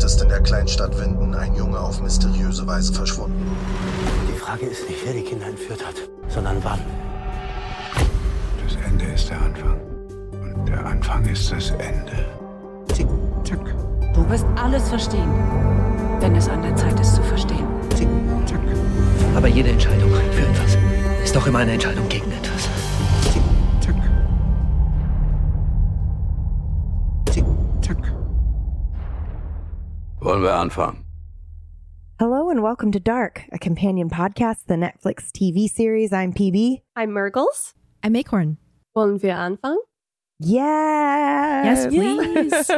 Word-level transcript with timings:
Zeit 0.00 0.10
ist 0.10 0.22
in 0.22 0.28
der 0.30 0.40
Kleinstadt 0.40 0.98
Winden 0.98 1.34
ein 1.34 1.54
Junge 1.54 1.78
auf 1.78 2.00
mysteriöse 2.00 2.66
Weise 2.66 2.92
verschwunden. 2.92 3.54
Die 4.28 4.38
Frage 4.38 4.66
ist 4.66 4.88
nicht, 4.88 5.04
wer 5.04 5.12
die 5.12 5.22
Kinder 5.22 5.46
entführt 5.46 5.84
hat, 5.86 5.94
sondern 6.28 6.56
wann. 6.62 6.80
Das 8.64 8.76
Ende 8.86 9.04
ist 9.04 9.28
der 9.28 9.40
Anfang. 9.42 9.78
Und 10.40 10.66
der 10.66 10.86
Anfang 10.86 11.26
ist 11.26 11.52
das 11.52 11.70
Ende. 11.72 12.24
Zick, 12.94 13.06
zack, 13.44 13.74
Du 14.14 14.28
wirst 14.30 14.46
alles 14.56 14.88
verstehen, 14.88 15.28
wenn 16.20 16.34
es 16.34 16.48
an 16.48 16.62
der 16.62 16.74
Zeit 16.76 16.98
ist 16.98 17.16
zu 17.16 17.22
verstehen. 17.22 17.66
zick, 17.94 18.08
zack, 18.46 18.60
Aber 19.36 19.48
jede 19.48 19.68
Entscheidung 19.68 20.10
für 20.32 20.42
etwas 20.42 20.78
ist 21.22 21.36
doch 21.36 21.46
immer 21.46 21.58
eine 21.58 21.72
Entscheidung 21.72 22.08
gegen 22.08 22.32
etwas. 22.32 22.79
Wollen 30.20 30.42
wir 30.42 30.54
anfangen? 30.54 31.04
Hello 32.18 32.50
and 32.50 32.62
welcome 32.62 32.92
to 32.92 33.00
Dark, 33.00 33.44
a 33.52 33.58
companion 33.58 34.10
podcast, 34.10 34.66
the 34.66 34.74
Netflix 34.74 35.30
TV 35.32 35.66
series. 35.66 36.12
I'm 36.12 36.34
PB. 36.34 36.82
I'm 36.94 37.12
Mirggles. 37.12 37.72
I'm 38.02 38.14
Acorn. 38.14 38.58
Wollen 38.94 39.22
wir 39.22 39.34
anfangen? 39.36 39.78
Yes. 40.38 41.86
Yes, 41.86 41.86
please. 41.94 42.70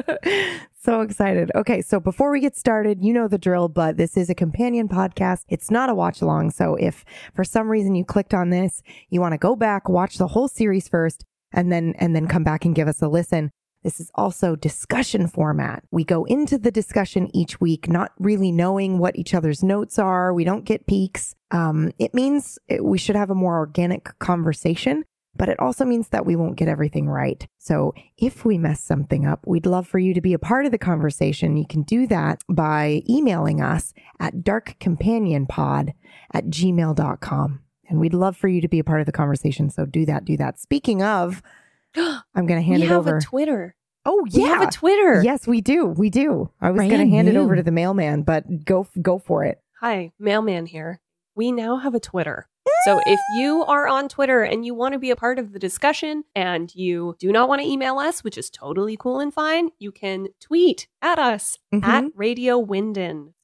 so 0.80 1.00
excited. 1.00 1.50
Okay, 1.56 1.82
so 1.82 1.98
before 1.98 2.30
we 2.30 2.38
get 2.38 2.56
started, 2.56 3.02
you 3.02 3.12
know 3.12 3.26
the 3.26 3.38
drill, 3.38 3.68
but 3.68 3.96
this 3.96 4.16
is 4.16 4.30
a 4.30 4.34
companion 4.36 4.88
podcast. 4.88 5.44
It's 5.48 5.70
not 5.70 5.90
a 5.90 5.94
watch 5.94 6.22
along. 6.22 6.52
So 6.52 6.76
if 6.76 7.04
for 7.34 7.42
some 7.42 7.68
reason 7.68 7.96
you 7.96 8.04
clicked 8.04 8.34
on 8.34 8.50
this, 8.50 8.82
you 9.10 9.20
want 9.20 9.32
to 9.32 9.38
go 9.38 9.56
back, 9.56 9.88
watch 9.88 10.16
the 10.18 10.28
whole 10.28 10.46
series 10.46 10.86
first, 10.86 11.24
and 11.52 11.72
then 11.72 11.94
and 11.98 12.14
then 12.14 12.28
come 12.28 12.44
back 12.44 12.64
and 12.64 12.72
give 12.74 12.86
us 12.86 13.02
a 13.02 13.08
listen. 13.08 13.50
This 13.82 14.00
is 14.00 14.10
also 14.14 14.54
discussion 14.54 15.26
format. 15.26 15.84
We 15.90 16.04
go 16.04 16.24
into 16.24 16.58
the 16.58 16.70
discussion 16.70 17.34
each 17.34 17.60
week, 17.60 17.88
not 17.88 18.12
really 18.18 18.52
knowing 18.52 18.98
what 18.98 19.16
each 19.16 19.34
other's 19.34 19.62
notes 19.62 19.98
are. 19.98 20.32
We 20.32 20.44
don't 20.44 20.64
get 20.64 20.86
peaks. 20.86 21.34
Um, 21.50 21.92
it 21.98 22.14
means 22.14 22.58
it- 22.68 22.84
we 22.84 22.98
should 22.98 23.16
have 23.16 23.30
a 23.30 23.34
more 23.34 23.56
organic 23.58 24.18
conversation 24.18 25.04
but 25.34 25.48
it 25.48 25.58
also 25.58 25.84
means 25.84 26.08
that 26.08 26.26
we 26.26 26.36
won't 26.36 26.56
get 26.56 26.68
everything 26.68 27.08
right. 27.08 27.46
So 27.58 27.94
if 28.18 28.44
we 28.44 28.58
mess 28.58 28.82
something 28.82 29.26
up, 29.26 29.40
we'd 29.46 29.66
love 29.66 29.86
for 29.86 29.98
you 29.98 30.12
to 30.14 30.20
be 30.20 30.34
a 30.34 30.38
part 30.38 30.66
of 30.66 30.72
the 30.72 30.78
conversation. 30.78 31.56
You 31.56 31.66
can 31.66 31.82
do 31.82 32.06
that 32.08 32.42
by 32.48 33.02
emailing 33.08 33.60
us 33.60 33.94
at 34.20 34.36
darkcompanionpod 34.44 35.92
at 36.34 36.46
gmail.com. 36.46 37.60
And 37.88 38.00
we'd 38.00 38.14
love 38.14 38.36
for 38.36 38.48
you 38.48 38.60
to 38.60 38.68
be 38.68 38.78
a 38.78 38.84
part 38.84 39.00
of 39.00 39.06
the 39.06 39.12
conversation. 39.12 39.70
So 39.70 39.84
do 39.86 40.06
that, 40.06 40.24
do 40.24 40.36
that. 40.36 40.58
Speaking 40.58 41.02
of, 41.02 41.42
I'm 41.96 42.46
going 42.46 42.60
to 42.60 42.66
hand 42.66 42.82
it 42.82 42.86
over. 42.86 42.86
we 42.86 42.86
it 42.86 42.88
have 42.88 42.98
over. 43.06 43.16
a 43.16 43.20
Twitter. 43.20 43.74
oh, 44.04 44.22
We 44.32 44.42
yeah. 44.42 44.48
have 44.48 44.62
a 44.68 44.70
Twitter. 44.70 45.22
Yes, 45.22 45.46
we 45.46 45.60
do. 45.60 45.86
We 45.86 46.10
do. 46.10 46.50
I 46.60 46.70
was 46.70 46.78
going 46.78 46.90
to 46.90 46.96
Brand 46.96 47.10
hand 47.10 47.28
it 47.28 47.36
over 47.36 47.56
to 47.56 47.62
the 47.62 47.70
mailman, 47.72 48.22
but 48.22 48.64
go 48.64 48.86
go 49.00 49.18
for 49.18 49.44
it. 49.44 49.60
Hi, 49.80 50.12
mailman 50.18 50.66
here. 50.66 51.00
We 51.34 51.50
now 51.52 51.76
have 51.78 51.94
a 51.94 52.00
Twitter. 52.00 52.46
So 52.84 53.00
if 53.06 53.18
you 53.36 53.64
are 53.64 53.86
on 53.88 54.08
Twitter 54.08 54.42
and 54.42 54.64
you 54.66 54.74
want 54.74 54.92
to 54.94 54.98
be 54.98 55.10
a 55.10 55.16
part 55.16 55.38
of 55.38 55.52
the 55.52 55.58
discussion 55.58 56.24
and 56.34 56.72
you 56.74 57.16
do 57.20 57.30
not 57.32 57.48
want 57.48 57.60
to 57.62 57.66
email 57.68 57.98
us, 57.98 58.22
which 58.24 58.36
is 58.36 58.50
totally 58.50 58.96
cool 58.96 59.18
and 59.20 59.32
fine, 59.32 59.70
you 59.78 59.92
can 59.92 60.28
tweet 60.40 60.88
at 61.00 61.18
us 61.18 61.58
Mhm. 61.72 61.84
at 61.84 62.04
Radio 62.16 62.60
Winden. 62.64 63.34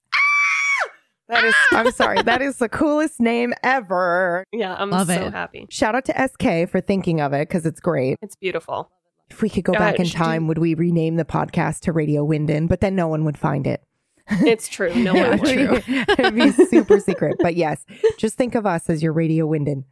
That 1.29 1.45
is 1.45 1.55
ah! 1.73 1.79
I'm 1.79 1.91
sorry. 1.93 2.23
That 2.23 2.41
is 2.43 2.57
the 2.57 2.69
coolest 2.69 3.21
name 3.21 3.53
ever. 3.62 4.45
Yeah, 4.53 4.75
I'm 4.79 4.91
Love 4.91 5.09
so 5.09 5.12
it. 5.12 5.33
happy. 5.33 5.67
Shout 5.71 5.95
out 5.95 6.05
to 6.07 6.29
SK 6.29 6.71
for 6.71 6.81
thinking 6.81 7.21
of 7.21 7.33
it 7.33 7.48
because 7.48 7.67
it's 7.67 7.81
great. 7.81 8.17
It's 8.23 8.37
beautiful. 8.37 8.91
If 9.31 9.43
we 9.43 9.51
could 9.51 9.65
go 9.65 9.75
back 9.75 9.99
in 10.01 10.06
time, 10.06 10.43
you- 10.43 10.49
would 10.49 10.59
we 10.59 10.75
rename 10.75 11.17
the 11.17 11.25
podcast 11.27 11.81
to 11.81 11.93
Radio 11.93 12.27
Winden? 12.27 12.67
But 12.69 12.81
then 12.81 12.95
no 12.97 13.09
one 13.09 13.25
would 13.27 13.37
find 13.39 13.67
it. 13.67 13.83
It's 14.31 14.69
true. 14.69 14.95
No 14.95 15.15
one 15.15 15.39
It'd 15.43 15.71
would. 15.71 15.87
be- 15.87 15.99
It'd 16.19 16.34
be 16.34 16.51
super 16.67 16.99
secret. 17.09 17.37
But 17.41 17.56
yes, 17.56 17.84
just 18.19 18.37
think 18.37 18.55
of 18.55 18.65
us 18.67 18.88
as 18.91 19.03
your 19.03 19.12
Radio 19.12 19.47
Winden. 19.49 19.84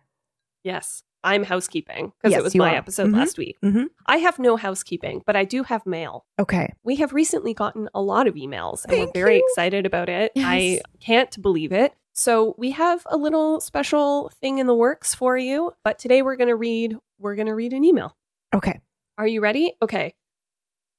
Yes, 0.65 1.03
I'm 1.27 1.43
housekeeping 1.45 2.13
because 2.23 2.31
Yes, 2.31 2.41
it 2.41 2.45
was 2.45 2.55
my 2.55 2.73
are. 2.73 2.77
episode 2.77 3.09
Mhm. 3.11 3.17
last 3.17 3.37
week. 3.37 3.59
Mhm. 3.63 3.87
I 4.07 4.17
have 4.19 4.39
no 4.39 4.57
housekeeping, 4.57 5.23
but 5.27 5.37
I 5.37 5.45
do 5.45 5.65
have 5.65 5.85
mail. 5.85 6.25
Okay. 6.39 6.73
We 6.85 6.97
have 6.97 7.13
recently 7.13 7.53
gotten 7.53 7.89
a 7.95 8.01
lot 8.01 8.27
of 8.27 8.35
emails 8.37 8.85
and 8.85 8.93
Thank 8.93 9.07
we're 9.15 9.21
very 9.21 9.37
you. 9.37 9.47
excited 9.51 9.85
about 9.85 10.09
it. 10.09 10.33
Yes. 10.35 10.47
I 10.49 10.81
can't 11.01 11.43
believe 11.43 11.73
it. 11.73 11.93
So 12.15 12.55
we 12.57 12.71
have 12.71 13.03
a 13.11 13.17
little 13.17 13.61
special 13.61 14.31
thing 14.41 14.59
in 14.59 14.67
the 14.67 14.75
works 14.75 15.15
for 15.15 15.37
you, 15.37 15.73
but 15.85 15.99
today 15.99 16.23
we're 16.23 16.37
going 16.37 16.49
to 16.49 16.57
read 16.57 16.97
we're 17.19 17.35
going 17.35 17.47
to 17.49 17.55
read 17.55 17.73
an 17.73 17.83
email. 17.85 18.17
Okay. 18.55 18.81
Are 19.19 19.27
you 19.27 19.41
ready? 19.41 19.75
Okay. 19.83 20.15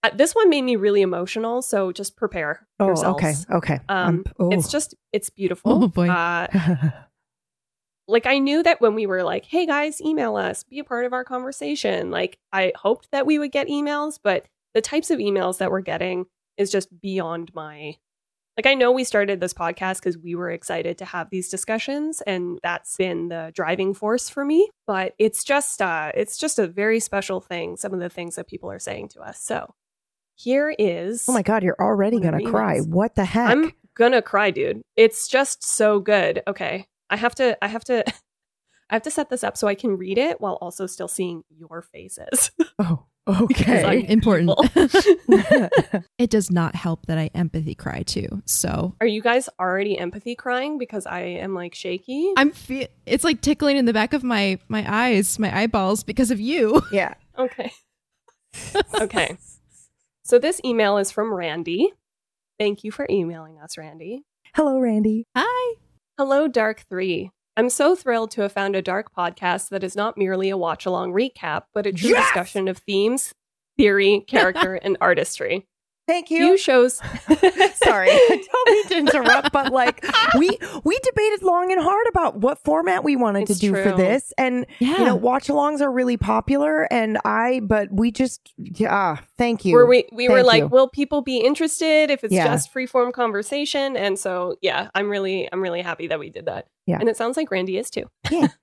Uh, 0.03 0.09
this 0.13 0.33
one 0.35 0.49
made 0.49 0.61
me 0.61 0.75
really 0.75 1.01
emotional, 1.01 1.61
so 1.63 1.91
just 1.91 2.15
prepare 2.15 2.67
Oh, 2.79 2.87
yourselves. 2.87 3.23
okay. 3.23 3.33
Okay. 3.57 3.79
Um, 3.89 4.23
oh. 4.39 4.49
It's 4.51 4.69
just 4.69 4.93
it's 5.11 5.29
beautiful. 5.31 5.83
Oh, 5.83 5.87
boy. 5.87 6.07
Uh, 6.09 6.47
like 8.07 8.25
I 8.25 8.39
knew 8.39 8.63
that 8.63 8.81
when 8.81 8.95
we 8.95 9.05
were 9.05 9.23
like, 9.23 9.45
"Hey 9.45 9.65
guys, 9.65 10.01
email 10.01 10.35
us, 10.35 10.63
be 10.63 10.79
a 10.79 10.83
part 10.83 11.05
of 11.05 11.13
our 11.13 11.23
conversation." 11.23 12.09
Like 12.11 12.37
I 12.53 12.71
hoped 12.75 13.11
that 13.11 13.25
we 13.25 13.39
would 13.39 13.51
get 13.51 13.67
emails, 13.67 14.19
but 14.21 14.45
the 14.73 14.81
types 14.81 15.11
of 15.11 15.19
emails 15.19 15.57
that 15.57 15.71
we're 15.71 15.81
getting 15.81 16.25
is 16.57 16.71
just 16.71 17.01
beyond 17.01 17.53
my 17.53 17.95
like 18.55 18.65
I 18.65 18.73
know 18.73 18.91
we 18.91 19.03
started 19.03 19.39
this 19.39 19.53
podcast 19.53 20.01
cuz 20.01 20.17
we 20.17 20.33
were 20.33 20.49
excited 20.49 20.97
to 20.97 21.05
have 21.05 21.29
these 21.29 21.49
discussions 21.49 22.21
and 22.21 22.59
that's 22.63 22.97
been 22.97 23.29
the 23.29 23.51
driving 23.53 23.93
force 23.93 24.29
for 24.29 24.43
me, 24.43 24.69
but 24.87 25.13
it's 25.19 25.43
just 25.43 25.81
uh 25.81 26.11
it's 26.15 26.37
just 26.37 26.57
a 26.59 26.67
very 26.67 26.99
special 26.99 27.41
thing 27.41 27.77
some 27.77 27.93
of 27.93 27.99
the 27.99 28.09
things 28.09 28.35
that 28.35 28.47
people 28.47 28.71
are 28.71 28.79
saying 28.79 29.09
to 29.09 29.21
us. 29.21 29.39
So, 29.39 29.75
here 30.35 30.73
is 30.79 31.25
oh 31.27 31.33
my 31.33 31.43
God, 31.43 31.63
you're 31.63 31.79
already 31.79 32.19
going 32.19 32.37
to 32.37 32.49
cry. 32.49 32.79
What 32.79 33.15
the 33.15 33.25
heck? 33.25 33.51
I'm 33.51 33.73
gonna 33.95 34.21
cry, 34.21 34.51
dude. 34.51 34.81
It's 34.95 35.27
just 35.27 35.63
so 35.63 35.99
good. 35.99 36.43
Okay. 36.47 36.87
I 37.09 37.15
have 37.17 37.35
to 37.35 37.57
I 37.63 37.67
have 37.67 37.83
to 37.85 38.03
I 38.89 38.95
have 38.95 39.03
to 39.03 39.11
set 39.11 39.29
this 39.29 39.43
up 39.43 39.57
so 39.57 39.67
I 39.67 39.75
can 39.75 39.97
read 39.97 40.17
it 40.17 40.39
while 40.39 40.53
also 40.61 40.85
still 40.87 41.09
seeing 41.09 41.43
your 41.49 41.81
faces. 41.81 42.51
oh, 42.79 43.03
okay. 43.27 44.05
Important. 44.07 44.51
it 46.17 46.29
does 46.29 46.49
not 46.49 46.73
help 46.73 47.05
that 47.07 47.17
I 47.17 47.29
empathy 47.35 47.75
cry 47.75 48.03
too. 48.03 48.41
So 48.45 48.95
Are 49.01 49.07
you 49.07 49.21
guys 49.21 49.49
already 49.59 49.97
empathy 49.99 50.35
crying 50.35 50.77
because 50.77 51.05
I 51.05 51.19
am 51.19 51.53
like 51.53 51.75
shaky? 51.75 52.31
I'm 52.37 52.51
fe- 52.51 52.87
it's 53.05 53.25
like 53.25 53.41
tickling 53.41 53.75
in 53.75 53.83
the 53.83 53.93
back 53.93 54.13
of 54.13 54.23
my 54.23 54.57
my 54.69 54.85
eyes, 54.87 55.37
my 55.37 55.53
eyeballs 55.55 56.03
because 56.05 56.31
of 56.31 56.39
you. 56.39 56.81
yeah. 56.91 57.13
Okay. 57.37 57.71
Okay. 59.01 59.37
So 60.23 60.39
this 60.39 60.59
email 60.65 60.97
is 60.97 61.11
from 61.11 61.33
Randy. 61.33 61.93
Thank 62.57 62.83
you 62.83 62.91
for 62.91 63.05
emailing 63.09 63.59
us, 63.59 63.77
Randy. 63.77 64.23
Hello, 64.55 64.79
Randy. 64.79 65.25
Hi. 65.35 65.75
Hello, 66.17 66.47
Dark 66.47 66.83
3. 66.89 67.29
I'm 67.57 67.69
so 67.69 67.95
thrilled 67.95 68.31
to 68.31 68.41
have 68.41 68.51
found 68.51 68.75
a 68.75 68.81
Dark 68.81 69.13
podcast 69.15 69.69
that 69.69 69.83
is 69.83 69.95
not 69.95 70.17
merely 70.17 70.49
a 70.49 70.57
watch 70.57 70.85
along 70.85 71.13
recap, 71.13 71.63
but 71.73 71.85
a 71.85 71.91
true 71.91 72.09
Yes! 72.09 72.25
discussion 72.27 72.67
of 72.67 72.77
themes, 72.79 73.33
theory, 73.77 74.23
character, 74.27 74.75
and 74.81 74.97
artistry. 75.01 75.67
Thank 76.07 76.31
you. 76.31 76.37
Few 76.37 76.57
shows. 76.57 76.95
Sorry, 77.75 78.09
I 78.09 78.43
don't 78.51 78.69
mean 78.71 78.87
to 78.87 78.97
interrupt, 78.97 79.51
but 79.51 79.73
like 79.73 80.05
we 80.37 80.49
we 80.85 80.97
debated 81.03 81.43
long 81.43 81.71
and 81.71 81.81
hard 81.81 82.07
about 82.07 82.37
what 82.37 82.63
format 82.63 83.03
we 83.03 83.17
wanted 83.17 83.49
It's 83.49 83.59
to 83.59 83.67
do 83.67 83.73
for 83.73 83.91
this, 83.95 84.33
and 84.37 84.65
Yeah. 84.79 84.99
you 84.99 85.05
know, 85.05 85.15
watch 85.15 85.47
alongs 85.49 85.81
are 85.81 85.91
really 85.91 86.15
popular, 86.15 86.83
and 86.93 87.17
I, 87.25 87.59
but 87.61 87.91
we 87.91 88.11
just, 88.11 88.53
yeah, 88.57 88.87
ah, 88.89 89.23
thank 89.37 89.65
you. 89.65 89.73
Where 89.73 89.85
we 89.85 90.05
we 90.13 90.29
were 90.29 90.43
like, 90.43 90.61
you. 90.61 90.67
will 90.67 90.87
people 90.87 91.21
be 91.21 91.39
interested 91.39 92.09
if 92.09 92.23
it's 92.23 92.33
Yeah. 92.33 92.45
just 92.47 92.71
free 92.71 92.85
form 92.85 93.11
conversation? 93.11 93.97
And 93.97 94.17
so, 94.17 94.55
yeah, 94.61 94.89
I'm 94.95 95.09
really 95.09 95.49
I'm 95.51 95.61
really 95.61 95.81
happy 95.81 96.07
that 96.07 96.19
we 96.19 96.29
did 96.29 96.45
that. 96.45 96.67
Yeah. 96.85 96.99
and 97.01 97.09
it 97.09 97.17
sounds 97.17 97.35
like 97.35 97.51
Randy 97.51 97.77
is 97.77 97.89
too. 97.89 98.09
Yeah. 98.31 98.47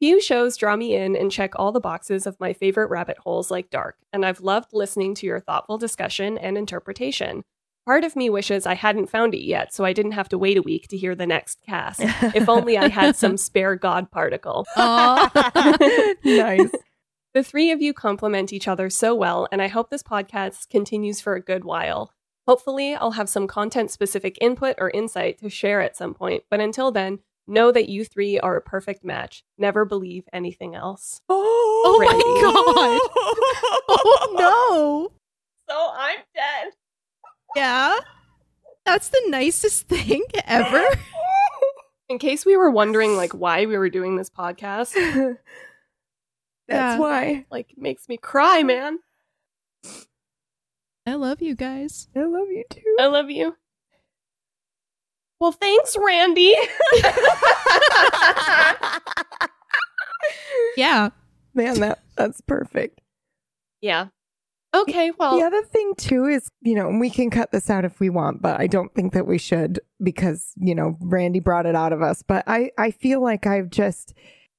Few 0.00 0.18
shows 0.18 0.56
draw 0.56 0.76
me 0.76 0.96
in 0.96 1.14
and 1.14 1.30
check 1.30 1.52
all 1.56 1.72
the 1.72 1.80
boxes 1.80 2.26
of 2.26 2.40
my 2.40 2.54
favorite 2.54 2.88
rabbit 2.88 3.18
holes 3.18 3.50
like 3.50 3.68
Dark, 3.68 3.96
and 4.14 4.24
I've 4.24 4.40
loved 4.40 4.70
listening 4.72 5.14
to 5.16 5.26
your 5.26 5.40
thoughtful 5.40 5.76
discussion 5.76 6.38
and 6.38 6.56
interpretation. 6.56 7.44
Part 7.84 8.04
of 8.04 8.16
me 8.16 8.30
wishes 8.30 8.64
I 8.64 8.76
hadn't 8.76 9.10
found 9.10 9.34
it 9.34 9.44
yet, 9.44 9.74
so 9.74 9.84
I 9.84 9.92
didn't 9.92 10.12
have 10.12 10.30
to 10.30 10.38
wait 10.38 10.56
a 10.56 10.62
week 10.62 10.88
to 10.88 10.96
hear 10.96 11.14
the 11.14 11.26
next 11.26 11.58
cast. 11.66 12.00
if 12.34 12.48
only 12.48 12.78
I 12.78 12.88
had 12.88 13.14
some 13.14 13.36
spare 13.36 13.76
God 13.76 14.10
particle. 14.10 14.66
Nice. 16.24 16.70
The 17.34 17.42
three 17.42 17.70
of 17.70 17.82
you 17.82 17.92
complement 17.92 18.54
each 18.54 18.66
other 18.68 18.88
so 18.88 19.14
well, 19.14 19.48
and 19.52 19.60
I 19.60 19.68
hope 19.68 19.90
this 19.90 20.02
podcast 20.02 20.70
continues 20.70 21.20
for 21.20 21.34
a 21.34 21.42
good 21.42 21.64
while. 21.64 22.12
Hopefully, 22.48 22.94
I'll 22.94 23.12
have 23.12 23.28
some 23.28 23.46
content 23.46 23.90
specific 23.90 24.38
input 24.40 24.76
or 24.78 24.90
insight 24.90 25.38
to 25.40 25.50
share 25.50 25.82
at 25.82 25.96
some 25.96 26.14
point, 26.14 26.44
but 26.50 26.58
until 26.58 26.90
then, 26.90 27.18
know 27.50 27.70
that 27.72 27.88
you 27.88 28.04
three 28.04 28.38
are 28.40 28.56
a 28.56 28.60
perfect 28.62 29.04
match. 29.04 29.42
Never 29.58 29.84
believe 29.84 30.24
anything 30.32 30.74
else. 30.74 31.20
Oh, 31.82 31.82
oh, 31.86 31.98
my 31.98 32.12
God. 32.42 33.00
Oh 33.88 34.36
no. 34.38 35.12
So 35.68 35.90
I'm 35.94 36.18
dead. 36.34 36.72
Yeah. 37.56 37.96
That's 38.84 39.08
the 39.08 39.22
nicest 39.28 39.88
thing 39.88 40.22
ever. 40.46 40.84
In 42.08 42.18
case 42.18 42.44
we 42.44 42.56
were 42.56 42.70
wondering 42.70 43.16
like 43.16 43.32
why 43.32 43.66
we 43.66 43.76
were 43.78 43.88
doing 43.90 44.16
this 44.16 44.28
podcast, 44.30 44.92
That's 44.94 45.38
Yeah. 46.68 46.98
why. 46.98 47.46
like 47.50 47.72
makes 47.76 48.08
me 48.08 48.16
cry, 48.16 48.62
man. 48.62 48.98
I 51.06 51.14
love 51.14 51.40
you 51.42 51.54
guys. 51.54 52.08
I 52.14 52.20
love 52.24 52.48
you 52.48 52.64
too. 52.70 52.96
I 53.00 53.06
love 53.06 53.30
you. 53.30 53.56
Well, 55.40 55.52
thanks, 55.52 55.96
Randy. 56.04 56.54
Yeah. 60.76 61.10
Man, 61.54 61.80
that 61.80 62.00
that's 62.16 62.40
perfect. 62.40 63.00
yeah. 63.80 64.08
Okay, 64.72 65.10
well, 65.18 65.36
the 65.36 65.44
other 65.44 65.64
thing 65.64 65.94
too 65.96 66.26
is, 66.26 66.48
you 66.60 66.76
know, 66.76 66.86
and 66.88 67.00
we 67.00 67.10
can 67.10 67.28
cut 67.28 67.50
this 67.50 67.68
out 67.70 67.84
if 67.84 67.98
we 67.98 68.08
want, 68.08 68.40
but 68.40 68.60
I 68.60 68.68
don't 68.68 68.94
think 68.94 69.12
that 69.14 69.26
we 69.26 69.36
should 69.36 69.80
because, 70.00 70.52
you 70.56 70.76
know, 70.76 70.96
Randy 71.00 71.40
brought 71.40 71.66
it 71.66 71.74
out 71.74 71.92
of 71.92 72.02
us. 72.02 72.22
But 72.22 72.44
I 72.46 72.70
I 72.78 72.92
feel 72.92 73.20
like 73.20 73.48
I've 73.48 73.68
just 73.70 74.14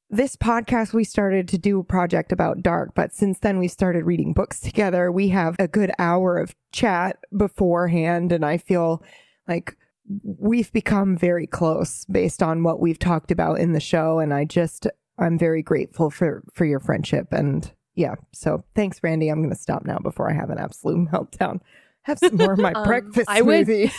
this 0.09 0.35
podcast 0.35 0.91
we 0.91 1.05
started 1.05 1.47
to 1.47 1.57
do 1.57 1.79
a 1.79 1.83
project 1.85 2.33
about 2.33 2.61
dark, 2.61 2.91
but 2.93 3.13
since 3.13 3.39
then 3.39 3.57
we 3.57 3.69
started 3.69 4.03
reading 4.05 4.33
books 4.33 4.59
together. 4.59 5.13
We 5.13 5.29
have 5.29 5.55
a 5.59 5.67
good 5.69 5.91
hour 5.97 6.37
of 6.37 6.55
chat 6.73 7.17
beforehand 7.37 8.33
and 8.33 8.43
I 8.45 8.57
feel 8.57 9.01
like 9.47 9.77
we've 10.23 10.71
become 10.73 11.15
very 11.17 11.47
close 11.47 12.05
based 12.05 12.41
on 12.43 12.63
what 12.63 12.79
we've 12.79 12.99
talked 12.99 13.31
about 13.31 13.59
in 13.59 13.73
the 13.73 13.79
show 13.79 14.19
and 14.19 14.33
I 14.33 14.45
just 14.45 14.87
I'm 15.19 15.37
very 15.37 15.61
grateful 15.61 16.09
for 16.09 16.43
for 16.53 16.65
your 16.65 16.79
friendship 16.79 17.27
and 17.31 17.71
yeah. 17.93 18.15
So 18.33 18.63
thanks, 18.73 18.99
Randy. 19.03 19.27
I'm 19.27 19.39
going 19.41 19.53
to 19.53 19.55
stop 19.61 19.83
now 19.85 19.99
before 19.99 20.29
I 20.29 20.33
have 20.33 20.49
an 20.49 20.57
absolute 20.57 21.09
meltdown. 21.11 21.59
Have 22.03 22.19
some 22.19 22.37
more 22.37 22.53
of 22.53 22.59
my 22.59 22.71
Um, 22.75 22.85
breakfast 22.87 23.29
I 23.29 23.41
would- 23.41 23.67
smoothie. 23.67 23.91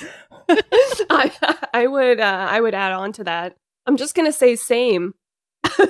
I, 1.10 1.56
I 1.72 1.86
would 1.86 2.18
uh, 2.18 2.46
I 2.50 2.60
would 2.60 2.74
add 2.74 2.92
on 2.92 3.12
to 3.12 3.24
that. 3.24 3.54
I'm 3.86 3.96
just 3.96 4.14
gonna 4.14 4.32
say 4.32 4.56
same, 4.56 5.14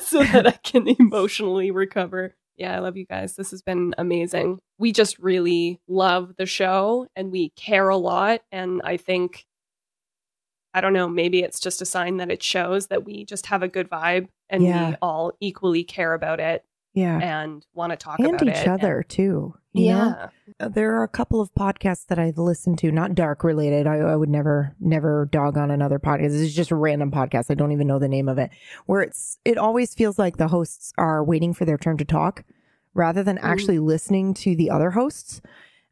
so 0.01 0.23
that 0.23 0.47
I 0.47 0.53
can 0.63 0.89
emotionally 0.99 1.71
recover. 1.71 2.35
Yeah, 2.57 2.77
I 2.77 2.81
love 2.81 2.97
you 2.97 3.07
guys. 3.07 3.35
This 3.37 3.51
has 3.53 3.63
been 3.63 3.95
amazing. 3.97 4.59
We 4.79 4.93
just 4.93 5.19
really 5.19 5.81
love 5.89 6.35
the 6.37 6.45
show 6.47 7.07
and 7.17 7.33
we 7.33 7.51
care 7.51 7.89
a 7.89 7.97
lot. 7.97 8.43
And 8.53 8.83
I 8.85 8.99
think 8.99 9.47
I 10.75 10.81
don't 10.81 10.93
know, 10.93 11.09
maybe 11.09 11.41
it's 11.41 11.61
just 11.61 11.83
a 11.83 11.87
sign 11.87 12.17
that 12.19 12.31
it 12.31 12.43
shows 12.43 12.87
that 12.89 13.05
we 13.05 13.25
just 13.25 13.47
have 13.47 13.63
a 13.63 13.69
good 13.69 13.91
vibe 13.91 14.29
and 14.49 14.63
Yeah. 14.63 14.91
we 14.91 14.97
all 15.03 15.33
equally 15.41 15.85
care 15.85 16.15
about 16.15 16.41
it 16.41 16.65
Yeah. 16.95 17.19
and 17.19 17.65
want 17.75 17.91
to 17.93 17.97
talk 17.97 18.19
And 18.19 18.29
about 18.29 18.43
each 18.49 18.63
it. 18.63 18.69
other 18.69 19.03
too. 19.03 19.55
yeah. 19.75 19.99
know? 20.09 20.29
Uh, 20.61 20.69
There 20.69 20.95
are 20.97 21.03
a 21.03 21.09
couple 21.09 21.41
of 21.41 21.53
podcasts 21.55 22.07
that 22.07 22.19
I've 22.19 22.37
listened 22.39 22.79
to, 22.81 22.93
not 22.93 23.15
dark 23.15 23.43
related. 23.45 23.87
I, 23.87 23.97
I 23.97 24.17
would 24.17 24.29
never, 24.29 24.75
never 24.81 25.27
dog 25.33 25.57
on 25.57 25.71
another 25.71 25.99
podcast. 25.99 26.43
It's 26.43 26.55
just 26.55 26.71
a 26.71 26.77
random 26.77 27.11
podcast. 27.11 27.51
I 27.51 27.55
don't 27.55 27.73
even 27.73 27.87
know 27.87 27.99
the 27.99 28.09
name 28.09 28.29
of 28.29 28.39
it. 28.39 28.51
Where 28.87 29.01
it's, 29.03 29.39
it 29.45 29.57
always 29.59 29.95
feels 29.95 30.19
like 30.19 30.37
the 30.37 30.49
hosts 30.49 30.93
are 30.99 31.25
waiting 31.25 31.53
for 31.55 31.65
their 31.65 31.79
turn 31.79 31.97
to 31.99 32.05
talk 32.05 32.45
rather 32.95 33.23
than 33.23 33.37
Mm. 33.39 33.45
actually 33.45 33.79
listening 33.79 34.35
to 34.35 34.55
the 34.55 34.69
other 34.71 34.91
hosts. 34.91 35.41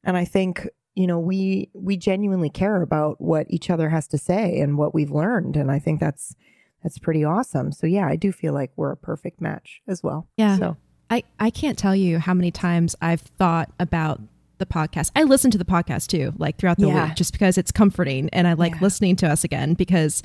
And 0.05 0.17
I 0.17 0.25
think, 0.27 0.69
you 0.95 1.07
know, 1.07 1.19
we, 1.19 1.71
we 1.73 1.97
genuinely 1.97 2.51
care 2.51 2.83
about 2.83 3.21
what 3.21 3.47
each 3.49 3.71
other 3.71 3.89
has 3.91 4.09
to 4.09 4.19
say 4.19 4.59
and 4.61 4.77
what 4.77 4.93
we've 4.95 5.11
learned. 5.11 5.57
And 5.57 5.71
I 5.71 5.79
think 5.79 6.01
that's, 6.01 6.35
that's 6.83 6.99
pretty 6.99 7.25
awesome. 7.25 7.73
So 7.73 7.87
yeah, 7.87 8.07
I 8.07 8.17
do 8.17 8.33
feel 8.33 8.53
like 8.53 8.73
we're 8.77 8.93
a 8.93 8.97
perfect 8.97 9.41
match 9.41 9.81
as 9.87 10.03
well. 10.03 10.27
Yeah. 10.37 10.57
So 10.59 10.77
I, 11.11 11.23
I 11.39 11.51
can't 11.51 11.79
tell 11.79 11.95
you 11.95 12.19
how 12.19 12.35
many 12.35 12.51
times 12.51 12.97
I've 13.01 13.21
thought 13.21 13.71
about 13.79 14.21
the 14.59 14.67
podcast. 14.67 15.11
I 15.17 15.23
listen 15.23 15.51
to 15.53 15.59
the 15.59 15.65
podcast 15.65 16.09
too, 16.09 16.33
like 16.39 16.59
throughout 16.59 16.79
the 16.79 16.89
Yeah. 16.89 17.07
week, 17.07 17.15
just 17.17 17.33
because 17.33 17.57
it's 17.57 17.73
comforting 17.73 18.29
and 18.33 18.47
I 18.47 18.53
like 18.55 18.73
Yeah. 18.75 18.79
listening 18.83 19.17
to 19.17 19.29
us 19.29 19.43
again 19.45 19.75
because 19.75 20.23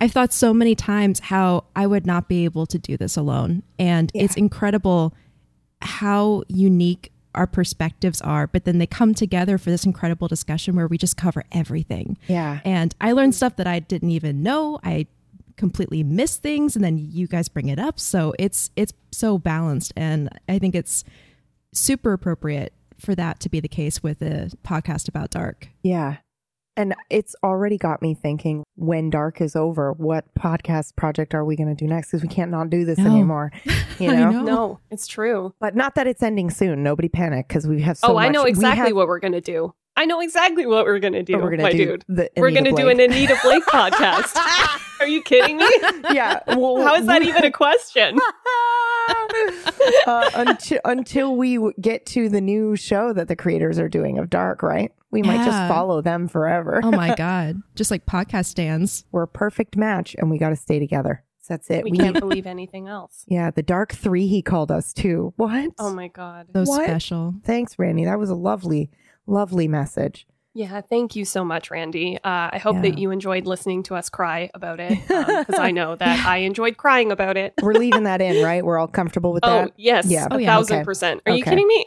I've 0.00 0.12
thought 0.12 0.32
so 0.32 0.54
many 0.54 0.74
times 0.74 1.20
how 1.20 1.64
I 1.76 1.86
would 1.86 2.06
not 2.06 2.28
be 2.28 2.44
able 2.44 2.66
to 2.66 2.78
do 2.78 2.96
this 2.96 3.16
alone. 3.16 3.62
And 3.78 4.10
Yeah. 4.14 4.22
it's 4.24 4.36
incredible 4.36 5.14
how 5.82 6.42
unique 6.48 7.12
our 7.34 7.46
perspectives 7.46 8.20
are, 8.20 8.46
but 8.46 8.64
then 8.64 8.78
they 8.78 8.86
come 8.86 9.14
together 9.14 9.58
for 9.58 9.70
this 9.70 9.84
incredible 9.84 10.28
discussion 10.28 10.74
where 10.74 10.86
we 10.86 10.98
just 10.98 11.16
cover 11.16 11.44
everything. 11.52 12.18
yeah. 12.26 12.60
And 12.64 12.94
I 13.00 13.12
learned 13.12 13.34
stuff 13.34 13.56
that 13.56 13.66
I 13.66 13.78
didn't 13.78 14.10
even 14.10 14.42
know. 14.42 14.78
I 14.82 15.06
completely 15.56 16.02
missed 16.02 16.42
things 16.42 16.74
and 16.74 16.84
then 16.84 16.98
you 16.98 17.26
guys 17.26 17.48
bring 17.48 17.68
it 17.68 17.78
up. 17.78 18.00
So 18.00 18.34
it's 18.38 18.70
it's 18.76 18.94
so 19.12 19.38
balanced 19.38 19.92
and 19.94 20.30
I 20.48 20.58
think 20.58 20.74
it's 20.74 21.04
super 21.72 22.12
appropriate 22.14 22.72
for 22.98 23.14
that 23.14 23.40
to 23.40 23.48
be 23.48 23.60
the 23.60 23.68
case 23.68 24.02
with 24.02 24.22
a 24.22 24.50
podcast 24.64 25.08
about 25.08 25.30
dark. 25.30 25.68
Yeah. 25.82 26.16
And 26.80 26.94
it's 27.10 27.36
already 27.44 27.76
got 27.76 28.00
me 28.00 28.14
thinking 28.14 28.64
when 28.76 29.10
dark 29.10 29.42
is 29.42 29.54
over, 29.54 29.92
what 29.92 30.24
podcast 30.34 30.96
project 30.96 31.34
are 31.34 31.44
we 31.44 31.54
going 31.54 31.68
to 31.68 31.74
do 31.74 31.86
next? 31.86 32.08
Because 32.08 32.22
we 32.22 32.28
can't 32.28 32.50
not 32.50 32.70
do 32.70 32.86
this 32.86 32.96
No. 32.96 33.10
anymore. 33.10 33.52
You 33.98 34.10
I 34.10 34.14
know? 34.16 34.30
know. 34.30 34.42
No, 34.44 34.80
it's 34.90 35.06
true. 35.06 35.52
But 35.60 35.76
not 35.76 35.94
that 35.96 36.06
it's 36.06 36.22
ending 36.22 36.48
soon. 36.48 36.82
Nobody 36.82 37.10
panic 37.10 37.48
because 37.48 37.66
we 37.66 37.82
have 37.82 37.98
so 37.98 38.14
oh, 38.14 38.16
I 38.16 38.28
much- 38.28 38.32
know 38.32 38.44
we 38.44 38.48
exactly 38.48 38.86
have- 38.88 38.96
what 38.96 39.08
we're 39.08 39.18
gonna 39.20 39.42
do. 39.42 39.74
I 39.94 40.06
know 40.06 40.20
exactly 40.22 40.64
what 40.64 40.86
we're 40.86 41.00
gonna 41.00 41.22
do, 41.22 41.36
we're 41.36 41.50
gonna 41.50 41.64
my 41.64 41.72
do. 41.72 41.84
dude. 41.84 42.04
The 42.08 42.30
we're 42.38 42.50
gonna 42.50 42.72
do 42.72 42.88
an 42.88 42.96
Blake. 42.96 43.10
Anita 43.10 43.36
Blake 43.42 43.64
podcast. 43.66 44.34
Are 45.00 45.06
you 45.06 45.20
kidding 45.20 45.58
me? 45.58 45.68
yeah. 46.12 46.40
Well, 46.46 46.80
How 46.80 46.94
is 46.94 47.04
that 47.08 47.20
even 47.22 47.44
a 47.44 47.50
question? 47.52 48.18
uh, 50.06 50.30
until 50.34 50.78
until 50.86 51.36
we 51.36 51.58
get 51.78 52.06
to 52.06 52.30
the 52.30 52.40
new 52.40 52.76
show 52.76 53.12
that 53.12 53.28
the 53.28 53.36
creators 53.36 53.78
are 53.78 53.88
doing 53.90 54.16
of 54.18 54.30
Dark, 54.30 54.62
right? 54.62 54.92
We 55.10 55.22
might 55.22 55.44
just 55.44 55.68
follow 55.68 56.00
them 56.02 56.28
forever. 56.28 56.80
Oh 56.84 56.90
my 56.92 57.14
God. 57.18 57.56
Just 57.74 57.90
like 57.90 58.06
podcast 58.06 58.46
stands. 58.46 59.04
We're 59.10 59.24
a 59.24 59.28
perfect 59.28 59.76
match, 59.76 60.14
and 60.18 60.30
we 60.30 60.38
got 60.38 60.50
to 60.50 60.56
stay 60.56 60.78
together. 60.78 61.24
So 61.40 61.54
that's 61.54 61.70
it. 61.70 61.82
We 61.84 61.90
We 61.92 61.98
can't 61.98 62.14
need- 62.14 62.20
believe 62.20 62.46
anything 62.46 62.86
else. 62.86 63.24
yeah, 63.26 63.50
the 63.50 63.62
Dark 63.62 63.92
Three. 63.92 64.26
He 64.28 64.40
called 64.42 64.70
us 64.70 64.92
too. 64.92 65.32
What? 65.36 65.70
Oh 65.78 65.92
my 65.92 66.08
god. 66.08 66.48
So 66.54 66.62
What? 66.64 66.84
special. 66.84 67.34
Thanks, 67.44 67.78
Randy. 67.78 68.04
That 68.04 68.18
was 68.18 68.30
a 68.30 68.34
lovely, 68.36 68.90
lovely 69.26 69.66
message. 69.66 70.26
Yeah, 70.52 70.80
thank 70.80 71.14
you 71.14 71.24
so 71.24 71.44
much, 71.44 71.70
Randy. 71.70 72.16
Uh, 72.16 72.50
I 72.52 72.58
hope 72.60 72.74
Yeah. 72.76 72.82
that 72.82 72.98
you 72.98 73.12
enjoyed 73.12 73.46
listening 73.46 73.84
to 73.84 73.94
us 73.94 74.08
cry 74.08 74.50
about 74.52 74.80
it 74.80 74.98
because 75.08 75.58
I 75.60 75.70
know 75.70 75.94
that 75.94 76.26
I 76.26 76.38
enjoyed 76.38 76.76
crying 76.76 77.12
about 77.12 77.36
it. 77.36 77.54
We're 77.62 77.74
leaving 77.74 78.02
that 78.02 78.20
in, 78.20 78.44
right? 78.44 78.64
We're 78.64 78.76
all 78.76 78.88
comfortable 78.88 79.32
with 79.32 79.42
that. 79.44 79.48
Oh 79.48 79.64
that. 79.66 79.72
yes, 79.76 80.06
Yeah. 80.06 80.26
a 80.28 80.34
Oh, 80.34 80.38
yeah. 80.38 80.46
thousand 80.48 80.76
Okay. 80.78 80.84
percent. 80.84 81.22
Are 81.24 81.32
you 81.32 81.44
kidding 81.44 81.68
me? 81.68 81.84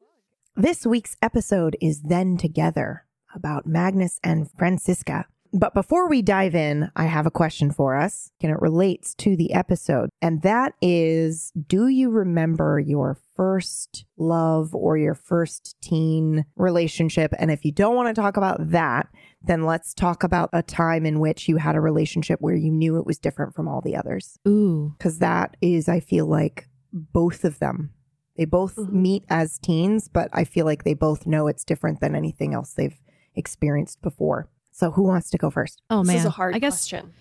this 0.57 0.87
week's 0.87 1.17
episode 1.21 1.77
is 1.81 2.03
Then 2.03 2.37
Together 2.37 3.05
about 3.35 3.67
Magnus 3.67 4.21
and 4.23 4.49
Franziska. 4.57 5.27
But 5.53 5.75
before 5.75 6.09
we 6.09 6.21
dive 6.21 6.55
in, 6.55 6.91
I 6.97 7.05
have 7.05 7.27
a 7.27 7.31
question 7.31 7.71
for 7.71 7.97
us, 7.97 8.31
and 8.41 8.51
it 8.51 8.61
relates 8.61 9.15
to 9.17 9.37
the 9.37 9.53
episode. 9.53 10.11
And 10.21 10.43
that 10.43 10.75
is 10.83 11.53
Do 11.67 11.87
you 11.87 12.11
remember 12.11 12.81
your 12.81 13.19
first 13.37 14.05
love 14.17 14.75
or 14.75 14.97
your 14.97 15.15
first 15.15 15.77
teen 15.81 16.45
relationship? 16.57 17.33
And 17.39 17.53
if 17.53 17.65
you 17.65 17.71
don't 17.73 17.95
want 17.95 18.15
to 18.15 18.21
talk 18.21 18.37
about 18.37 18.71
that, 18.71 19.09
then 19.43 19.65
let's 19.65 19.95
talk 19.95 20.25
about 20.25 20.51
a 20.53 20.63
time 20.63 21.07
in 21.07 21.21
which 21.21 21.49
you 21.49 21.59
had 21.59 21.77
a 21.77 21.81
relationship 21.81 22.41
where 22.41 22.57
you 22.57 22.73
knew 22.73 22.97
it 22.97 23.07
was 23.07 23.19
different 23.19 23.55
from 23.55 23.69
all 23.69 23.81
the 23.81 23.97
others. 23.97 24.39
Ooh. 24.47 24.95
because 24.99 25.19
that 25.19 25.57
is 25.61 25.89
i 25.89 26.01
feel 26.01 26.27
like 26.27 26.69
both 26.93 27.45
of 27.45 27.59
them 27.59 27.91
they 28.37 28.45
both 28.45 28.77
Mhm. 28.77 28.93
meet 28.93 29.25
as 29.29 29.59
teens 29.59 30.09
but 30.09 30.29
i 30.33 30.45
feel 30.45 30.65
like 30.67 30.85
they 30.85 30.95
both 30.95 31.27
know 31.27 31.47
it's 31.47 31.65
different 31.65 32.01
than 32.01 32.15
anything 32.15 32.53
else 32.55 32.73
they've 32.73 33.01
experienced 33.37 34.01
before 34.03 34.49
so 34.71 34.91
who 34.91 35.03
wants 35.03 35.31
to 35.31 35.39
go 35.39 35.51
first 35.51 35.83
Oh 35.91 35.99
this 36.01 36.09
man. 36.09 36.17
is 36.17 36.25
a 36.25 36.31
hard 36.31 36.55
I 36.55 36.59
guess 36.59 36.89
question. 36.89 37.13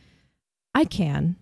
I 0.76 0.86
can. 0.86 1.36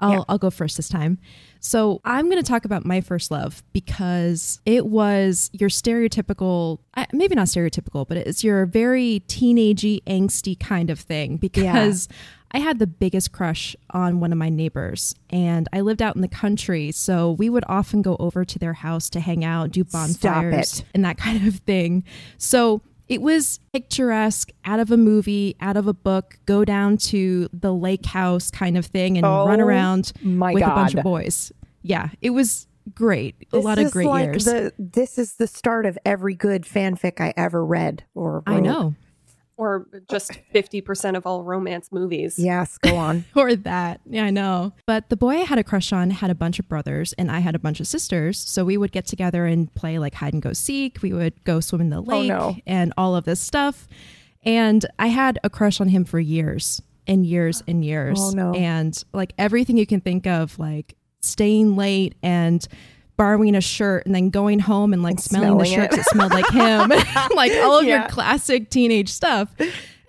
I'll 0.00 0.12
Yeah. 0.12 0.22
I'll 0.28 0.38
go 0.38 0.50
first 0.50 0.76
this 0.76 0.88
time. 0.88 1.18
So 1.58 2.00
I'm 2.04 2.26
going 2.30 2.40
to 2.40 2.48
talk 2.48 2.64
about 2.64 2.84
my 2.84 3.00
first 3.00 3.32
love 3.32 3.64
because 3.72 4.60
it 4.64 4.86
was 4.86 5.50
your 5.52 5.68
stereotypical, 5.68 6.78
maybe 7.12 7.34
not 7.34 7.48
stereotypical, 7.48 8.06
but 8.06 8.16
it's 8.18 8.44
your 8.44 8.64
very 8.66 9.24
teenagey, 9.26 10.04
angsty 10.04 10.56
kind 10.56 10.90
of 10.90 11.00
thing. 11.00 11.36
Because 11.38 12.06
I 12.52 12.58
had 12.60 12.78
the 12.78 12.86
biggest 12.86 13.32
crush 13.32 13.76
on 13.90 14.20
one 14.20 14.32
of 14.32 14.38
my 14.38 14.48
neighbors, 14.48 15.14
and 15.30 15.68
I 15.72 15.82
lived 15.82 16.00
out 16.00 16.16
in 16.16 16.22
the 16.22 16.28
country, 16.28 16.90
so 16.92 17.32
we 17.32 17.50
would 17.50 17.64
often 17.68 18.00
go 18.02 18.16
over 18.18 18.44
to 18.44 18.58
their 18.58 18.72
house 18.72 19.10
to 19.10 19.20
hang 19.20 19.44
out, 19.44 19.70
do 19.70 19.84
bonfires, 19.84 20.82
and 20.94 21.04
that 21.04 21.18
kind 21.18 21.46
of 21.46 21.56
thing. 21.56 22.04
So 22.38 22.80
it 23.06 23.20
was 23.22 23.60
picturesque, 23.72 24.50
out 24.64 24.80
of 24.80 24.90
a 24.90 24.96
movie, 24.96 25.56
out 25.60 25.76
of 25.76 25.86
a 25.86 25.94
book, 25.94 26.38
go 26.46 26.64
down 26.64 26.96
to 26.98 27.48
the 27.52 27.72
lake 27.72 28.06
house 28.06 28.50
kind 28.50 28.76
of 28.78 28.86
thing 28.86 29.16
and 29.18 29.26
oh 29.26 29.46
run 29.46 29.60
Oh 29.60 29.66
around 29.66 30.12
my 30.22 30.52
with 30.54 30.62
a 30.62 30.66
bunch 30.66 30.94
of 30.94 31.02
boys. 31.02 31.52
Yeah, 31.82 32.10
it 32.20 32.30
was 32.30 32.66
great. 32.94 33.34
a 33.52 33.56
This 33.56 33.64
lot 33.64 33.78
of 33.78 33.90
great 33.92 34.06
like 34.08 34.24
years. 34.24 34.44
the 34.46 34.72
this 34.78 35.18
is 35.18 35.34
the 35.34 35.46
start 35.46 35.84
of 35.86 35.98
every 36.06 36.34
good 36.34 36.62
fanfic 36.62 37.20
i 37.20 37.34
ever 37.36 37.64
read 37.64 38.04
or 38.14 38.42
I 38.46 38.60
know. 38.60 38.94
Or 39.58 39.86
just 40.08 40.32
fifty 40.52 40.80
percent 40.80 41.16
of 41.16 41.26
all 41.26 41.42
romance 41.42 41.90
movies. 41.92 42.38
yes 42.38 42.78
go 42.78 42.96
on 42.96 43.24
or 43.34 43.54
that. 43.56 44.00
Yeah, 44.08 44.24
I 44.24 44.30
know. 44.30 44.72
But 44.86 45.08
the 45.10 45.16
boy 45.16 45.30
I 45.32 45.44
had 45.44 45.58
a 45.58 45.64
crush 45.64 45.92
on 45.92 46.10
had 46.10 46.30
a 46.30 46.34
bunch 46.34 46.58
of 46.60 46.68
brothers, 46.68 47.12
and 47.14 47.28
I 47.30 47.40
had 47.40 47.54
a 47.54 47.58
bunch 47.58 47.80
of 47.80 47.86
sisters. 47.88 48.38
So 48.38 48.64
we 48.64 48.76
would 48.76 48.92
get 48.92 49.04
together 49.06 49.46
and 49.46 49.74
play 49.74 49.98
like 49.98 50.14
hide 50.14 50.32
and 50.32 50.40
go 50.40 50.52
seek. 50.52 51.02
We 51.02 51.12
would 51.12 51.42
go 51.44 51.58
swim 51.60 51.80
in 51.80 51.90
the 51.90 52.00
lake 52.00 52.30
Oh, 52.30 52.50
no. 52.52 52.56
and 52.66 52.92
all 52.96 53.16
of 53.16 53.24
this 53.24 53.40
stuff. 53.40 53.88
And 54.44 54.86
I 54.98 55.08
had 55.08 55.40
a 55.42 55.50
crush 55.50 55.80
on 55.80 55.88
him 55.88 56.04
for 56.04 56.20
years 56.20 56.80
and 57.08 57.26
years 57.26 57.60
and 57.66 57.84
years. 57.84 58.18
Oh, 58.22 58.30
no. 58.30 58.52
And 58.54 59.02
like 59.12 59.32
everything 59.38 59.76
you 59.76 59.86
can 59.86 60.00
think 60.00 60.26
of, 60.28 60.56
like 60.58 60.94
staying 61.20 61.74
late 61.74 62.14
and 62.22 62.64
borrowing 63.18 63.54
a 63.54 63.60
shirt 63.60 64.06
and 64.06 64.14
then 64.14 64.30
going 64.30 64.60
home 64.60 64.94
and 64.94 65.02
like 65.02 65.16
And 65.16 65.20
smelling, 65.20 65.58
the 65.58 65.66
smelling 65.66 65.88
shirt 65.90 65.98
it 65.98 66.04
smelled 66.06 66.32
like 66.32 66.48
him, 66.50 66.88
like 67.36 67.52
all 67.62 67.78
of 67.80 67.84
Yeah. 67.84 68.00
your 68.00 68.08
classic 68.08 68.70
teenage 68.70 69.10
stuff. 69.10 69.54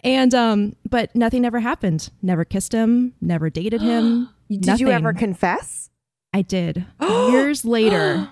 And 0.02 0.34
um, 0.34 0.76
but 0.90 1.14
nothing 1.14 1.44
ever 1.44 1.60
happened. 1.60 2.10
Never 2.22 2.46
kissed 2.46 2.72
him. 2.72 3.14
Never 3.20 3.50
dated 3.50 3.82
him. 3.82 4.30
Did 4.50 4.80
you 4.80 4.90
ever 4.90 5.12
confess? 5.14 5.90
I 6.34 6.42
did. 6.44 6.86
Years 7.02 7.66
later, 7.66 8.30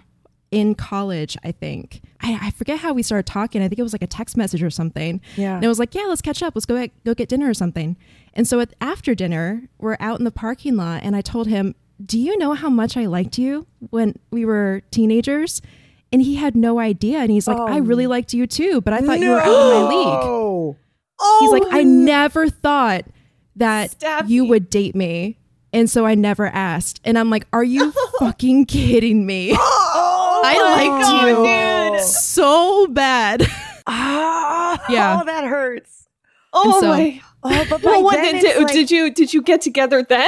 in 0.52 0.76
college, 0.76 1.36
I 1.44 1.52
think. 1.52 2.02
I, 2.22 2.40
I 2.44 2.52
forget 2.52 2.80
how 2.80 2.94
we 2.94 3.04
started 3.04 3.26
talking. 3.26 3.62
I 3.62 3.68
think 3.68 3.80
it 3.80 3.84
was 3.84 3.92
like 3.94 4.02
a 4.02 4.08
text 4.08 4.38
message 4.38 4.64
or 4.64 4.70
something. 4.70 5.20
Yeah. 5.36 5.56
And 5.56 5.64
it 5.64 5.68
was 5.68 5.78
like, 5.80 5.94
yeah, 5.94 6.04
let's 6.08 6.22
catch 6.22 6.42
up. 6.42 6.56
Let's 6.56 6.66
go 6.66 6.88
go 7.06 7.14
get 7.14 7.28
dinner 7.28 7.50
or 7.50 7.54
something. 7.54 7.98
And 8.34 8.48
so 8.48 8.60
at, 8.62 8.74
after 8.80 9.14
dinner, 9.14 9.64
we're 9.80 9.98
out 10.00 10.20
in 10.20 10.26
the 10.26 10.32
parking 10.32 10.76
lot, 10.78 11.02
and 11.04 11.16
I 11.16 11.22
told 11.22 11.48
him, 11.48 11.76
"Do 12.04 12.20
you 12.20 12.38
know 12.38 12.54
how 12.54 12.70
much 12.70 12.96
I 12.98 13.06
liked 13.06 13.38
you 13.38 13.66
when 13.90 14.16
we 14.32 14.46
were 14.46 14.82
teenagers?" 14.92 15.62
And 16.12 16.22
he 16.22 16.36
had 16.36 16.56
no 16.56 16.80
idea. 16.80 17.20
And 17.20 17.30
he's 17.32 17.48
like, 17.48 17.58
"I 17.58 17.78
really 17.78 18.08
liked 18.08 18.34
you 18.34 18.48
too, 18.48 18.80
but 18.82 18.94
I 18.94 19.00
thought 19.02 19.20
you 19.20 19.30
were 19.32 19.42
out 19.42 19.48
of 19.48 19.84
my 19.84 19.90
league." 19.90 20.24
Oh. 20.24 20.76
He's 21.40 21.52
like, 21.52 21.64
"I 21.72 21.84
never 21.84 22.50
thought 22.50 23.06
that 23.56 23.96
you 24.28 24.46
would 24.46 24.70
date 24.70 24.96
me." 24.96 25.38
And 25.74 25.90
so 25.90 26.06
I 26.06 26.16
never 26.16 26.48
asked. 26.48 27.02
And 27.04 27.18
I'm 27.20 27.30
like, 27.30 27.46
"Are 27.52 27.64
you 27.64 27.92
fucking 28.20 28.66
kidding 28.66 29.26
me?" 29.26 29.54
Oh, 30.00 30.42
I 30.46 30.56
liked 30.78 31.92
you 31.92 31.98
dude. 31.98 32.06
so 32.06 32.88
bad. 32.88 33.46
Ah, 33.90 34.84
Yeah. 34.90 35.20
Oh, 35.22 35.26
that 35.26 35.46
hurts. 35.46 36.07
Oh 36.54 36.82
so- 36.82 36.88
my. 36.90 37.22
Oh, 37.44 37.66
but 37.70 37.82
Well, 37.84 38.00
by 38.00 38.04
what 38.04 38.16
then 38.16 38.36
did, 38.36 38.42
did, 38.42 38.64
like- 38.64 38.74
did 38.74 38.92
you 38.92 39.12
did 39.12 39.34
you 39.34 39.42
get 39.42 39.62
together 39.62 40.04
then? 40.04 40.28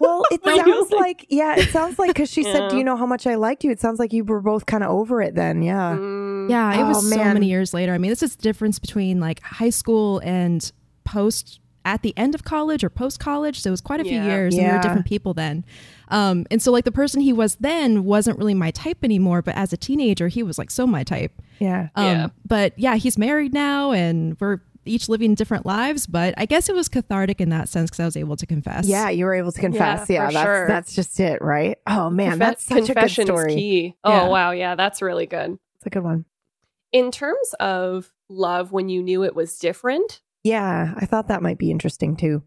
Well, 0.00 0.24
it 0.30 0.42
sounds 0.44 0.90
like- 0.90 1.00
like 1.00 1.26
yeah, 1.28 1.54
it 1.56 1.68
sounds 1.68 1.98
like 1.98 2.08
because 2.08 2.30
she 2.30 2.42
said, 2.42 2.70
"Do 2.70 2.76
you 2.78 2.84
know 2.84 2.96
how 2.96 3.06
much 3.06 3.26
I 3.26 3.34
liked 3.34 3.62
you?" 3.62 3.70
It 3.70 3.78
sounds 3.80 3.98
like 3.98 4.12
you 4.12 4.24
were 4.24 4.40
both 4.40 4.66
kind 4.66 4.82
of 4.82 4.90
over 4.90 5.20
it 5.22 5.34
then. 5.34 5.62
Yeah. 5.62 5.94
Mm. 5.96 6.50
Yeah, 6.50 6.80
it 6.80 6.84
was 6.84 7.04
Oh, 7.04 7.16
so 7.16 7.16
many 7.24 7.46
years 7.46 7.74
later. 7.74 7.92
I 7.92 7.98
mean, 7.98 8.08
this 8.10 8.22
is 8.22 8.36
the 8.36 8.42
difference 8.42 8.78
between 8.78 9.20
like 9.20 9.42
high 9.42 9.70
school 9.70 10.18
and 10.24 10.70
post 11.04 11.60
at 11.84 12.02
the 12.02 12.12
end 12.16 12.34
of 12.34 12.42
college 12.42 12.82
or 12.82 12.90
post 12.90 13.20
college. 13.20 13.60
So 13.60 13.68
it 13.68 13.70
was 13.72 13.80
quite 13.80 14.00
a 14.00 14.04
few 14.04 14.14
Yeah. 14.16 14.26
years 14.26 14.54
and 14.54 14.62
we 14.62 14.66
Yeah. 14.68 14.76
were 14.76 14.82
different 14.82 15.06
people 15.06 15.34
then. 15.34 15.64
Um, 16.08 16.44
and 16.50 16.60
so 16.60 16.72
like 16.72 16.84
the 16.84 16.90
person 16.92 17.20
he 17.20 17.32
was 17.32 17.56
then 17.56 18.04
wasn't 18.04 18.38
really 18.38 18.54
my 18.54 18.70
type 18.72 18.98
anymore, 19.04 19.40
but 19.42 19.54
as 19.56 19.72
a 19.72 19.76
teenager, 19.76 20.26
he 20.28 20.42
was 20.42 20.58
like 20.58 20.70
so 20.70 20.84
my 20.86 21.04
type. 21.04 21.30
Yeah. 21.60 21.88
Um, 21.94 22.04
Yeah. 22.06 22.26
But 22.44 22.76
yeah, 22.76 22.96
he's 22.96 23.16
married 23.18 23.54
now 23.54 23.92
and 23.92 24.36
we're 24.40 24.58
each 24.88 25.08
living 25.08 25.34
different 25.34 25.66
lives. 25.66 26.06
But 26.06 26.34
I 26.36 26.46
guess 26.46 26.68
it 26.68 26.74
was 26.74 26.88
cathartic 26.88 27.40
in 27.40 27.48
that 27.50 27.68
sense 27.68 27.90
because 27.90 28.00
I 28.00 28.04
was 28.04 28.16
able 28.16 28.36
to 28.36 28.46
confess. 28.46 28.86
Yeah, 28.86 29.08
you 29.10 29.24
were 29.24 29.34
able 29.34 29.52
to 29.52 29.60
confess. 29.60 30.08
Yeah, 30.10 30.24
Yeah, 30.26 30.30
that's 30.30 30.44
sure. 30.44 30.66
that's 30.68 30.94
just 30.94 31.20
it, 31.20 31.42
right? 31.42 31.78
Oh 31.86 32.10
man, 32.10 32.32
Confe- 32.32 32.38
that's 32.38 32.64
such 32.64 32.76
a 32.78 32.80
good 32.80 32.86
confession 32.88 33.22
is 33.22 33.28
story. 33.28 33.54
key. 33.54 33.96
Oh 34.04 34.10
Yeah. 34.10 34.28
wow, 34.28 34.50
yeah, 34.52 34.74
that's 34.74 35.02
really 35.02 35.26
good. 35.26 35.58
It's 35.76 35.86
a 35.86 35.90
good 35.90 36.04
one. 36.04 36.24
In 36.92 37.10
terms 37.10 37.54
of 37.60 38.12
love 38.28 38.72
when 38.72 38.88
you 38.88 39.02
knew 39.02 39.22
it 39.24 39.34
was 39.34 39.58
different, 39.58 40.20
Yeah, 40.44 40.94
I 40.96 41.04
thought 41.06 41.28
that 41.28 41.42
might 41.42 41.58
be 41.58 41.70
interesting 41.70 42.16
too. 42.16 42.42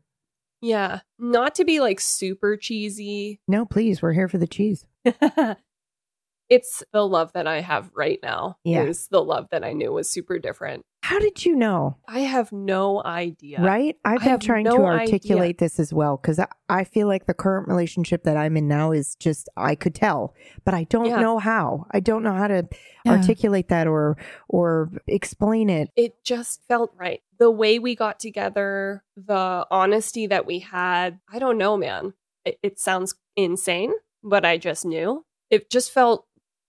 yeah, 0.61 1.01
not 1.19 1.55
to 1.55 1.65
be 1.65 1.79
like 1.79 1.99
super 1.99 2.57
cheesy. 2.57 3.39
No, 3.47 3.65
please, 3.65 4.01
we're 4.01 4.13
here 4.13 4.27
for 4.27 4.37
the 4.37 4.47
cheese. 4.47 4.85
it's 6.49 6.83
the 6.91 7.05
love 7.07 7.31
that 7.33 7.47
I 7.47 7.61
have 7.61 7.91
right 7.95 8.19
now 8.23 8.57
Yeah. 8.63 8.83
is 8.83 9.07
the 9.09 9.23
love 9.23 9.47
that 9.51 9.63
I 9.63 9.73
knew 9.73 9.91
was 9.93 10.09
super 10.09 10.39
different. 10.39 10.83
How 11.01 11.17
did 11.17 11.45
you 11.45 11.55
know? 11.55 11.97
I 12.07 12.19
have 12.19 12.51
no 12.51 13.01
idea. 13.03 13.61
Right? 13.61 13.95
I've 14.03 14.21
I 14.21 14.25
been 14.25 14.39
trying 14.39 14.65
no 14.65 14.77
to 14.77 14.83
idea. 14.85 14.99
articulate 15.13 15.57
this 15.57 15.79
as 15.79 15.93
well 15.93 16.17
because 16.17 16.39
I, 16.39 16.47
I 16.67 16.83
feel 16.83 17.07
like 17.07 17.25
the 17.25 17.33
current 17.33 17.67
relationship 17.67 18.23
that 18.23 18.35
I'm 18.35 18.57
in 18.57 18.67
now 18.67 18.91
is 18.91 19.15
just, 19.15 19.47
I 19.55 19.75
could 19.75 19.95
tell, 19.95 20.35
but 20.65 20.73
I 20.73 20.83
don't 20.83 21.05
Yeah. 21.05 21.21
know 21.21 21.39
how. 21.39 21.87
I 21.91 21.99
don't 22.01 22.21
know 22.21 22.33
how 22.33 22.47
to 22.47 22.67
Yeah. 23.05 23.13
articulate 23.13 23.69
that 23.69 23.87
or 23.87 24.17
or 24.49 24.91
explain 25.07 25.69
it. 25.69 25.89
It 25.95 26.23
just 26.23 26.61
felt 26.67 26.91
right. 26.97 27.21
The 27.37 27.49
way 27.49 27.79
we 27.79 27.95
got 27.95 28.19
together, 28.19 29.03
the 29.15 29.65
honesty 29.71 30.27
that 30.27 30.45
we 30.45 30.59
had. 30.59 31.19
I 31.31 31.39
don't 31.39 31.57
know, 31.57 31.77
man. 31.77 32.13
It, 32.45 32.59
it 32.61 32.79
sounds 32.79 33.15
insane, 33.37 33.93
but 34.21 34.45
I 34.45 34.57
just 34.57 34.85
knew. 34.85 35.25
It 35.49 35.69
just 35.71 35.91
felt 35.91 36.25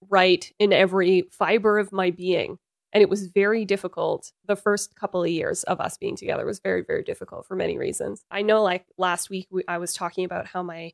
right 0.08 0.50
in 0.58 0.72
every 0.72 1.28
fiber 1.32 1.78
of 1.78 1.92
my 1.92 2.10
being. 2.10 2.58
And 2.92 3.02
it 3.02 3.09
was 3.09 3.26
very 3.28 3.64
difficult. 3.64 4.32
The 4.47 4.56
first 4.56 4.97
couple 4.97 5.23
of 5.23 5.28
years 5.30 5.62
of 5.64 5.80
us 5.80 5.97
being 5.97 6.16
together 6.16 6.44
was 6.44 6.59
very, 6.59 6.82
very 6.85 7.02
difficult 7.04 7.47
for 7.47 7.54
many 7.54 7.78
reasons. 7.78 8.25
I 8.30 8.42
know, 8.42 8.62
like 8.62 8.85
last 8.99 9.30
week, 9.30 9.47
we, 9.50 9.62
I 9.68 9.78
was 9.78 9.94
talking 9.94 10.25
about 10.25 10.47
how 10.47 10.62
my 10.62 10.92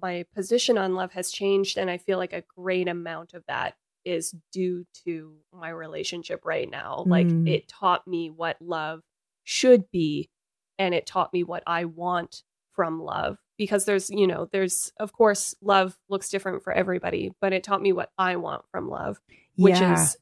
my 0.00 0.24
position 0.34 0.78
on 0.78 0.94
love 0.94 1.12
has 1.12 1.30
changed, 1.30 1.76
and 1.76 1.90
I 1.90 1.98
feel 1.98 2.16
like 2.18 2.32
a 2.32 2.44
great 2.56 2.88
amount 2.88 3.34
of 3.34 3.44
that 3.46 3.74
is 4.04 4.34
due 4.50 4.84
to 5.04 5.34
my 5.52 5.68
relationship 5.68 6.44
right 6.44 6.68
now. 6.70 7.04
Like 7.06 7.26
Mm. 7.26 7.48
it 7.48 7.68
taught 7.68 8.06
me 8.06 8.30
what 8.30 8.56
love 8.60 9.02
should 9.44 9.90
be, 9.90 10.30
and 10.78 10.94
it 10.94 11.06
taught 11.06 11.32
me 11.32 11.44
what 11.44 11.62
I 11.66 11.84
want 11.84 12.42
from 12.72 13.00
love. 13.02 13.38
Because 13.58 13.84
there's, 13.84 14.08
you 14.10 14.26
know, 14.26 14.48
there's, 14.50 14.92
of 14.98 15.12
course, 15.12 15.54
love 15.60 15.96
looks 16.08 16.30
different 16.30 16.64
for 16.64 16.72
everybody, 16.72 17.32
but 17.40 17.52
it 17.52 17.62
taught 17.62 17.82
me 17.82 17.92
what 17.92 18.10
I 18.16 18.36
want 18.36 18.64
from 18.70 18.88
love 18.88 19.20
which 19.56 19.74
Yeah. 19.78 19.92
is 19.92 20.16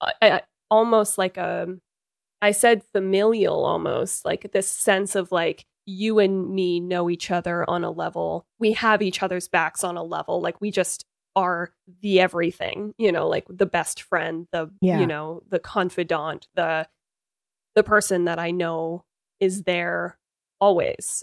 uh, 0.00 0.40
almost 0.70 1.18
like 1.18 1.36
a 1.36 1.68
I 2.42 2.50
said 2.50 2.82
familial 2.92 3.64
almost 3.64 4.24
like 4.24 4.52
this 4.52 4.68
sense 4.68 5.14
of 5.14 5.32
like 5.32 5.64
you 5.86 6.18
and 6.18 6.50
me 6.50 6.80
know 6.80 7.08
each 7.10 7.30
other 7.30 7.68
on 7.68 7.84
a 7.84 7.90
level 7.90 8.46
we 8.58 8.72
have 8.72 9.02
each 9.02 9.22
other's 9.22 9.48
backs 9.48 9.84
on 9.84 9.96
a 9.96 10.02
level 10.02 10.40
like 10.40 10.60
we 10.60 10.70
just 10.70 11.04
are 11.36 11.72
the 12.00 12.20
everything 12.20 12.94
you 12.96 13.12
know 13.12 13.28
like 13.28 13.44
the 13.48 13.66
best 13.66 14.00
friend 14.02 14.46
the 14.52 14.70
Yeah. 14.80 15.00
you 15.00 15.06
know 15.06 15.42
the 15.48 15.58
confidant 15.58 16.48
the 16.54 16.88
the 17.74 17.82
person 17.82 18.24
that 18.24 18.38
I 18.38 18.50
know 18.50 19.04
is 19.40 19.64
there 19.64 20.18
always 20.60 21.22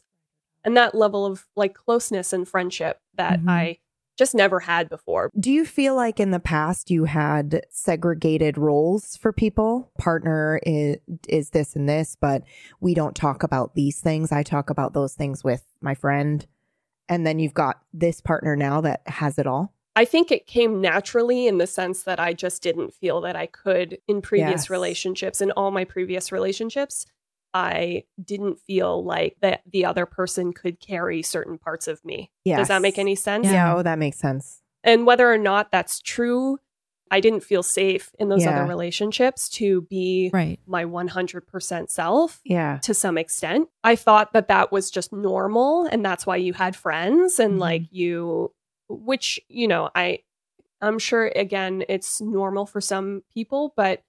and 0.64 0.78
that 0.78 0.94
level 0.94 1.26
of 1.26 1.46
like 1.56 1.74
closeness 1.74 2.34
and 2.34 2.48
friendship 2.48 3.00
that 3.16 3.40
Mhm. 3.40 3.50
I 3.50 3.78
just 4.22 4.36
never 4.36 4.60
had 4.60 4.88
before 4.88 5.32
Do 5.40 5.52
you 5.52 5.66
feel 5.66 5.96
like 5.96 6.20
in 6.20 6.30
the 6.30 6.40
past 6.40 6.92
you 6.92 7.06
had 7.06 7.66
segregated 7.72 8.56
roles 8.56 9.18
for 9.18 9.34
people? 9.34 9.92
Partner 9.98 10.60
is, 10.64 10.98
is 11.28 11.50
this 11.50 11.76
and 11.76 11.90
this, 11.90 12.16
but 12.22 12.44
we 12.80 12.94
don't 12.94 13.16
talk 13.16 13.42
about 13.42 13.74
these 13.74 14.00
things. 14.00 14.32
I 14.32 14.44
talk 14.44 14.70
about 14.70 14.94
those 14.94 15.16
things 15.16 15.44
with 15.44 15.66
my 15.82 15.96
friend. 15.96 16.46
And 17.10 17.26
then 17.26 17.40
you've 17.40 17.56
got 17.56 17.82
this 17.94 18.22
partner 18.22 18.56
now 18.56 18.80
that 18.82 19.02
has 19.08 19.40
it 19.40 19.48
all. 19.48 19.74
I 19.96 20.06
think 20.06 20.32
it 20.32 20.46
came 20.46 20.80
naturally 20.80 21.48
in 21.48 21.58
the 21.58 21.66
sense 21.66 22.04
that 22.04 22.20
I 22.20 22.34
just 22.34 22.62
didn't 22.62 22.94
feel 22.94 23.22
that 23.22 23.36
I 23.36 23.48
could 23.48 23.98
in 24.08 24.22
previous 24.22 24.62
Yes. 24.64 24.70
relationships, 24.70 25.42
in 25.42 25.50
all 25.52 25.72
my 25.72 25.84
previous 25.84 26.32
relationships. 26.32 27.08
I 27.54 28.04
didn't 28.24 28.60
feel 28.60 29.04
like 29.04 29.38
that 29.42 29.62
the 29.70 29.86
other 29.86 30.06
person 30.06 30.54
could 30.54 30.80
carry 30.80 31.22
certain 31.22 31.58
parts 31.58 31.88
of 31.88 32.04
me. 32.06 32.32
Yeah. 32.46 32.58
Does 32.58 32.70
that 32.70 32.82
make 32.82 32.98
any 32.98 33.16
sense? 33.16 33.48
Yeah. 33.48 33.76
Oh, 33.76 33.84
that 33.84 34.00
makes 34.00 34.18
sense. 34.18 34.62
And 34.84 35.06
whether 35.06 35.32
or 35.32 35.38
not 35.38 35.72
that's 35.72 36.00
true, 36.00 36.58
I 37.14 37.20
didn't 37.20 37.42
feel 37.44 37.62
safe 37.62 38.12
in 38.20 38.30
those 38.30 38.44
Yeah. 38.46 38.52
other 38.62 38.70
relationships 38.70 39.50
to 39.50 39.82
be 39.82 40.30
Right. 40.34 40.60
my 40.66 40.86
100% 40.86 41.92
self 41.92 42.40
Yeah. 42.46 42.80
to 42.84 42.94
some 42.94 43.18
extent. 43.18 43.68
I 43.84 43.98
thought 43.98 44.32
that 44.34 44.48
that 44.48 44.72
was 44.72 44.90
just 44.90 45.12
normal 45.12 45.84
and 45.92 46.06
that's 46.06 46.26
why 46.26 46.38
you 46.38 46.54
had 46.54 46.76
friends 46.76 47.38
and 47.40 47.56
Mhm. 47.56 47.60
like 47.60 47.82
you 47.92 48.54
which, 48.90 49.40
you 49.48 49.68
know, 49.70 49.90
I 49.96 50.20
I'm 50.82 51.00
sure 51.00 51.28
again 51.36 51.84
it's 51.88 52.20
normal 52.22 52.66
for 52.66 52.82
some 52.82 53.24
people, 53.34 53.74
but 53.78 54.02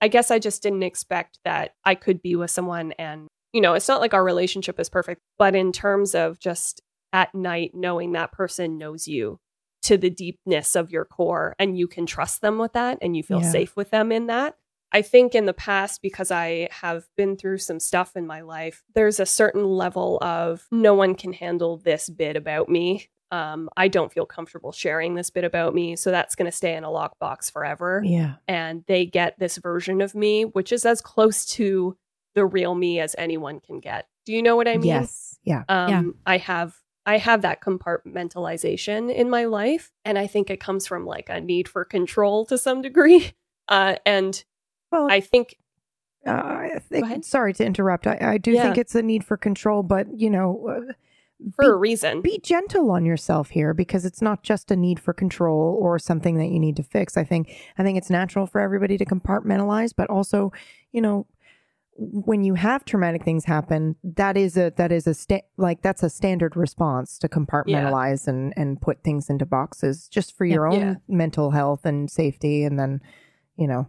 I 0.00 0.08
guess 0.08 0.30
I 0.30 0.38
just 0.38 0.62
didn't 0.62 0.82
expect 0.82 1.38
that 1.44 1.74
I 1.84 1.94
could 1.94 2.22
be 2.22 2.36
with 2.36 2.50
someone 2.50 2.92
and 2.92 3.28
you 3.52 3.60
know, 3.60 3.74
it's 3.74 3.88
not 3.88 4.00
like 4.00 4.14
our 4.14 4.22
relationship 4.22 4.78
is 4.78 4.88
perfect, 4.88 5.20
but 5.36 5.56
in 5.56 5.72
terms 5.72 6.14
of 6.14 6.38
just 6.38 6.80
at 7.12 7.34
night 7.34 7.72
knowing 7.74 8.12
that 8.12 8.30
person 8.30 8.78
knows 8.78 9.08
you 9.08 9.38
to 9.82 9.96
the 9.96 10.10
deepness 10.10 10.76
of 10.76 10.92
your 10.92 11.04
core 11.04 11.56
and 11.58 11.76
you 11.76 11.88
can 11.88 12.06
trust 12.06 12.42
them 12.42 12.58
with 12.58 12.74
that 12.74 12.98
and 13.02 13.16
you 13.16 13.22
feel 13.24 13.40
Yeah. 13.40 13.50
safe 13.50 13.74
with 13.76 13.90
them 13.90 14.12
in 14.12 14.26
that. 14.26 14.56
I 14.92 15.02
think 15.02 15.34
in 15.34 15.46
the 15.46 15.52
past, 15.52 16.02
because 16.02 16.30
I 16.30 16.68
have 16.70 17.04
been 17.16 17.36
through 17.36 17.58
some 17.58 17.80
stuff 17.80 18.16
in 18.16 18.26
my 18.26 18.40
life, 18.40 18.82
there's 18.94 19.20
a 19.20 19.26
certain 19.26 19.64
level 19.64 20.18
of 20.20 20.66
no 20.70 20.94
one 20.94 21.14
can 21.14 21.32
handle 21.32 21.76
this 21.76 22.08
bit 22.08 22.36
about 22.36 22.68
me. 22.68 23.08
Um, 23.32 23.68
I 23.76 23.88
don't 23.88 24.12
feel 24.12 24.26
comfortable 24.26 24.72
sharing 24.72 25.14
this 25.14 25.30
bit 25.30 25.44
about 25.44 25.74
me. 25.74 25.94
So 25.96 26.10
that's 26.10 26.34
going 26.34 26.50
to 26.50 26.56
stay 26.56 26.74
in 26.74 26.82
a 26.84 26.88
lockbox 26.88 27.50
forever. 27.52 28.02
Yeah. 28.04 28.34
And 28.48 28.82
they 28.86 29.06
get 29.06 29.38
this 29.38 29.56
version 29.58 30.00
of 30.00 30.14
me, 30.14 30.44
which 30.44 30.72
is 30.72 30.84
as 30.84 31.00
close 31.00 31.46
to 31.46 31.96
the 32.34 32.44
real 32.44 32.74
me 32.74 32.98
as 33.00 33.14
anyone 33.18 33.60
can 33.60 33.78
get. 33.80 34.08
Do 34.26 34.32
you 34.32 34.42
know 34.42 34.56
what 34.56 34.66
I 34.68 34.76
mean? 34.76 34.88
Yes. 34.88 35.38
Yeah. 35.44 35.62
um, 35.68 35.88
Yeah. 35.88 36.02
I 36.26 36.36
have 36.38 36.74
I 37.06 37.16
have 37.18 37.42
that 37.42 37.60
compartmentalization 37.62 39.12
in 39.12 39.30
my 39.30 39.46
life, 39.46 39.90
and 40.04 40.18
I 40.18 40.26
think 40.26 40.50
it 40.50 40.60
comes 40.60 40.86
from 40.86 41.06
like 41.06 41.28
a 41.28 41.40
need 41.40 41.68
for 41.68 41.84
control 41.84 42.44
to 42.46 42.58
some 42.58 42.82
degree. 42.82 43.32
Uh, 43.68 43.94
and 44.04 44.42
Well, 44.90 45.06
I 45.08 45.20
think 45.20 45.54
Uh, 46.26 46.32
I 46.32 46.80
think, 46.80 47.24
sorry 47.24 47.54
to 47.54 47.64
interrupt. 47.64 48.04
I, 48.08 48.18
I 48.20 48.38
do 48.38 48.50
Yeah. 48.50 48.64
think 48.64 48.78
it's 48.78 48.96
a 48.96 49.02
need 49.02 49.22
for 49.24 49.36
control, 49.36 49.84
but 49.84 50.08
you 50.18 50.28
know, 50.28 50.66
uh, 50.88 50.92
for 51.54 51.72
a 51.72 51.76
reason. 51.76 52.20
be 52.22 52.38
gentle 52.38 52.90
on 52.90 53.04
yourself 53.04 53.50
here 53.50 53.72
because 53.74 54.04
it's 54.04 54.20
not 54.22 54.42
just 54.42 54.70
a 54.70 54.76
need 54.76 55.00
for 55.00 55.12
control 55.12 55.78
or 55.80 55.98
something 55.98 56.36
that 56.38 56.48
you 56.48 56.58
need 56.60 56.76
to 56.76 56.82
fix. 56.82 57.16
I 57.16 57.24
think 57.24 57.50
I 57.78 57.82
think 57.82 57.96
it's 57.98 58.10
natural 58.10 58.46
for 58.46 58.60
everybody 58.60 58.98
to 58.98 59.04
compartmentalize, 59.04 59.92
but 59.96 60.08
also, 60.10 60.52
you 60.92 61.00
know, 61.00 61.26
when 62.02 62.44
you 62.44 62.54
have 62.54 62.84
traumatic 62.84 63.24
things 63.24 63.44
happen, 63.44 63.94
that 64.02 64.36
is 64.36 64.56
a 64.56 64.72
that 64.76 64.90
is 64.92 65.06
a 65.06 65.12
sta- 65.14 65.44
like 65.58 65.82
that's 65.82 66.02
a 66.02 66.08
standard 66.10 66.56
response 66.56 67.18
to 67.18 67.28
compartmentalize 67.28 68.26
and 68.26 68.54
and 68.56 68.80
put 68.80 69.02
things 69.04 69.28
into 69.28 69.44
boxes 69.44 70.08
just 70.08 70.34
for 70.36 70.44
your 70.46 70.66
own 70.66 70.80
Yeah. 70.80 70.94
mental 71.08 71.50
health 71.50 71.84
and 71.84 72.10
safety 72.10 72.64
and 72.64 72.78
then, 72.78 73.00
you 73.56 73.66
know. 73.66 73.86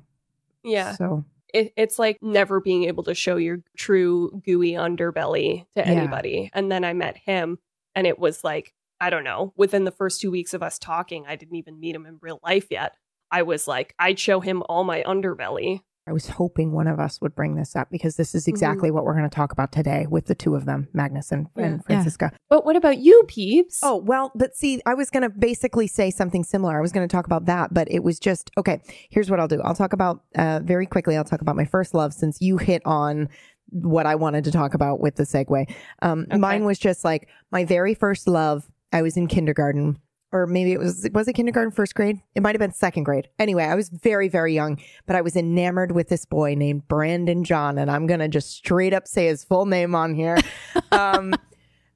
yeah. 0.64 0.94
So, 0.94 1.24
it, 1.54 1.74
it's 1.78 2.00
like 2.00 2.18
never 2.22 2.60
being 2.60 2.86
able 2.86 3.04
to 3.04 3.14
show 3.16 3.36
your 3.38 3.60
true 3.78 4.42
gooey 4.46 4.72
underbelly 4.74 5.62
to 5.76 5.82
Yeah. 5.82 5.84
anybody. 5.84 6.50
And 6.54 6.72
then 6.72 6.84
I 6.84 6.94
met 6.94 7.18
him, 7.18 7.60
and 7.96 8.06
it 8.08 8.18
was 8.20 8.44
like, 8.44 8.74
I 9.00 9.10
don't 9.10 9.24
know, 9.24 9.54
within 9.56 9.84
the 9.84 9.92
first 9.92 10.22
two 10.22 10.32
weeks 10.32 10.54
of 10.54 10.62
us 10.62 10.78
talking, 10.78 11.26
I 11.28 11.36
didn't 11.36 11.56
even 11.56 11.80
meet 11.80 11.96
him 11.96 12.06
in 12.06 12.20
real 12.22 12.40
life 12.44 12.68
yet. 12.70 12.96
I 13.32 13.44
was 13.44 13.68
like, 13.68 13.96
I'd 13.98 14.20
show 14.20 14.40
him 14.42 14.62
all 14.68 14.84
my 14.84 15.04
underbelly. 15.04 15.82
I 16.08 16.14
was 16.14 16.28
hoping 16.30 16.72
one 16.72 16.88
of 16.88 17.00
us 17.00 17.22
would 17.22 17.36
bring 17.36 17.56
this 17.56 17.76
up 17.76 17.90
because 17.92 18.16
this 18.16 18.34
is 18.34 18.48
exactly 18.48 18.90
what 18.90 19.06
we're 19.06 19.16
going 19.16 19.30
to 19.30 19.36
talk 19.36 19.52
about 19.52 19.72
today 19.72 20.08
with 20.10 20.26
the 20.26 20.34
two 20.34 20.56
of 20.56 20.66
them, 20.66 20.88
Magnus 20.94 21.32
and, 21.32 21.48
and 21.56 21.84
Yeah. 21.88 22.04
But 22.50 22.66
what 22.66 22.76
about 22.76 22.98
you, 22.98 23.24
peeps? 23.28 23.80
Oh, 23.84 23.98
well, 23.98 24.32
but 24.34 24.56
see, 24.56 24.82
I 24.86 24.96
was 24.96 25.12
going 25.12 25.24
to 25.24 25.30
basically 25.30 25.86
say 25.86 26.10
something 26.10 26.44
similar. 26.44 26.76
I 26.76 26.82
was 26.82 26.92
going 26.92 27.08
to 27.08 27.12
talk 27.12 27.28
about 27.28 27.46
that, 27.46 27.74
but 27.74 27.88
it 27.92 28.04
was 28.04 28.20
just 28.20 28.50
okay. 28.58 28.82
Here's 29.10 29.30
what 29.30 29.40
I'll 29.40 29.48
do 29.48 29.62
I'll 29.62 29.76
talk 29.76 29.94
about 29.94 30.24
uh, 30.36 30.62
very 30.64 30.88
quickly, 30.88 31.16
I'll 31.18 31.24
talk 31.24 31.42
about 31.42 31.56
my 31.56 31.66
first 31.66 31.94
love 31.94 32.14
since 32.14 32.42
you 32.42 32.58
hit 32.58 32.82
on 32.84 33.30
what 33.70 34.06
I 34.06 34.16
wanted 34.16 34.44
to 34.46 34.52
talk 34.52 34.74
about 34.74 35.00
with 35.00 35.16
the 35.16 35.24
segue. 35.24 35.72
Um, 36.02 36.26
Okay. 36.30 36.38
Mine 36.38 36.66
was 36.66 36.80
just 36.80 37.06
like 37.06 37.30
my 37.52 37.64
very 37.64 37.94
first 37.94 38.28
love. 38.28 38.70
I 38.92 39.02
was 39.02 39.18
in 39.18 39.28
kindergarten. 39.28 40.00
Or 40.34 40.48
maybe 40.48 40.72
it 40.72 40.80
was 40.80 41.10
was 41.14 41.28
it 41.28 41.34
kindergarten, 41.34 41.72
first 41.72 41.94
grade? 41.94 42.22
It 42.36 42.42
might 42.42 42.56
have 42.56 42.60
been 42.60 42.72
second 42.72 43.04
grade. 43.04 43.28
Anyway, 43.38 43.64
I 43.64 43.76
was 43.76 43.90
very, 43.90 44.30
very 44.30 44.54
young, 44.54 44.80
but 45.06 45.16
I 45.16 45.22
was 45.22 45.36
enamored 45.36 45.92
with 45.92 46.08
this 46.08 46.26
boy 46.26 46.56
named 46.56 46.88
Brandon 46.88 47.44
John, 47.44 47.78
and 47.78 47.92
I'm 47.92 48.08
gonna 48.08 48.30
just 48.30 48.52
straight 48.52 48.94
up 48.94 49.08
say 49.08 49.28
his 49.28 49.44
full 49.44 49.66
name 49.66 49.96
on 49.96 50.14
here. 50.14 50.38
Um, 50.94 51.34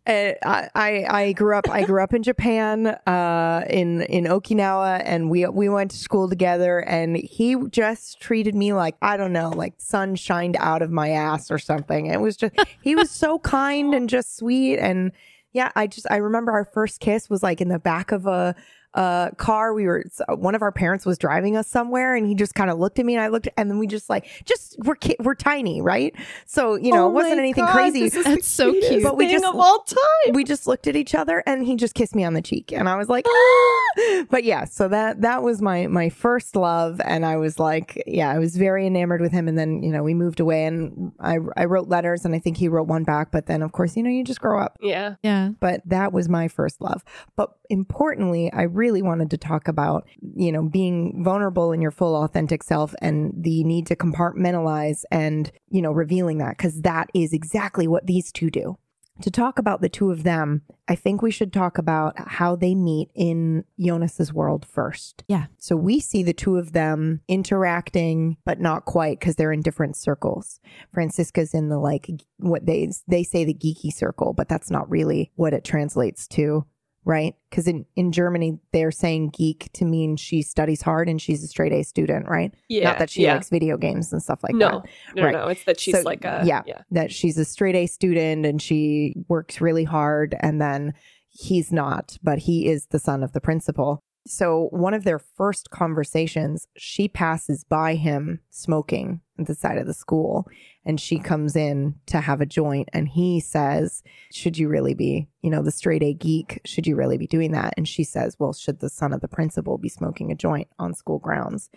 uh, 0.08 0.34
I, 0.44 0.70
I 0.75 1.06
I 1.10 1.34
grew 1.34 1.58
up 1.58 1.68
I 1.70 1.84
grew 1.84 2.04
up 2.04 2.13
in 2.13 2.22
Japan 2.22 2.88
uh 3.08 3.65
in 3.68 4.04
in 4.04 4.25
Okinawa 4.25 5.01
and 5.04 5.32
we 5.32 5.48
we 5.48 5.68
went 5.68 5.92
to 5.92 5.98
school 5.98 6.30
together 6.30 6.80
and 6.80 7.18
he 7.18 7.56
just 7.70 8.20
treated 8.22 8.54
me 8.54 8.74
like 8.74 8.96
I 9.01 9.18
don't 9.18 9.34
know 9.34 9.50
like 9.50 9.74
sun 9.77 10.15
shined 10.15 10.58
out 10.60 10.84
of 10.84 10.92
my 10.92 11.10
ass 11.10 11.50
or 11.50 11.58
something 11.58 12.06
it 12.06 12.22
was 12.22 12.38
just 12.38 12.54
he 12.84 12.96
was 12.96 13.10
so 13.10 13.39
kind 13.39 13.96
and 13.96 14.08
just 14.08 14.38
sweet 14.38 14.77
and 14.77 15.12
yeah 15.55 15.71
I 15.74 15.88
just 15.88 16.05
I 16.12 16.17
remember 16.17 16.51
our 16.51 16.65
first 16.65 17.00
kiss 17.00 17.29
was 17.29 17.41
like 17.41 17.62
in 17.62 17.69
the 17.69 17.79
back 17.79 18.12
of 18.12 18.27
a 18.27 18.53
uh 18.95 19.29
car 19.31 19.73
we 19.73 19.85
were 19.85 20.03
one 20.29 20.55
of 20.55 20.61
our 20.61 20.71
parents 20.71 21.05
was 21.05 21.17
driving 21.17 21.55
us 21.57 21.67
somewhere 21.67 22.15
and 22.15 22.25
he 22.27 22.33
just 22.33 22.55
kind 22.55 22.69
of 22.71 22.79
looked 22.79 22.97
at 22.97 23.05
me 23.05 23.13
and 23.13 23.21
I 23.23 23.27
looked 23.27 23.47
and 23.57 23.69
then 23.69 23.77
we 23.77 23.87
just 23.87 24.09
like 24.09 24.25
just 24.45 24.77
we're 24.85 24.95
ki- 24.95 25.17
we're 25.19 25.35
tiny 25.35 25.81
right 25.81 26.15
so 26.45 26.75
you 26.75 26.91
know 26.93 27.05
Oh 27.05 27.09
it 27.09 27.13
wasn't 27.13 27.39
anything 27.39 27.65
God, 27.65 27.73
crazy 27.73 28.07
this 28.09 28.23
That's 28.23 28.47
so 28.47 28.71
cute. 28.71 29.03
But 29.03 29.17
we 29.17 29.29
just- 29.29 29.43
of 29.45 29.55
all 29.55 29.79
time. 29.83 30.33
we 30.33 30.43
just 30.43 30.65
looked 30.65 30.87
at 30.87 30.95
each 30.95 31.13
other 31.13 31.43
and 31.45 31.65
he 31.65 31.75
just 31.75 31.93
kissed 31.93 32.15
me 32.15 32.23
on 32.23 32.33
the 32.33 32.41
cheek 32.41 32.71
and 32.71 32.87
I 32.87 32.95
was 32.95 33.09
like 33.09 33.25
"Ah!" 33.29 34.23
but 34.29 34.43
yeah 34.45 34.63
so 34.65 34.87
that 34.87 35.21
that 35.21 35.43
was 35.43 35.61
my 35.61 35.87
my 35.87 36.09
first 36.09 36.55
love 36.55 37.01
and 37.03 37.25
I 37.25 37.35
was 37.37 37.59
like 37.59 38.01
yeah 38.07 38.29
I 38.29 38.39
was 38.39 38.55
very 38.55 38.87
enamored 38.87 39.19
with 39.21 39.31
him 39.33 39.47
and 39.49 39.57
then 39.57 39.83
you 39.83 39.91
know 39.91 40.03
we 40.03 40.13
moved 40.13 40.39
away 40.39 40.65
and 40.65 41.11
I 41.19 41.37
I 41.57 41.65
wrote 41.65 41.89
letters 41.89 42.23
and 42.25 42.33
I 42.33 42.39
think 42.39 42.55
he 42.57 42.69
wrote 42.69 42.87
one 42.87 43.03
back 43.03 43.29
but 43.31 43.45
then 43.47 43.61
of 43.61 43.73
course 43.73 43.97
you 43.97 44.03
know 44.03 44.09
you 44.09 44.23
just 44.23 44.39
grow 44.39 44.59
up 44.59 44.77
yeah. 44.81 45.15
Yeah. 45.21 45.49
but 45.59 45.81
that 45.85 46.13
was 46.13 46.29
my 46.29 46.47
first 46.47 46.79
love 46.79 47.03
but 47.35 47.51
importantly 47.69 48.51
I 48.53 48.63
really 48.63 48.85
wanted 49.01 49.30
to 49.32 49.38
talk 49.38 49.68
about 49.68 50.08
you 50.36 50.51
know 50.51 50.63
being 50.63 51.24
vulnerable 51.24 51.72
in 51.72 51.82
your 51.82 51.92
full 51.92 52.15
authentic 52.24 52.63
self 52.63 52.94
and 53.01 53.34
the 53.36 53.63
need 53.63 53.88
to 53.88 53.96
compartmentalize 53.96 55.04
and 55.12 55.51
you 55.70 55.82
know 55.82 55.92
revealing 55.92 56.38
that 56.38 56.58
cuz 56.58 56.82
that 56.82 57.10
is 57.13 57.34
exactly 57.34 57.88
what 57.88 58.06
these 58.06 58.32
two 58.32 58.50
do 58.50 58.78
to 59.21 59.32
talk 59.32 59.60
about 59.60 59.82
the 59.82 59.89
two 59.89 60.12
of 60.12 60.24
them, 60.24 60.63
I 60.88 60.95
think 60.95 61.21
we 61.21 61.32
should 61.32 61.54
talk 61.54 61.78
about 61.78 62.15
how 62.17 62.56
they 62.56 62.76
meet 62.76 63.10
in 63.15 63.63
Jonas's 63.80 64.34
world 64.34 64.65
first. 64.65 65.24
Yeah. 65.28 65.45
So 65.58 65.76
we 65.76 66.00
see 66.00 66.21
the 66.21 66.34
two 66.34 66.58
of 66.58 66.74
them 66.74 67.21
interacting, 67.28 68.38
but 68.45 68.60
not 68.60 68.86
quite 68.86 69.19
because 69.19 69.36
they're 69.36 69.54
in 69.54 69.62
different 69.62 69.95
circles. 69.95 70.60
Franziska's 70.93 71.54
in 71.54 71.69
the 71.69 71.80
like 71.80 72.10
what 72.38 72.65
they 72.65 72.91
they 73.08 73.24
say 73.24 73.45
the 73.45 73.54
geeky 73.54 73.91
circle, 73.91 74.34
but 74.34 74.50
that's 74.50 74.69
not 74.69 74.89
really 74.89 75.32
what 75.36 75.54
it 75.54 75.63
translates 75.63 76.28
to, 76.30 76.65
right? 77.06 77.36
Because 77.50 77.68
in 77.68 77.86
in 77.96 78.12
Germany 78.12 78.60
they're 78.74 78.91
saying 78.91 79.30
geek 79.30 79.70
to 79.74 79.86
mean 79.86 80.18
she 80.18 80.41
studies 80.41 80.82
hard 80.82 81.08
and 81.08 81.22
she's 81.22 81.44
a 81.44 81.48
straight 81.48 81.72
A 81.72 81.84
student, 81.84 82.28
right? 82.28 82.54
Yeah. 82.68 82.86
Not 82.89 83.00
that 83.00 83.10
she 83.10 83.24
yeah. 83.24 83.36
likes 83.36 83.50
video 83.50 83.78
games 83.78 84.12
and 84.12 84.22
stuff 84.22 84.44
like 84.44 84.56
no, 84.56 84.82
that 84.82 85.15
no, 85.15 85.24
Right. 85.24 85.34
no. 85.34 85.48
It's 85.48 85.63
that 85.65 85.80
she's 85.80 85.96
So, 85.96 86.02
like 86.02 86.26
a 86.26 86.41
yeah. 86.46 86.63
yeah. 86.65 86.82
that 86.91 87.12
she's 87.12 87.38
a 87.38 87.46
straight 87.46 87.76
A 87.76 87.86
student 87.88 88.46
and 88.46 88.62
she 88.62 89.15
works 89.30 89.62
really 89.62 89.84
hard 89.84 90.36
and 90.41 90.60
then 90.60 90.94
he's 91.30 91.72
not, 91.72 92.18
but 92.24 92.39
he 92.39 92.68
is 92.68 92.88
the 92.88 93.00
son 93.00 93.24
of 93.24 93.34
the 93.34 93.41
principal. 93.41 94.02
So 94.27 94.69
one 94.71 94.93
of 94.93 95.03
their 95.03 95.19
first 95.19 95.69
conversations, 95.69 96.67
she 96.75 97.07
passes 97.07 97.63
by 97.63 97.95
him 97.95 98.39
smoking 98.49 99.21
at 99.38 99.45
the 99.45 99.53
side 99.53 99.77
of 99.77 99.85
the 99.85 99.93
school 99.93 100.47
and 100.83 100.99
she 100.99 101.19
comes 101.19 101.55
in 101.55 101.95
to 102.07 102.21
have 102.21 102.41
a 102.41 102.45
joint 102.45 102.89
and 102.93 103.07
he 103.07 103.39
says, 103.39 104.01
"Should 104.31 104.57
you 104.57 104.67
really 104.67 104.93
be, 104.93 105.27
you 105.41 105.49
know, 105.49 105.61
the 105.61 105.71
straight 105.71 106.01
A 106.03 106.13
geek, 106.13 106.61
should 106.65 106.88
you 106.88 106.95
really 106.95 107.17
be 107.17 107.27
doing 107.27 107.51
that?" 107.51 107.73
And 107.77 107.88
she 107.88 108.03
says, 108.03 108.38
"Well, 108.39 108.53
should 108.53 108.79
the 108.79 108.89
son 108.89 109.13
of 109.13 109.21
the 109.21 109.27
principal 109.27 109.77
be 109.77 109.89
smoking 109.89 110.31
a 110.31 110.35
joint 110.35 110.69
on 110.79 110.93
school 110.93 111.19
grounds?" 111.19 111.69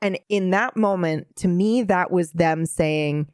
And 0.00 0.18
in 0.28 0.50
that 0.50 0.76
moment, 0.76 1.36
to 1.36 1.48
me 1.48 1.82
that 1.82 2.10
was 2.10 2.32
them 2.32 2.64
saying, 2.64 3.28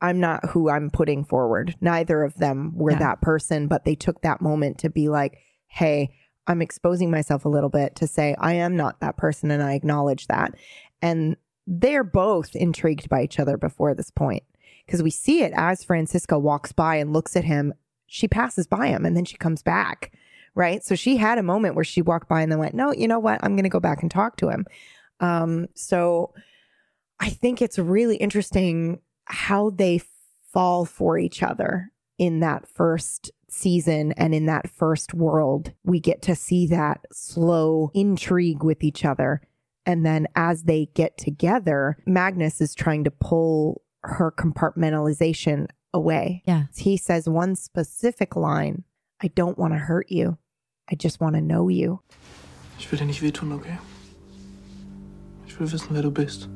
I'm 0.00 0.20
not 0.20 0.50
who 0.50 0.70
I'm 0.70 0.90
putting 0.90 1.24
forward. 1.24 1.74
Neither 1.80 2.22
of 2.22 2.34
them 2.36 2.72
were 2.74 2.92
Yeah. 2.92 2.98
that 2.98 3.20
person, 3.20 3.66
but 3.66 3.84
they 3.84 3.94
took 3.96 4.20
that 4.22 4.40
moment 4.40 4.78
to 4.78 4.90
be 4.90 5.08
like, 5.08 5.38
hey, 5.66 6.10
I'm 6.48 6.62
exposing 6.62 7.10
myself 7.10 7.44
a 7.44 7.50
little 7.50 7.68
bit 7.68 7.94
to 7.96 8.06
say, 8.06 8.34
I 8.38 8.54
am 8.54 8.76
not 8.76 9.00
that 9.00 9.16
person 9.16 9.50
and 9.50 9.62
I 9.62 9.74
acknowledge 9.74 10.26
that. 10.26 10.54
And 11.02 11.36
they're 11.66 12.02
both 12.02 12.56
intrigued 12.56 13.08
by 13.08 13.22
each 13.22 13.38
other 13.38 13.58
before 13.58 13.94
this 13.94 14.10
point 14.10 14.42
because 14.86 15.02
we 15.02 15.10
see 15.10 15.42
it 15.42 15.52
as 15.54 15.84
Franziska 15.84 16.38
walks 16.38 16.72
by 16.72 16.96
and 16.96 17.12
looks 17.12 17.36
at 17.36 17.44
him. 17.44 17.74
She 18.06 18.26
passes 18.26 18.66
by 18.66 18.88
him 18.88 19.04
and 19.04 19.14
then 19.14 19.26
she 19.26 19.36
comes 19.36 19.62
back, 19.62 20.12
right? 20.54 20.82
So 20.82 20.94
she 20.94 21.18
had 21.18 21.36
a 21.36 21.42
moment 21.42 21.74
where 21.74 21.84
she 21.84 22.00
walked 22.00 22.28
by 22.28 22.40
and 22.40 22.50
then 22.50 22.58
went, 22.58 22.74
no, 22.74 22.92
you 22.92 23.06
know 23.06 23.18
what? 23.18 23.38
I'm 23.42 23.54
going 23.54 23.64
to 23.64 23.68
go 23.68 23.80
back 23.80 24.00
and 24.00 24.10
talk 24.10 24.36
to 24.38 24.48
him. 24.48 24.64
Um, 25.20 25.66
so 25.74 26.32
I 27.20 27.28
think 27.28 27.60
it's 27.60 27.78
really 27.78 28.16
interesting 28.16 29.00
how 29.26 29.68
they 29.70 30.00
fall 30.50 30.86
for 30.86 31.18
each 31.18 31.42
other 31.42 31.92
in 32.16 32.40
that 32.40 32.66
first 32.66 33.30
season 33.50 34.12
and 34.12 34.34
in 34.34 34.46
that 34.46 34.68
first 34.70 35.14
world. 35.14 35.72
We 35.84 36.00
get 36.00 36.22
to 36.22 36.34
see 36.34 36.66
that 36.68 37.00
slow 37.12 37.90
intrigue 37.94 38.62
with 38.62 38.82
each 38.82 39.04
other. 39.04 39.42
And 39.86 40.04
then 40.04 40.26
as 40.34 40.64
they 40.64 40.90
get 40.94 41.16
together, 41.16 41.96
Magnus 42.06 42.60
is 42.60 42.74
trying 42.74 43.04
to 43.04 43.10
pull 43.10 43.82
her 44.02 44.30
compartmentalization 44.30 45.68
away. 45.94 46.42
Yeah. 46.46 46.64
He 46.76 46.96
says 46.96 47.28
one 47.28 47.56
specific 47.56 48.36
line 48.36 48.84
I 49.20 49.28
don't 49.28 49.58
want 49.58 49.72
to 49.72 49.78
hurt 49.78 50.10
you. 50.10 50.38
I 50.90 50.94
just 50.94 51.20
want 51.20 51.34
to 51.34 51.40
know 51.40 51.68
you. 51.68 52.00
Ich 52.78 52.90
will 52.90 52.98
dir 52.98 53.04
nicht 53.04 53.20
wehtun, 53.20 53.52
okay? 53.52 53.78
Ich 55.46 55.58
will 55.58 55.66
wissen, 55.66 55.92
wer 55.92 56.02
du 56.02 56.10
bist. 56.10 56.48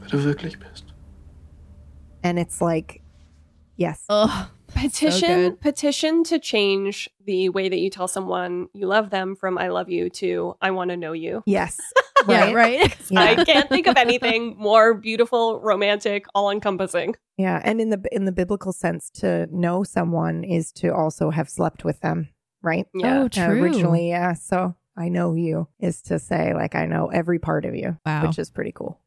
Wer 0.00 0.08
du 0.08 0.24
wirklich 0.24 0.58
bist. 0.58 0.84
And 2.22 2.38
it's 2.38 2.60
like, 2.62 3.02
yes. 3.76 4.02
Oh, 4.08 4.48
petition 4.74 5.28
good. 5.50 5.60
petition 5.60 6.24
to 6.24 6.38
change 6.38 7.08
the 7.24 7.48
way 7.50 7.68
that 7.68 7.78
you 7.78 7.90
tell 7.90 8.08
someone 8.08 8.68
you 8.72 8.86
love 8.86 9.10
them 9.10 9.36
from 9.36 9.58
I 9.58 9.68
love 9.68 9.88
you 9.88 10.10
to 10.10 10.54
I 10.60 10.70
want 10.70 10.90
to 10.90 10.96
know 10.96 11.12
you. 11.12 11.42
Yes. 11.46 11.78
yeah, 12.28 12.52
right. 12.52 12.96
Yeah. 13.10 13.20
I 13.20 13.44
can't 13.44 13.68
think 13.68 13.86
of 13.86 13.96
anything 13.96 14.56
more 14.58 14.94
beautiful, 14.94 15.60
romantic, 15.60 16.26
all 16.34 16.50
encompassing. 16.50 17.16
Yeah, 17.36 17.60
and 17.64 17.80
in 17.80 17.90
the 17.90 18.02
in 18.12 18.24
the 18.26 18.32
biblical 18.32 18.72
sense, 18.72 19.10
to 19.20 19.46
know 19.50 19.82
someone 19.84 20.44
is 20.44 20.70
to 20.72 20.94
also 20.94 21.30
have 21.30 21.48
slept 21.48 21.84
with 21.84 22.00
them, 22.00 22.28
right? 22.62 22.86
Yeah. 22.94 23.20
Oh, 23.20 23.24
Uh, 23.24 23.28
true. 23.28 23.62
originally, 23.62 24.08
yeah. 24.10 24.34
So 24.34 24.74
I 24.96 25.08
know 25.08 25.34
you 25.34 25.68
is 25.78 26.02
to 26.02 26.18
say 26.18 26.52
like 26.54 26.74
I 26.74 26.86
know 26.86 27.06
every 27.08 27.38
part 27.38 27.64
of 27.64 27.74
you, 27.74 27.96
Wow. 28.04 28.26
which 28.26 28.38
is 28.38 28.50
pretty 28.50 28.72
cool. 28.72 29.00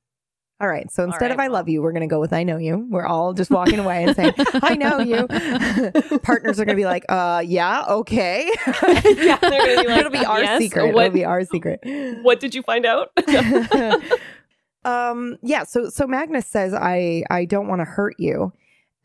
All 0.64 0.70
right, 0.70 0.90
so 0.90 1.04
instead 1.04 1.24
right, 1.24 1.32
of 1.32 1.40
I 1.40 1.48
well. 1.50 1.56
love 1.56 1.68
you, 1.68 1.82
we're 1.82 1.92
gonna 1.92 2.08
go 2.08 2.22
with 2.22 2.32
I 2.32 2.44
know 2.44 2.56
you. 2.56 2.88
We're 2.90 3.06
all 3.06 3.34
just 3.34 3.52
walking 3.52 3.80
away 3.80 4.06
and 4.06 4.16
saying 4.16 4.32
I 4.62 4.76
know 4.76 5.00
you. 5.00 5.28
Partners 6.20 6.58
are 6.58 6.64
gonna 6.64 6.78
be 6.78 6.86
like, 6.86 7.04
uh, 7.10 7.44
yeah, 7.46 7.84
okay. 7.90 8.50
Yeah, 9.04 9.38
be 9.42 9.50
like, 9.50 10.00
It'll 10.00 10.10
be 10.10 10.24
our 10.26 10.42
"Yes, 10.42 10.60
secret. 10.62 10.94
what- 10.94 11.08
It'll 11.08 11.14
be 11.16 11.26
our 11.26 11.44
secret. 11.44 11.82
What 12.22 12.40
did 12.40 12.56
you 12.56 12.62
find 12.64 12.86
out? 12.86 13.10
um 14.86 15.38
yeah 15.42 15.64
so 15.64 15.90
so 15.90 16.06
magnus 16.06 16.46
says 16.46 16.74
i 16.74 17.24
i 17.30 17.46
don't 17.46 17.68
want 17.70 17.80
to 17.80 17.86
hurt 17.86 18.16
you 18.20 18.52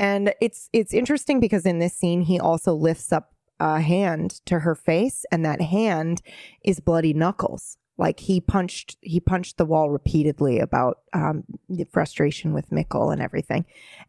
And 0.00 0.32
it's 0.40 0.68
it's 0.72 0.92
interesting 0.94 1.40
because 1.40 1.64
in 1.66 1.78
this 1.80 1.96
scene 1.96 2.22
he 2.22 2.38
also 2.40 2.72
lifts 2.74 3.12
up 3.12 3.32
a 3.60 3.80
hand 3.80 4.40
to 4.46 4.60
her 4.60 4.74
face 4.76 5.24
and 5.32 5.44
that 5.44 5.60
hand 5.60 6.22
is 6.64 6.78
bloody 6.80 7.12
knuckles. 7.12 7.76
Like 7.98 8.20
he 8.20 8.40
punched 8.40 8.96
he 9.00 9.18
punched 9.18 9.58
the 9.58 9.66
wall 9.66 9.90
repeatedly 9.90 10.60
about 10.60 11.00
um, 11.12 11.44
the 11.68 11.84
frustration 11.84 12.54
with 12.54 12.70
Mikkel 12.70 13.12
and 13.12 13.20
everything. 13.20 13.64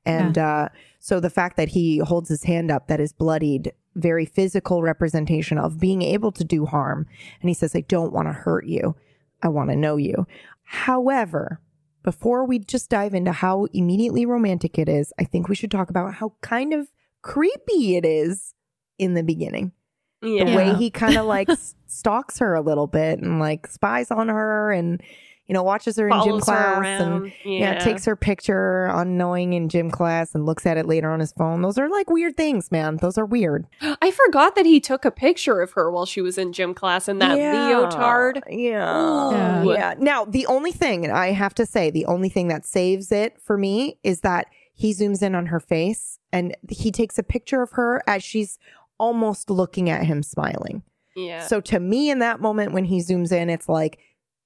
And 0.05 0.37
uh, 0.37 0.69
so 0.99 1.19
the 1.19 1.31
fact 1.31 1.57
that 1.57 1.69
he 1.69 1.97
holds 1.97 2.29
his 2.29 2.43
hand 2.43 2.69
up 2.69 2.87
that 2.87 2.99
is 2.99 3.11
bloodied, 3.11 3.73
very 3.95 4.25
physical 4.25 4.83
representation 4.83 5.57
of 5.57 5.79
being 5.79 6.03
able 6.03 6.31
to 6.33 6.43
do 6.43 6.67
harm. 6.67 7.07
And 7.41 7.49
he 7.49 7.55
says, 7.55 7.75
I 7.75 7.81
don't 7.81 8.13
want 8.13 8.27
to 8.27 8.33
hurt 8.33 8.65
you. 8.65 8.95
I 9.41 9.47
want 9.47 9.71
to 9.71 9.75
know 9.75 9.97
you. 9.97 10.27
However, 10.63 11.59
before 12.03 12.45
we 12.45 12.59
just 12.59 12.89
dive 12.89 13.13
into 13.15 13.31
how 13.31 13.65
immediately 13.73 14.25
romantic 14.25 14.77
it 14.77 14.87
is, 14.87 15.11
I 15.19 15.23
think 15.23 15.49
we 15.49 15.55
should 15.55 15.71
talk 15.71 15.89
about 15.89 16.13
how 16.15 16.33
kind 16.41 16.73
of 16.73 16.89
creepy 17.21 17.95
it 17.95 18.05
is 18.05 18.53
in 18.97 19.15
the 19.15 19.23
beginning. 19.23 19.71
Yeah. 20.21 20.45
The 20.45 20.55
way 20.55 20.73
he 20.75 20.89
kind 20.89 21.17
of 21.17 21.25
like 21.25 21.49
stalks 21.87 22.39
her 22.39 22.55
a 22.55 22.61
little 22.61 22.87
bit 22.87 23.19
and 23.19 23.39
like 23.39 23.67
spies 23.67 24.11
on 24.11 24.27
her 24.27 24.71
and 24.71 25.01
you 25.47 25.53
know 25.53 25.63
watches 25.63 25.97
her 25.97 26.07
in 26.07 26.13
gym 26.13 26.23
Follows 26.23 26.43
class 26.43 27.01
and 27.01 27.25
yeah. 27.43 27.73
Yeah. 27.73 27.79
takes 27.79 28.05
her 28.05 28.15
picture 28.15 28.85
unknowing 28.85 29.53
in 29.53 29.67
gym 29.67 29.89
class 29.89 30.35
and 30.35 30.45
looks 30.45 30.65
at 30.67 30.77
it 30.77 30.85
later 30.85 31.09
on 31.09 31.19
his 31.19 31.31
phone. 31.31 31.63
Those 31.63 31.79
are 31.79 31.89
like 31.89 32.09
weird 32.09 32.37
things, 32.37 32.71
man. 32.71 32.97
Those 32.97 33.17
are 33.17 33.25
weird. 33.25 33.65
I 33.81 34.11
forgot 34.11 34.55
that 34.55 34.67
he 34.67 34.79
took 34.79 35.05
a 35.05 35.11
picture 35.11 35.61
of 35.61 35.71
her 35.71 35.89
while 35.89 36.05
she 36.05 36.21
was 36.21 36.37
in 36.37 36.53
gym 36.53 36.75
class 36.75 37.09
in 37.09 37.17
that 37.19 37.35
leotard. 37.35 38.43
Yeah. 38.47 39.63
Ooh. 39.63 39.71
Yeah. 39.71 39.95
Now, 39.97 40.23
the 40.25 40.45
only 40.45 40.71
thing, 40.71 41.03
and 41.03 41.11
I 41.11 41.31
have 41.31 41.55
to 41.55 41.65
say, 41.65 41.89
the 41.89 42.05
only 42.05 42.29
thing 42.29 42.47
that 42.49 42.63
saves 42.63 43.11
it 43.11 43.41
for 43.41 43.57
me 43.57 43.97
is 44.03 44.21
that 44.21 44.47
he 44.75 44.93
zooms 44.93 45.23
in 45.23 45.33
on 45.33 45.47
her 45.47 45.59
face 45.59 46.19
and 46.31 46.55
he 46.69 46.91
takes 46.91 47.17
a 47.17 47.23
picture 47.23 47.61
of 47.61 47.71
her 47.71 48.01
as 48.07 48.23
she's 48.23 48.59
almost 48.99 49.49
looking 49.49 49.89
at 49.89 50.03
him 50.05 50.21
smiling. 50.23 50.83
Yeah. 51.15 51.45
So 51.47 51.59
to 51.61 51.79
me, 51.79 52.09
in 52.09 52.19
that 52.19 52.39
moment 52.39 52.71
when 52.73 52.85
he 52.85 52.99
zooms 52.99 53.31
in, 53.31 53.49
it's 53.49 53.67
like 53.69 53.99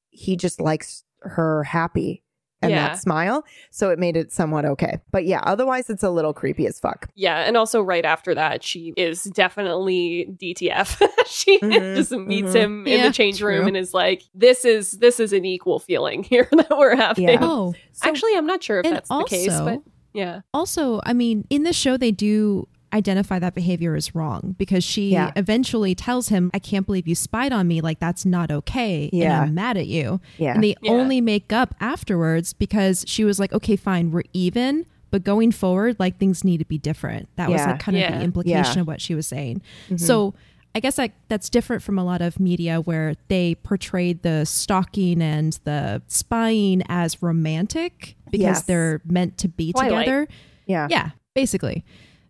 he 0.10 0.36
just 0.38 0.62
likes 0.62 1.04
her 1.22 1.64
happy 1.64 2.24
and 2.62 2.72
Yeah. 2.72 2.88
that 2.90 3.00
smile. 3.00 3.44
So 3.72 3.90
it 3.90 4.00
made 4.00 4.16
it 4.16 4.32
somewhat 4.32 4.64
okay. 4.66 5.00
But 5.12 5.26
yeah, 5.26 5.42
otherwise, 5.44 5.90
it's 5.90 6.04
a 6.04 6.10
little 6.10 6.34
creepy 6.34 6.66
as 6.66 6.80
fuck. 6.80 7.10
Yeah, 7.16 7.40
and 7.40 7.58
also 7.58 7.82
right 7.82 8.06
after 8.06 8.34
that, 8.36 8.64
she 8.64 8.94
is 8.96 9.24
definitely 9.24 10.28
DTF. 10.42 11.02
she 11.28 11.60
Mhm, 11.60 11.96
just 11.96 12.12
meets 12.12 12.52
mhm. 12.52 12.56
him 12.56 12.88
in 12.88 13.00
Yeah, 13.00 13.08
the 13.08 13.14
change 13.14 13.42
room 13.42 13.60
true. 13.62 13.68
and 13.68 13.78
is 13.78 13.94
like, 13.94 14.24
"This 14.34 14.64
is 14.66 14.92
this 14.92 15.20
is 15.20 15.34
an 15.34 15.46
equal 15.46 15.80
feeling 15.80 16.24
here 16.32 16.48
that 16.52 16.70
we're 16.78 16.96
having." 16.96 17.28
Yeah. 17.28 17.38
Oh, 17.42 17.74
so 17.92 18.10
Actually, 18.10 18.36
I'm 18.36 18.48
not 18.48 18.64
sure 18.64 18.80
if 18.80 18.86
and 18.86 18.96
that's 18.96 19.10
the 19.10 19.26
case, 19.30 19.48
but 19.60 19.82
yeah, 20.14 20.42
also, 20.54 21.02
I 21.06 21.14
mean, 21.14 21.46
in 21.50 21.64
the 21.64 21.74
show, 21.74 21.98
they 21.98 22.12
do 22.12 22.68
identify 22.94 23.40
that 23.40 23.56
behavior 23.56 23.96
as 23.96 24.14
wrong 24.14 24.56
because 24.58 24.84
she 24.84 25.10
Yeah. 25.12 25.32
eventually 25.36 25.96
tells 25.96 26.30
him, 26.30 26.52
I 26.54 26.60
can't 26.60 26.86
believe 26.86 27.08
you 27.08 27.16
spied 27.16 27.52
on 27.52 27.68
me. 27.68 27.82
Like, 27.82 28.00
that's 28.00 28.26
not 28.26 28.52
okay. 28.52 29.10
Yeah. 29.12 29.42
And 29.42 29.50
I'm 29.50 29.54
mad 29.56 29.78
at 29.78 29.88
you. 29.88 30.22
Yeah. 30.38 30.54
And 30.54 30.64
they 30.64 30.76
Yeah. 30.82 30.92
only 30.92 31.20
make 31.20 31.52
up 31.52 31.74
afterwards 31.82 32.54
because 32.54 33.04
she 33.08 33.24
was 33.24 33.40
like, 33.40 33.52
okay, 33.54 33.76
fine, 33.76 34.12
we're 34.12 34.24
even. 34.34 34.86
But 35.12 35.24
going 35.24 35.52
forward, 35.52 35.98
like 36.00 36.18
things 36.18 36.44
need 36.44 36.58
to 36.58 36.66
be 36.66 36.78
different. 36.78 37.30
That 37.36 37.50
was 37.50 37.62
like 37.62 37.80
kind 37.80 37.96
of 37.98 38.02
Yeah. 38.02 38.18
the 38.18 38.24
implication 38.24 38.76
Yeah. 38.76 38.82
of 38.82 38.88
what 38.88 39.02
she 39.02 39.14
was 39.16 39.28
saying. 39.28 39.62
Mm-hmm. 39.86 39.98
So 39.98 40.34
I 40.76 40.80
guess 40.80 40.98
like 40.98 41.12
that's 41.30 41.50
different 41.52 41.84
from 41.84 42.00
a 42.00 42.04
lot 42.04 42.22
of 42.24 42.40
media 42.40 42.82
where 42.82 43.14
they 43.28 43.54
portrayed 43.62 44.24
the 44.24 44.44
stalking 44.46 45.22
and 45.22 45.60
the 45.66 46.02
spying 46.08 46.82
as 46.90 47.22
romantic 47.22 48.16
because 48.32 48.40
Yes. 48.42 48.62
they're 48.64 49.02
meant 49.06 49.38
to 49.40 49.48
be 49.48 49.72
Twilight. 49.72 50.06
together. 50.06 50.28
Yeah. 50.66 50.88
Yeah, 50.90 51.10
basically. 51.36 51.84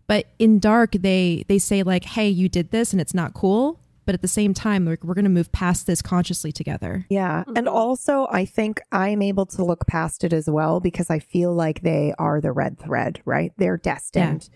But 0.08 0.28
in 0.40 0.60
Dark, 0.60 0.92
they 0.94 1.44
they 1.48 1.60
say 1.60 1.84
like, 1.84 2.04
"Hey, 2.04 2.30
you 2.30 2.50
did 2.50 2.72
this, 2.72 2.92
and 2.92 3.02
it's 3.02 3.14
not 3.14 3.34
cool." 3.34 3.80
But 4.06 4.14
at 4.16 4.22
the 4.22 4.28
same 4.28 4.54
time, 4.54 4.84
like, 4.86 5.02
we're 5.02 5.14
going 5.14 5.24
to 5.24 5.30
move 5.30 5.50
past 5.54 5.88
this 5.88 6.02
consciously 6.02 6.52
together. 6.52 7.06
Yeah. 7.10 7.46
And 7.56 7.68
Mhm. 7.68 7.72
also, 7.74 8.28
I 8.30 8.44
think 8.44 8.82
I'm 8.92 9.22
able 9.22 9.46
to 9.46 9.64
look 9.64 9.88
past 9.88 10.26
it 10.26 10.34
as 10.34 10.50
well 10.50 10.82
because 10.82 11.10
I 11.10 11.20
feel 11.20 11.54
like 11.54 11.84
they 11.84 12.14
are 12.20 12.42
the 12.42 12.52
red 12.52 12.78
thread, 12.78 13.22
right? 13.24 13.54
They're 13.58 13.78
destined. 13.78 14.50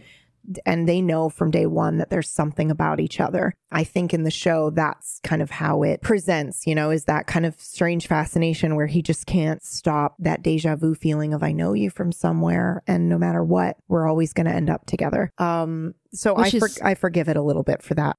And 0.66 0.88
they 0.88 1.02
know 1.02 1.30
from 1.30 1.52
day 1.52 1.66
one 1.66 1.98
that 1.98 2.10
there's 2.10 2.30
something 2.30 2.72
about 2.72 3.00
each 3.00 3.20
other. 3.20 3.54
I 3.72 3.84
think 3.84 4.14
in 4.14 4.24
the 4.24 4.32
show, 4.32 4.70
that's 4.70 5.20
kind 5.24 5.42
of 5.42 5.52
how 5.52 5.84
it 5.84 6.02
presents, 6.02 6.66
you 6.66 6.74
know, 6.74 6.90
is 6.90 7.06
that 7.06 7.28
kind 7.28 7.46
of 7.46 7.60
strange 7.60 8.08
fascination 8.08 8.76
where 8.76 8.88
he 8.88 9.02
just 9.02 9.26
can't 9.26 9.62
stop 9.64 10.16
that 10.20 10.44
deja 10.44 10.76
vu 10.76 10.96
feeling 10.96 11.34
of, 11.34 11.44
I 11.44 11.52
know 11.52 11.74
you 11.74 11.90
from 11.90 12.12
somewhere. 12.12 12.82
And 12.88 13.10
no 13.10 13.18
matter 13.18 13.44
what, 13.44 13.78
we're 13.88 14.08
always 14.08 14.32
going 14.34 14.48
to 14.48 14.54
end 14.54 14.70
up 14.70 14.86
together. 14.86 15.32
Um, 15.38 15.96
so 16.14 16.36
I, 16.38 16.50
for- 16.50 16.68
is- 16.68 16.80
I 16.82 16.96
forgive 16.96 17.28
it 17.28 17.36
a 17.38 17.42
little 17.42 17.64
bit 17.64 17.82
for 17.84 17.94
that. 17.96 18.16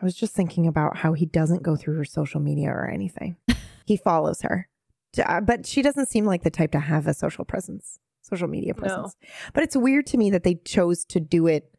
I 0.00 0.04
was 0.04 0.14
just 0.14 0.34
thinking 0.34 0.66
about 0.66 0.98
how 0.98 1.14
he 1.14 1.24
doesn't 1.24 1.62
go 1.62 1.74
through 1.74 1.96
her 1.96 2.04
social 2.04 2.38
media 2.38 2.68
or 2.68 2.86
anything. 2.86 3.36
he 3.86 3.96
follows 3.96 4.42
her, 4.42 4.68
uh, 5.24 5.40
but 5.40 5.64
she 5.64 5.80
doesn't 5.80 6.10
seem 6.10 6.26
like 6.26 6.42
the 6.42 6.50
type 6.50 6.72
to 6.72 6.80
have 6.80 7.06
a 7.06 7.14
social 7.14 7.46
presence, 7.46 7.98
social 8.26 8.48
media 8.48 8.72
No. 8.76 8.80
presence. 8.80 9.16
But 9.54 9.62
it's 9.64 9.76
weird 9.76 10.06
to 10.08 10.16
me 10.18 10.30
that 10.30 10.42
they 10.42 10.56
chose 10.64 11.04
to 11.06 11.20
do 11.20 11.46
it 11.46 11.72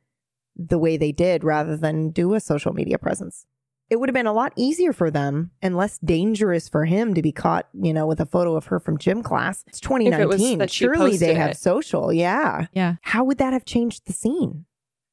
the 0.55 0.77
way 0.79 0.97
they 0.97 1.11
did 1.11 1.43
rather 1.43 1.77
than 1.77 2.09
do 2.09 2.33
a 2.33 2.39
social 2.39 2.73
media 2.73 2.97
presence. 2.97 3.45
It 3.89 3.99
would 3.99 4.09
have 4.09 4.13
been 4.13 4.27
a 4.27 4.33
lot 4.33 4.51
easier 4.57 4.91
for 4.91 5.09
them 5.09 5.51
and 5.61 5.77
less 5.77 5.97
dangerous 5.99 6.67
for 6.67 6.83
him 6.85 7.13
to 7.13 7.21
be 7.21 7.31
caught, 7.31 7.69
you 7.73 7.93
know, 7.93 8.05
with 8.05 8.19
a 8.19 8.25
photo 8.25 8.55
of 8.55 8.65
her 8.65 8.79
from 8.81 8.97
gym 8.97 9.23
class. 9.23 9.63
It's 9.67 9.79
2019. 9.79 10.57
that 10.59 10.69
she 10.71 10.83
Surely 10.85 11.11
they 11.11 11.27
posted 11.27 11.37
have 11.37 11.51
it. 11.51 11.57
social. 11.57 12.11
Yeah. 12.11 12.67
Yeah. 12.73 12.95
How 13.01 13.23
would 13.23 13.37
that 13.37 13.53
have 13.53 13.63
changed 13.63 14.05
the 14.05 14.11
scene 14.13 14.65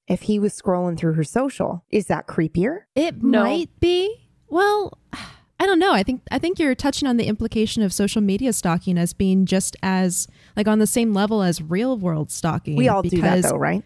if 0.08 0.22
he 0.22 0.40
was 0.40 0.60
scrolling 0.60 0.96
through 0.98 1.12
her 1.12 1.22
social? 1.22 1.84
Is 1.90 2.06
that 2.06 2.26
creepier? 2.26 2.80
It 2.96 3.22
No. 3.22 3.44
might 3.44 3.70
be. 3.78 4.28
Well, 4.48 4.98
I 5.60 5.66
don't 5.66 5.78
know. 5.78 5.92
I 5.92 6.02
think 6.02 6.22
I 6.32 6.40
think 6.40 6.58
you're 6.58 6.74
touching 6.74 7.06
on 7.06 7.16
the 7.16 7.26
implication 7.26 7.84
of 7.84 7.92
social 7.92 8.20
media 8.20 8.52
stalking 8.52 8.98
as 8.98 9.12
being 9.12 9.46
just 9.46 9.76
as 9.84 10.26
like 10.56 10.68
on 10.68 10.78
the 10.78 10.86
same 10.86 11.12
level 11.12 11.42
as 11.42 11.62
real 11.62 11.96
world 11.96 12.30
stalking. 12.30 12.76
We 12.76 12.88
all 12.88 13.02
do 13.02 13.20
that 13.22 13.42
though, 13.42 13.56
right? 13.56 13.84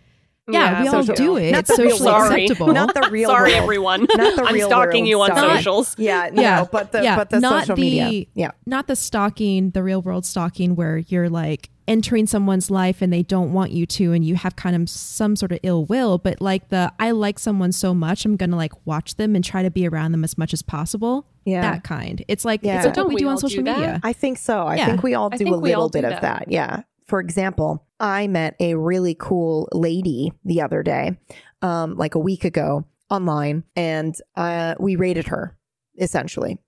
Yeah, 0.53 0.83
we 0.83 0.89
all 0.89 1.03
social- 1.05 1.15
do 1.15 1.37
it. 1.37 1.53
Not 1.53 1.61
It's 1.61 1.77
socially. 1.77 1.99
Sorry. 1.99 2.45
acceptable. 2.45 2.73
Not 2.73 2.95
the 2.95 3.09
real 3.11 3.29
Sorry, 3.31 3.53
world. 3.53 3.63
everyone. 3.63 4.01
Not 4.17 4.37
the 4.37 4.45
I'm 4.45 4.55
real 4.55 4.69
stalking 4.69 5.03
world 5.05 5.09
you 5.09 5.21
on 5.21 5.31
stalking. 5.31 5.57
socials. 5.57 5.95
Yeah, 5.99 6.31
no, 6.33 6.43
Yeah. 6.43 6.65
but 6.71 6.93
the 6.93 7.03
Yeah, 7.03 7.17
but 7.17 7.31
the 7.31 7.41
not 7.41 7.61
social 7.63 7.77
the- 7.77 7.83
media. 7.83 8.27
Yeah. 8.35 8.51
not 8.67 8.87
the 8.87 8.97
stalking, 8.97 9.71
the 9.71 9.83
real 9.83 10.01
world 10.03 10.25
stalking 10.25 10.75
where 10.77 10.99
you're 10.99 11.29
like 11.29 11.71
entering 11.87 12.27
someone's 12.27 12.71
life 12.71 13.01
and 13.01 13.11
they 13.11 13.23
don't 13.23 13.53
want 13.55 13.71
you 13.73 13.87
to 13.87 14.13
and 14.13 14.23
you 14.23 14.35
have 14.35 14.55
kind 14.57 14.77
of 14.77 14.91
some 14.91 15.35
sort 15.35 15.53
of 15.53 15.59
ill 15.63 15.87
will, 15.87 16.19
but 16.19 16.39
like 16.41 16.69
the 16.69 16.93
I 16.99 17.13
like 17.13 17.39
someone 17.39 17.73
so 17.73 17.95
much, 17.95 18.27
I'm 18.27 18.37
going 18.37 18.51
to 18.51 18.57
like 18.57 18.73
watch 18.87 19.17
them 19.17 19.35
and 19.35 19.43
try 19.43 19.63
to 19.63 19.71
be 19.71 19.89
around 19.89 20.13
them 20.13 20.23
as 20.23 20.37
much 20.37 20.53
as 20.53 20.61
possible. 20.61 21.27
Yeah. 21.47 21.63
That 21.63 21.85
kind. 21.85 22.23
It's 22.29 22.45
like 22.45 22.61
Yeah. 22.63 22.75
it's 22.77 22.83
So 22.83 22.89
like 22.89 22.95
don't 22.95 23.05
what 23.07 23.09
we 23.09 23.15
we 23.15 23.21
do 23.21 23.27
on 23.29 23.33
all 23.33 23.39
do 23.39 23.49
social 23.49 23.63
media. 23.63 24.01
I 24.03 24.13
think 24.13 24.37
so. 24.37 24.67
I 24.67 24.77
Yeah. 24.77 24.87
think 24.87 25.03
we 25.03 25.15
all 25.15 25.31
do 25.31 25.47
a 25.55 25.59
we 25.59 25.73
all 25.73 25.85
little 25.85 25.89
do 25.89 25.99
bit 26.03 26.05
of 26.05 26.11
that. 26.21 26.21
that. 26.21 26.45
Yeah. 26.53 26.83
For 27.09 27.21
example, 27.21 27.87
I 27.99 28.27
met 28.29 28.55
a 28.61 28.75
really 28.77 29.17
cool 29.19 29.69
lady 29.73 30.33
the 30.45 30.61
other 30.63 30.83
day, 30.83 31.19
um, 31.63 31.97
like 31.97 32.15
a 32.15 32.19
week 32.21 32.45
ago 32.45 32.85
online, 33.11 33.65
and 33.75 34.15
uh, 34.37 34.75
we 34.79 34.95
raided 34.97 35.27
her 35.29 35.57
essentially. 35.99 36.59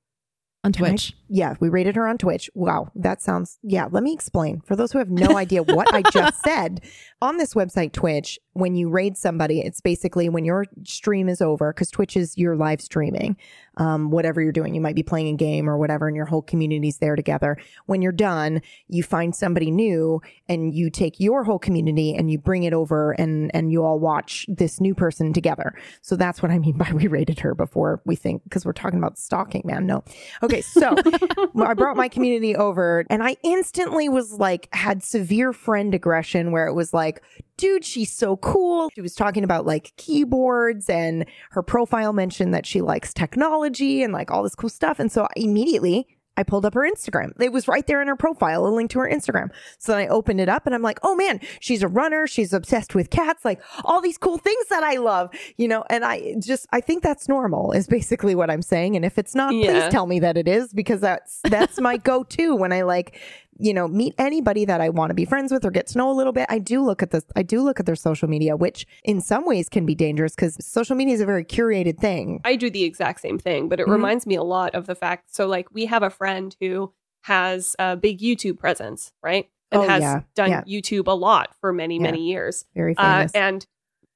on 0.65 0.73
Can 0.73 0.85
I- 0.85 0.89
Twitch. 0.91 1.15
Yeah, 1.29 1.55
we 1.61 1.69
raided 1.69 1.95
her 1.97 2.09
on 2.09 2.19
Twitch. 2.19 2.51
Wow, 2.55 2.91
that 2.95 3.23
sounds. 3.23 3.59
Yeah, 3.63 3.87
let 3.91 4.03
me 4.03 4.13
explain. 4.13 4.61
For 4.67 4.75
those 4.77 4.93
who 4.93 4.99
have 4.99 5.11
no 5.11 5.37
idea 5.37 5.63
what 5.63 5.93
I 5.95 6.03
just 6.11 6.41
said, 6.45 6.81
on 7.23 7.37
this 7.37 7.55
website, 7.55 7.93
Twitch, 7.93 8.39
when 8.55 8.75
you 8.75 8.89
raid 8.89 9.17
somebody, 9.17 9.61
it's 9.61 9.81
basically 9.81 10.29
when 10.29 10.45
your 10.45 10.65
stream 10.85 11.29
is 11.29 11.41
over, 11.41 11.73
because 11.73 11.91
Twitch 11.91 12.17
is 12.17 12.37
your 12.37 12.57
live 12.57 12.81
streaming, 12.81 13.37
um, 13.77 14.11
whatever 14.11 14.41
you're 14.41 14.53
doing. 14.53 14.75
You 14.75 14.81
might 14.81 14.95
be 14.95 15.03
playing 15.03 15.35
a 15.35 15.37
game 15.37 15.69
or 15.69 15.77
whatever, 15.77 16.09
and 16.09 16.17
your 16.17 16.27
whole 16.27 16.43
community's 16.43 16.99
there 16.99 17.17
together. 17.17 17.57
When 17.87 18.03
you're 18.03 18.13
done, 18.13 18.63
you 18.89 19.03
find 19.03 19.35
somebody 19.35 19.71
new 19.71 20.21
and 20.49 20.75
you 20.75 20.91
take 20.91 21.21
your 21.21 21.45
whole 21.45 21.59
community 21.59 22.15
and 22.15 22.31
you 22.31 22.39
bring 22.39 22.65
it 22.65 22.73
over 22.73 23.13
and, 23.13 23.51
and 23.55 23.71
you 23.71 23.85
all 23.85 23.99
watch 23.99 24.47
this 24.49 24.81
new 24.81 24.95
person 24.95 25.33
together. 25.33 25.75
So 26.03 26.17
that's 26.17 26.43
what 26.43 26.51
I 26.51 26.59
mean 26.59 26.73
by 26.77 26.91
we 26.93 27.07
raided 27.07 27.41
her 27.41 27.55
before 27.55 28.03
we 28.05 28.17
think, 28.17 28.45
because 28.45 28.65
we're 28.65 28.73
talking 28.73 28.99
about 28.99 29.19
stalking, 29.19 29.63
man. 29.65 29.87
No. 29.87 30.05
Okay, 30.43 30.61
so 30.61 30.95
I 31.63 31.75
brought 31.75 31.97
my 31.97 32.09
community 32.09 32.57
over 32.57 33.05
and 33.11 33.23
I 33.23 33.37
instantly 33.43 34.09
was 34.09 34.33
like, 34.35 34.69
had 34.73 35.03
severe 35.03 35.53
friend 35.53 35.95
aggression 35.95 36.53
where 36.53 36.67
it 36.67 36.75
was 36.75 36.93
like, 36.93 37.10
dude, 37.57 37.85
she's 37.85 38.13
so 38.13 38.37
cool. 38.37 38.91
She 38.95 39.01
was 39.01 39.15
talking 39.15 39.45
about 39.45 39.67
like 39.67 39.93
keyboards 39.97 40.89
and 40.89 41.25
her 41.51 41.63
profile 41.63 42.13
mentioned 42.13 42.55
that 42.55 42.67
she 42.67 42.81
likes 42.81 43.13
technology 43.15 44.03
and 44.03 44.13
like 44.13 44.31
all 44.31 44.43
this 44.43 44.55
cool 44.55 44.71
stuff. 44.71 44.99
And 45.01 45.11
so 45.11 45.25
I 45.25 45.29
immediately 45.37 46.07
I 46.37 46.43
pulled 46.43 46.65
up 46.65 46.73
her 46.73 46.89
Instagram. 46.91 47.33
It 47.39 47.53
was 47.53 47.69
right 47.69 47.87
there 47.87 48.01
in 48.01 48.09
her 48.09 48.17
profile, 48.17 48.67
a 48.67 48.69
link 48.69 48.91
to 48.93 49.01
her 49.01 49.11
Instagram. 49.11 49.51
So 49.79 49.93
then 49.93 50.01
I 50.01 50.07
opened 50.07 50.41
it 50.41 50.49
up 50.49 50.65
and 50.65 50.75
I'm 50.75 50.81
like, 50.81 50.99
oh 51.03 51.15
man, 51.15 51.39
she's 51.59 51.83
a 51.83 51.89
runner. 51.89 52.27
She's 52.27 52.55
obsessed 52.55 52.95
with 52.95 53.11
cats, 53.11 53.45
like 53.45 53.61
all 53.85 54.01
these 54.01 54.17
cool 54.17 54.39
things 54.39 54.67
that 54.71 54.83
I 54.83 54.95
love, 54.97 55.29
you 55.59 55.69
know, 55.69 55.85
and 55.91 56.03
I 56.03 56.37
just, 56.39 56.67
I 56.73 56.81
think 56.81 57.03
that's 57.03 57.29
normal 57.29 57.73
is 57.73 57.87
basically 57.89 58.35
what 58.35 58.49
I'm 58.49 58.63
saying. 58.63 58.97
And 58.97 59.05
if 59.05 59.19
it's 59.19 59.35
not, 59.35 59.53
Yeah. 59.55 59.73
please 59.73 59.93
tell 59.93 60.07
me 60.07 60.19
that 60.21 60.39
it 60.39 60.49
is 60.49 60.73
because 60.73 61.01
that's, 61.03 61.41
that's 61.45 61.79
my 61.79 61.99
go 61.99 62.23
to 62.25 62.55
when 62.57 62.73
I 62.73 62.83
like, 62.83 63.19
you 63.59 63.75
know, 63.75 63.87
meet 63.89 64.15
anybody 64.19 64.65
that 64.65 64.81
I 64.81 64.89
want 64.89 65.11
to 65.11 65.15
be 65.15 65.25
friends 65.25 65.53
with 65.53 65.65
or 65.65 65.71
get 65.71 65.87
to 65.89 65.99
know 65.99 66.11
a 66.11 66.15
little 66.15 66.33
bit, 66.33 66.47
I 66.49 66.59
do 66.59 66.83
look 66.83 67.03
at 67.03 67.11
this. 67.11 67.25
I 67.37 67.43
do 67.43 67.61
look 67.63 67.79
at 67.81 67.87
their 67.87 67.97
social 67.97 68.29
media, 68.29 68.57
which 68.57 68.87
in 69.05 69.21
some 69.21 69.45
ways 69.45 69.69
can 69.69 69.85
be 69.85 69.95
dangerous 69.95 70.35
because 70.35 70.57
social 70.65 70.97
media 70.97 71.15
is 71.15 71.21
a 71.21 71.27
very 71.27 71.45
curated 71.45 71.99
thing. 71.99 72.41
I 72.45 72.57
do 72.57 72.71
the 72.71 72.85
exact 72.85 73.21
same 73.21 73.39
thing, 73.39 73.69
but 73.69 73.79
it 73.81 73.87
Mhm. 73.87 73.93
reminds 73.93 74.27
me 74.27 74.35
a 74.35 74.43
lot 74.43 74.75
of 74.75 74.87
the 74.87 74.95
fact. 74.95 75.35
So, 75.35 75.47
like, 75.47 75.73
we 75.75 75.87
have 75.87 76.03
a 76.03 76.11
friend 76.11 76.57
who 76.61 76.93
has 77.25 77.77
a 77.79 77.97
big 77.97 78.21
YouTube 78.21 78.59
presence, 78.59 79.13
right? 79.23 79.49
And 79.73 79.83
Oh, 79.83 79.87
has 79.89 80.01
yeah. 80.01 80.21
done 80.35 80.51
Yeah. 80.51 80.63
YouTube 80.65 81.07
a 81.07 81.13
lot 81.15 81.55
for 81.61 81.73
many, 81.73 81.97
Yeah. 81.97 82.03
many 82.03 82.29
years. 82.29 82.65
Very 82.75 82.95
Uh, 82.97 83.19
famous. 83.19 83.33
and 83.35 83.67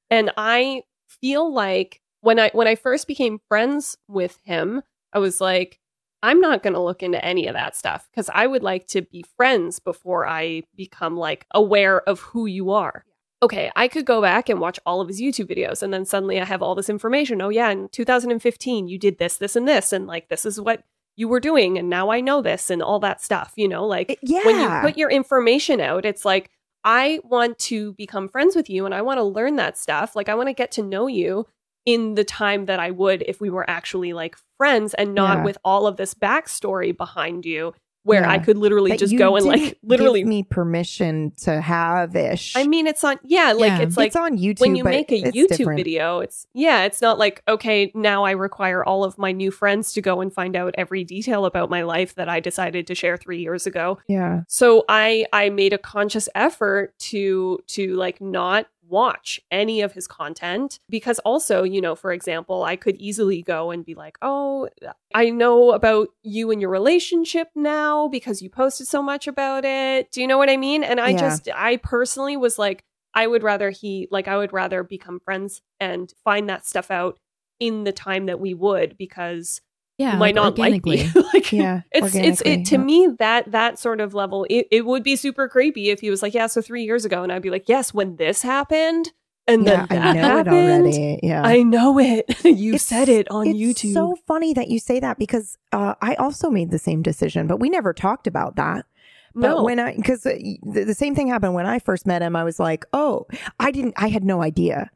and 0.09 0.31
I 0.37 0.83
feel 1.07 1.51
like 1.51 2.01
when 2.21 2.39
I 2.39 2.49
when 2.53 2.67
I 2.67 2.75
first 2.75 3.07
became 3.07 3.39
friends 3.47 3.97
with 4.07 4.39
him, 4.43 4.81
I 5.13 5.19
was 5.19 5.39
like, 5.39 5.79
I'm 6.25 6.41
not 6.41 6.63
going 6.63 6.73
to 6.73 6.81
look 6.81 7.03
into 7.03 7.23
any 7.23 7.45
of 7.45 7.53
that 7.53 7.75
stuff 7.75 8.09
because 8.09 8.31
I 8.33 8.47
would 8.47 8.63
like 8.63 8.87
to 8.87 9.03
be 9.03 9.23
friends 9.37 9.77
before 9.79 10.27
I 10.27 10.63
become 10.75 11.15
like 11.15 11.45
aware 11.51 12.01
of 12.01 12.19
who 12.19 12.47
you 12.47 12.71
are. 12.71 13.05
Okay, 13.43 13.71
I 13.75 13.87
could 13.87 14.05
go 14.05 14.23
back 14.23 14.49
and 14.49 14.59
watch 14.59 14.79
all 14.87 15.01
of 15.01 15.07
his 15.07 15.21
YouTube 15.21 15.55
videos 15.55 15.83
and 15.83 15.93
then 15.93 16.03
suddenly 16.03 16.41
I 16.41 16.45
have 16.45 16.63
all 16.63 16.73
this 16.73 16.89
information. 16.89 17.43
Oh 17.43 17.49
yeah, 17.49 17.69
in 17.69 17.89
2015 17.89 18.87
you 18.87 18.97
did 18.97 19.19
this, 19.19 19.37
this 19.37 19.55
and 19.55 19.67
this 19.67 19.93
and 19.93 20.07
like 20.07 20.29
this 20.29 20.45
is 20.45 20.59
what 20.59 20.83
you 21.15 21.27
were 21.27 21.39
doing 21.39 21.77
and 21.77 21.91
now 21.91 22.09
I 22.09 22.21
know 22.21 22.41
this 22.41 22.71
and 22.71 22.81
all 22.81 22.99
that 23.01 23.21
stuff, 23.21 23.53
you 23.55 23.67
know, 23.67 23.85
like 23.85 24.17
yeah. 24.23 24.43
when 24.45 24.59
you 24.59 24.69
put 24.81 24.97
your 24.97 25.11
information 25.11 25.79
out, 25.79 26.05
it's 26.05 26.25
like, 26.25 26.49
I 26.83 27.19
want 27.23 27.59
to 27.59 27.93
become 27.93 28.29
friends 28.29 28.55
with 28.55 28.69
you 28.69 28.85
and 28.85 28.95
I 28.95 29.03
want 29.03 29.19
to 29.19 29.23
learn 29.23 29.57
that 29.57 29.77
stuff. 29.77 30.15
Like, 30.15 30.29
I 30.29 30.35
want 30.35 30.49
to 30.49 30.53
get 30.53 30.71
to 30.73 30.83
know 30.83 31.07
you 31.07 31.47
in 31.85 32.15
the 32.15 32.23
time 32.23 32.65
that 32.65 32.79
I 32.79 32.91
would 32.91 33.23
if 33.27 33.39
we 33.39 33.49
were 33.49 33.69
actually 33.69 34.13
like 34.13 34.35
friends 34.57 34.93
and 34.95 35.13
not 35.13 35.39
Yeah. 35.39 35.43
with 35.43 35.57
all 35.63 35.85
of 35.87 35.97
this 35.97 36.13
backstory 36.13 36.95
behind 36.95 37.45
you 37.45 37.73
where 38.03 38.21
Yeah. 38.21 38.29
I 38.29 38.37
could 38.37 38.55
literally 38.57 38.95
just 38.97 39.17
go 39.17 39.35
and 39.35 39.43
like 39.47 39.79
literally. 39.81 40.19
give 40.19 40.27
me 40.27 40.43
permission 40.43 41.31
to 41.41 41.59
have 41.59 42.15
ish. 42.15 42.55
I 42.55 42.67
mean, 42.67 42.85
it's 42.85 43.03
on, 43.03 43.17
yeah, 43.23 43.51
like 43.53 43.67
Yeah. 43.69 43.79
it's 43.81 43.97
like 43.97 44.07
it's 44.07 44.15
on 44.15 44.37
YouTube. 44.37 44.59
when 44.59 44.75
you 44.75 44.83
make 44.83 45.11
a 45.11 45.23
YouTube 45.23 45.47
different. 45.57 45.77
video, 45.79 46.19
it's 46.19 46.45
yeah, 46.53 46.83
it's 46.83 47.01
not 47.01 47.17
like 47.17 47.41
okay, 47.47 47.91
now 47.95 48.23
I 48.23 48.31
require 48.31 48.83
all 48.83 49.03
of 49.03 49.17
my 49.17 49.31
new 49.31 49.49
friends 49.49 49.91
to 49.93 50.01
go 50.03 50.21
and 50.21 50.31
find 50.31 50.55
out 50.55 50.75
every 50.77 51.03
detail 51.03 51.45
about 51.45 51.71
my 51.71 51.81
life 51.81 52.13
that 52.13 52.29
I 52.29 52.39
decided 52.39 52.85
to 52.87 52.93
share 52.95 53.17
3 53.17 53.39
years 53.39 53.65
ago. 53.65 53.97
Yeah. 54.07 54.41
So 54.47 54.85
I 54.87 55.25
I 55.33 55.49
made 55.49 55.73
a 55.73 55.79
conscious 55.79 56.29
effort 56.35 56.93
to 57.09 57.59
to 57.69 57.95
like 57.95 58.21
not 58.21 58.67
watch 58.87 59.39
any 59.51 59.81
of 59.81 59.93
his 59.93 60.07
content 60.07 60.79
because 60.89 61.19
also, 61.19 61.63
you 61.63 61.81
know, 61.81 61.95
for 61.95 62.11
example, 62.11 62.63
I 62.63 62.75
could 62.75 62.95
easily 62.97 63.41
go 63.41 63.71
and 63.71 63.85
be 63.85 63.95
like, 63.95 64.17
"Oh, 64.21 64.69
I 65.13 65.29
know 65.29 65.71
about 65.71 66.09
you 66.23 66.51
and 66.51 66.61
your 66.61 66.69
relationship 66.69 67.49
now 67.55 68.07
because 68.07 68.41
you 68.41 68.49
posted 68.49 68.87
so 68.87 69.01
much 69.01 69.27
about 69.27 69.65
it." 69.65 70.11
Do 70.11 70.21
you 70.21 70.27
know 70.27 70.37
what 70.37 70.49
I 70.49 70.57
mean? 70.57 70.83
And 70.83 70.99
I 70.99 71.11
Yeah. 71.11 71.19
just 71.19 71.49
I 71.53 71.77
personally 71.77 72.37
was 72.37 72.59
like 72.59 72.83
I 73.13 73.27
would 73.27 73.43
rather 73.43 73.69
he 73.69 74.07
like 74.11 74.27
I 74.27 74.37
would 74.37 74.53
rather 74.53 74.83
become 74.83 75.19
friends 75.19 75.61
and 75.79 76.13
find 76.23 76.49
that 76.49 76.65
stuff 76.65 76.91
out 76.91 77.17
in 77.59 77.85
the 77.85 77.93
time 77.93 78.25
that 78.25 78.39
we 78.39 78.53
would 78.53 78.97
because 78.97 79.61
Yeah, 79.97 80.17
might 80.17 80.35
not 80.35 80.57
like 80.57 80.83
me. 80.85 81.09
like 81.33 81.51
Yeah. 81.53 81.81
it's 81.91 82.15
it's 82.15 82.41
it 82.41 82.65
to 82.65 82.75
yeah. 82.75 82.81
me 82.81 83.07
that 83.19 83.51
that 83.51 83.79
sort 83.79 84.01
of 84.01 84.13
level 84.13 84.45
it, 84.49 84.67
it 84.71 84.85
would 84.85 85.03
be 85.03 85.15
super 85.15 85.47
creepy 85.47 85.89
if 85.89 86.01
he 86.01 86.09
was 86.09 86.21
like 86.21 86.33
yeah 86.33 86.47
so 86.47 86.61
three 86.61 86.83
years 86.83 87.05
ago 87.05 87.23
and 87.23 87.31
i'd 87.31 87.41
be 87.41 87.49
like 87.49 87.69
yes 87.69 87.93
when 87.93 88.17
this 88.17 88.41
happened 88.41 89.13
and 89.47 89.65
Yeah, 89.65 89.85
then 89.85 90.01
I 90.01 90.05
that 90.05 90.13
know 90.15 90.19
it 90.19 90.23
happened 90.23 90.85
already. 90.85 91.19
Yeah. 91.23 91.43
i 91.43 91.63
know 91.63 91.97
it 91.99 92.25
you 92.43 92.71
It's- 92.73 92.83
said 92.83 93.07
it 93.07 93.29
on 93.31 93.47
it's 93.47 93.57
youtube 93.57 93.93
so 93.93 94.17
funny 94.27 94.53
that 94.53 94.67
you 94.69 94.79
say 94.79 94.99
that 94.99 95.17
because 95.17 95.57
uh, 95.71 95.95
I 96.01 96.15
also 96.15 96.49
made 96.49 96.71
the 96.71 96.79
same 96.79 97.01
decision, 97.01 97.47
but 97.47 97.59
we 97.59 97.69
never 97.69 97.93
talked 97.93 98.27
about 98.27 98.55
that. 98.57 98.85
But 99.33 99.41
no 99.49 99.63
when 99.63 99.79
I, 99.79 99.93
because 99.95 100.23
the, 100.23 100.57
the 100.63 100.93
same 100.93 101.13
thing 101.15 101.27
happened 101.27 101.53
when 101.53 101.65
I 101.65 101.79
first 101.79 102.05
met 102.07 102.21
him, 102.21 102.35
I 102.37 102.43
was 102.45 102.57
like, 102.59 102.85
oh, 102.93 103.27
I 103.59 103.71
didn't, 103.71 103.93
I 103.97 104.07
had 104.07 104.23
no 104.23 104.41
idea. 104.41 104.89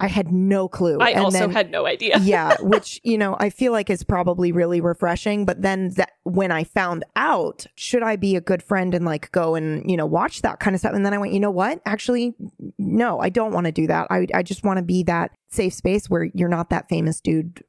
I 0.00 0.08
had 0.08 0.32
no 0.32 0.68
clue. 0.68 0.98
i 0.98 1.10
And 1.10 1.20
also 1.24 1.38
then- 1.40 1.50
had 1.50 1.70
no 1.70 1.86
idea 1.86 2.18
yeah, 2.22 2.56
which 2.60 3.00
you 3.04 3.18
know 3.18 3.36
I 3.38 3.50
feel 3.50 3.72
like 3.72 3.90
is 3.90 4.02
probably 4.02 4.50
really 4.52 4.80
refreshing. 4.80 5.44
But 5.44 5.62
then 5.62 5.90
that 5.90 6.12
when 6.24 6.50
I 6.50 6.64
found 6.64 7.04
out, 7.16 7.66
should 7.74 8.02
I 8.02 8.16
be 8.16 8.36
a 8.36 8.40
good 8.40 8.62
friend 8.62 8.94
and 8.94 9.04
like 9.04 9.30
go 9.32 9.54
and 9.54 9.88
you 9.90 9.96
know 9.96 10.06
watch 10.06 10.42
that 10.42 10.60
kind 10.60 10.74
of 10.74 10.80
stuff? 10.80 10.94
And 10.94 11.04
then 11.04 11.14
I 11.14 11.18
went, 11.18 11.32
you 11.32 11.40
know 11.40 11.50
what? 11.50 11.80
Actually, 11.84 12.34
no, 12.78 13.20
I 13.20 13.28
don't 13.28 13.52
want 13.52 13.66
to 13.66 13.72
do 13.72 13.86
that. 13.86 14.06
I 14.10 14.26
I 14.34 14.42
just 14.42 14.64
want 14.64 14.78
to 14.78 14.82
be 14.82 15.02
that 15.04 15.30
safe 15.50 15.74
space 15.74 16.08
where 16.08 16.24
you're 16.34 16.48
not 16.48 16.70
that 16.70 16.88
famous 16.88 17.20
dude 17.20 17.62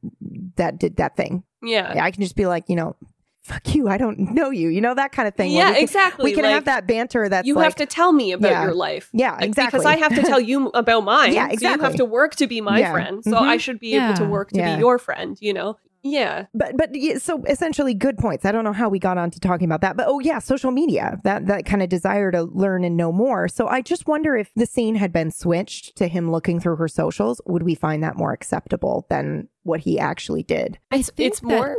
that 0.55 0.79
did 0.79 0.97
that 0.97 1.15
thing. 1.17 1.43
yeah 1.61 2.03
I 2.03 2.11
can 2.11 2.21
just 2.21 2.35
be 2.35 2.45
like, 2.45 2.65
you 2.69 2.75
know, 2.75 2.95
fuck 3.43 3.73
you. 3.75 3.87
I 3.89 3.97
don't 3.97 4.19
know 4.19 4.49
you. 4.49 4.69
You 4.69 4.81
know 4.81 4.93
that 4.95 5.11
kind 5.11 5.27
of 5.27 5.35
thing. 5.35 5.51
yeah 5.51 5.69
we 5.69 5.73
can, 5.75 5.83
exactly 5.83 6.23
We 6.25 6.33
can 6.35 6.43
like, 6.43 6.53
have 6.53 6.65
that 6.65 6.87
banter. 6.87 7.27
that 7.27 7.45
you 7.45 7.55
like, 7.55 7.63
have 7.65 7.75
to 7.75 7.85
tell 7.85 8.13
me 8.13 8.31
about 8.31 8.51
Yeah. 8.51 8.63
your 8.63 8.73
life 8.73 9.09
Yeah, 9.13 9.33
Like, 9.33 9.43
exactly. 9.43 9.79
because 9.79 9.85
i 9.85 9.97
have 9.97 10.15
to 10.15 10.21
tell 10.23 10.39
you 10.39 10.67
about 10.73 11.03
mine 11.03 11.33
Yeah, 11.33 11.43
so 11.45 11.47
you 11.47 11.53
exactly. 11.53 11.85
have 11.85 11.95
to 11.95 12.05
work 12.05 12.35
to 12.35 12.47
be 12.47 12.61
my 12.61 12.79
Yeah. 12.79 12.91
friend 12.91 13.23
so 13.23 13.31
Mhm. 13.31 13.41
i 13.41 13.57
should 13.57 13.79
be 13.79 13.95
able 13.95 14.13
to 14.15 14.25
work 14.25 14.49
to 14.51 14.57
Yeah. 14.57 14.75
be 14.75 14.79
your 14.79 14.97
friend 14.99 15.37
you 15.41 15.53
know 15.53 15.77
yeah 16.03 16.45
but 16.53 16.75
but 16.77 16.89
so 17.19 17.43
essentially 17.47 17.93
good 17.93 18.17
points 18.17 18.43
i 18.45 18.51
don't 18.51 18.63
know 18.63 18.73
how 18.73 18.89
we 18.89 18.97
got 18.97 19.17
on 19.19 19.29
to 19.31 19.39
talking 19.39 19.65
about 19.65 19.81
that 19.81 19.95
but 19.95 20.05
oh 20.07 20.19
yeah 20.19 20.39
social 20.39 20.71
media 20.71 21.19
that 21.23 21.45
that 21.47 21.63
kind 21.65 21.81
of 21.83 21.89
desire 21.89 22.31
to 22.31 22.43
learn 22.43 22.83
and 22.83 22.97
know 22.97 23.11
more 23.11 23.47
so 23.47 23.67
i 23.67 23.81
just 23.81 24.07
wonder 24.07 24.35
if 24.35 24.49
the 24.55 24.65
scene 24.65 24.95
had 24.95 25.11
been 25.13 25.29
switched 25.29 25.95
to 25.95 26.07
him 26.07 26.31
looking 26.31 26.59
through 26.59 26.75
her 26.75 26.87
socials 26.87 27.39
would 27.45 27.61
we 27.63 27.75
find 27.75 28.01
that 28.03 28.15
more 28.17 28.33
acceptable 28.33 29.05
than 29.09 29.47
what 29.63 29.81
he 29.81 29.99
actually 29.99 30.41
did 30.43 30.79
I 30.91 30.97
it's, 30.97 31.09
think 31.11 31.27
it's 31.27 31.39
that- 31.41 31.47
more 31.47 31.75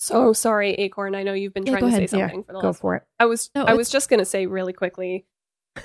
so 0.00 0.32
sorry 0.32 0.70
acorn 0.74 1.14
i 1.16 1.22
know 1.24 1.32
you've 1.32 1.52
been 1.52 1.66
Yeah, 1.66 1.72
trying 1.72 1.82
to 1.82 1.88
ahead. 1.88 2.08
say 2.08 2.18
Yeah, 2.18 2.26
something 2.28 2.44
for 2.44 2.52
the 2.52 2.60
go 2.60 2.68
last 2.68 2.80
for 2.80 2.94
it 2.96 3.02
I 3.18 3.26
was 3.26 3.50
No, 3.54 3.64
I 3.64 3.74
was 3.74 3.90
just 3.90 4.08
gonna 4.08 4.24
say 4.24 4.46
really 4.46 4.72
quickly. 4.72 5.26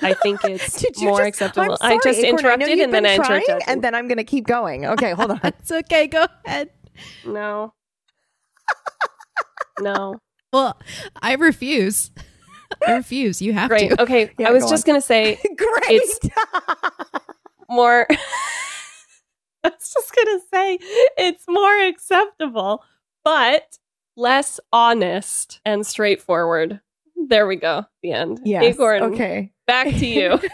I 0.01 0.13
think 0.23 0.43
it's 0.45 0.79
Did 0.81 0.97
you 0.97 1.07
more 1.07 1.17
just- 1.19 1.27
acceptable. 1.29 1.77
I'm 1.81 1.93
I 1.93 1.99
just 2.03 2.19
sorry, 2.19 2.27
Acorn, 2.27 2.45
I 2.45 2.55
know 2.55 2.65
interrupted 2.65 2.69
you've 2.77 2.83
and 2.85 2.93
then 2.93 3.03
been 3.03 3.11
I 3.11 3.15
interrupted, 3.15 3.61
and 3.67 3.83
then 3.83 3.93
I'm 3.95 4.07
gonna 4.07 4.23
keep 4.23 4.45
going 4.47 4.85
okay 4.85 5.11
hold 5.13 5.31
on 5.31 5.39
It's 5.43 5.71
okay. 5.71 6.07
Go 6.07 6.25
ahead. 6.45 6.69
no, 7.25 7.73
no, 9.79 10.15
Well, 10.51 10.79
I 11.21 11.33
refuse. 11.33 12.11
I 12.87 12.93
refuse. 12.93 13.41
You 13.41 13.53
have 13.53 13.69
great. 13.69 13.89
to. 13.89 14.01
Okay, 14.03 14.31
Yeah, 14.37 14.49
I 14.49 14.51
was 14.51 14.63
go 14.63 14.69
just 14.69 14.87
on. 14.87 14.93
gonna 14.93 15.01
say 15.01 15.39
great 15.57 15.89
It's- 16.01 16.19
more. 17.69 18.05
I 19.65 19.69
was 19.69 19.93
just 19.93 20.15
gonna 20.15 20.39
say 20.53 20.77
it's 21.17 21.45
more 21.47 21.81
acceptable, 21.87 22.83
but 23.23 23.77
less 24.15 24.59
honest 24.71 25.59
and 25.65 25.85
straightforward. 25.85 26.79
There 27.27 27.47
we 27.47 27.55
go. 27.55 27.85
The 28.01 28.11
end. 28.11 28.41
yes 28.45 28.63
Acorn. 28.75 29.03
okay 29.13 29.51
Back 29.65 29.87
to 29.87 30.05
you. 30.05 30.39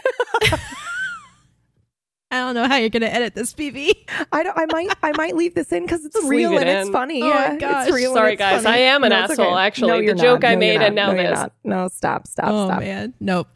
I 2.32 2.38
don't 2.38 2.54
know 2.54 2.68
how 2.68 2.76
you're 2.76 2.90
going 2.90 3.02
to 3.02 3.12
edit 3.12 3.34
this, 3.34 3.52
PB. 3.54 3.90
I 4.32 4.44
don't. 4.44 4.56
I 4.56 4.64
might. 4.72 4.88
I 5.02 5.10
might 5.16 5.34
leave 5.34 5.56
this 5.56 5.72
in 5.72 5.82
because 5.82 6.04
it's 6.04 6.14
Just 6.14 6.28
real 6.28 6.52
it 6.58 6.68
and 6.68 6.68
it's 6.68 6.90
funny. 6.90 7.20
Oh 7.24 7.28
my 7.28 7.56
gosh. 7.56 7.88
it's 7.88 7.94
real. 7.96 8.10
and 8.12 8.18
Sorry, 8.18 8.32
it's 8.34 8.38
guys. 8.38 8.62
funny. 8.62 8.76
I 8.76 8.80
am 8.82 9.02
an 9.02 9.10
No, 9.10 9.16
asshole, 9.16 9.46
okay. 9.46 9.54
actually. 9.60 10.06
No, 10.06 10.14
The 10.14 10.20
joke 10.20 10.42
not. 10.42 10.50
I 10.50 10.54
No, 10.54 10.60
made 10.60 10.72
you're 10.74 10.82
and 10.84 10.94
now 10.94 11.10
no, 11.10 11.16
this. 11.16 11.50
No, 11.64 11.88
stop, 11.88 12.28
stop, 12.28 12.46
oh 12.48 12.66
stop. 12.68 12.80
man, 12.80 13.14
nope. 13.18 13.48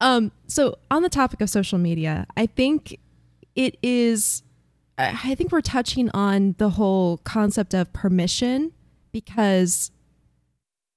Um, 0.00 0.30
so 0.46 0.78
on 0.88 1.02
the 1.02 1.08
topic 1.08 1.40
of 1.40 1.50
social 1.50 1.78
media, 1.78 2.26
I 2.36 2.46
think 2.46 2.96
it 3.56 3.76
is. 3.82 4.44
I 4.98 5.18
I 5.24 5.34
think 5.34 5.50
we're 5.50 5.60
touching 5.60 6.08
on 6.10 6.54
the 6.58 6.70
whole 6.70 7.16
concept 7.18 7.74
of 7.74 7.92
permission 7.92 8.70
because 9.20 9.90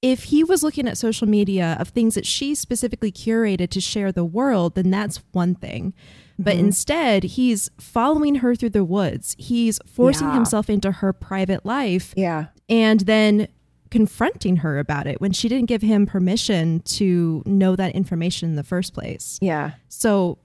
if 0.01 0.23
he 0.25 0.43
was 0.43 0.63
looking 0.63 0.87
at 0.87 0.97
social 0.97 1.27
media 1.27 1.75
of 1.79 1.89
things 1.89 2.15
that 2.15 2.25
she 2.25 2.53
specifically 2.55 3.11
curated 3.11 3.69
to 3.69 3.81
share 3.81 4.11
the 4.11 4.23
world, 4.25 4.75
then 4.75 4.89
that's 4.91 5.21
one 5.31 5.55
thing. 5.55 5.93
But 6.37 6.55
Mhm. 6.55 6.59
instead, 6.59 7.23
he's 7.23 7.69
following 7.77 8.35
her 8.35 8.55
through 8.55 8.69
the 8.71 8.83
woods. 8.85 9.35
He's 9.37 9.79
forcing 9.85 10.27
Yeah. 10.27 10.35
himself 10.35 10.69
into 10.69 10.91
her 10.91 11.11
private 11.13 11.65
life 11.65 12.13
Yeah. 12.15 12.47
and 12.69 13.01
then 13.01 13.47
confronting 13.91 14.57
her 14.57 14.79
about 14.79 15.07
it 15.07 15.19
when 15.19 15.31
she 15.31 15.49
didn't 15.49 15.67
give 15.67 15.81
him 15.81 16.05
permission 16.05 16.79
to 16.81 17.41
know 17.45 17.75
that 17.75 17.93
information 17.95 18.49
in 18.49 18.55
the 18.55 18.63
first 18.63 18.93
place. 18.93 19.37
Yeah. 19.41 19.71
So 19.89 20.37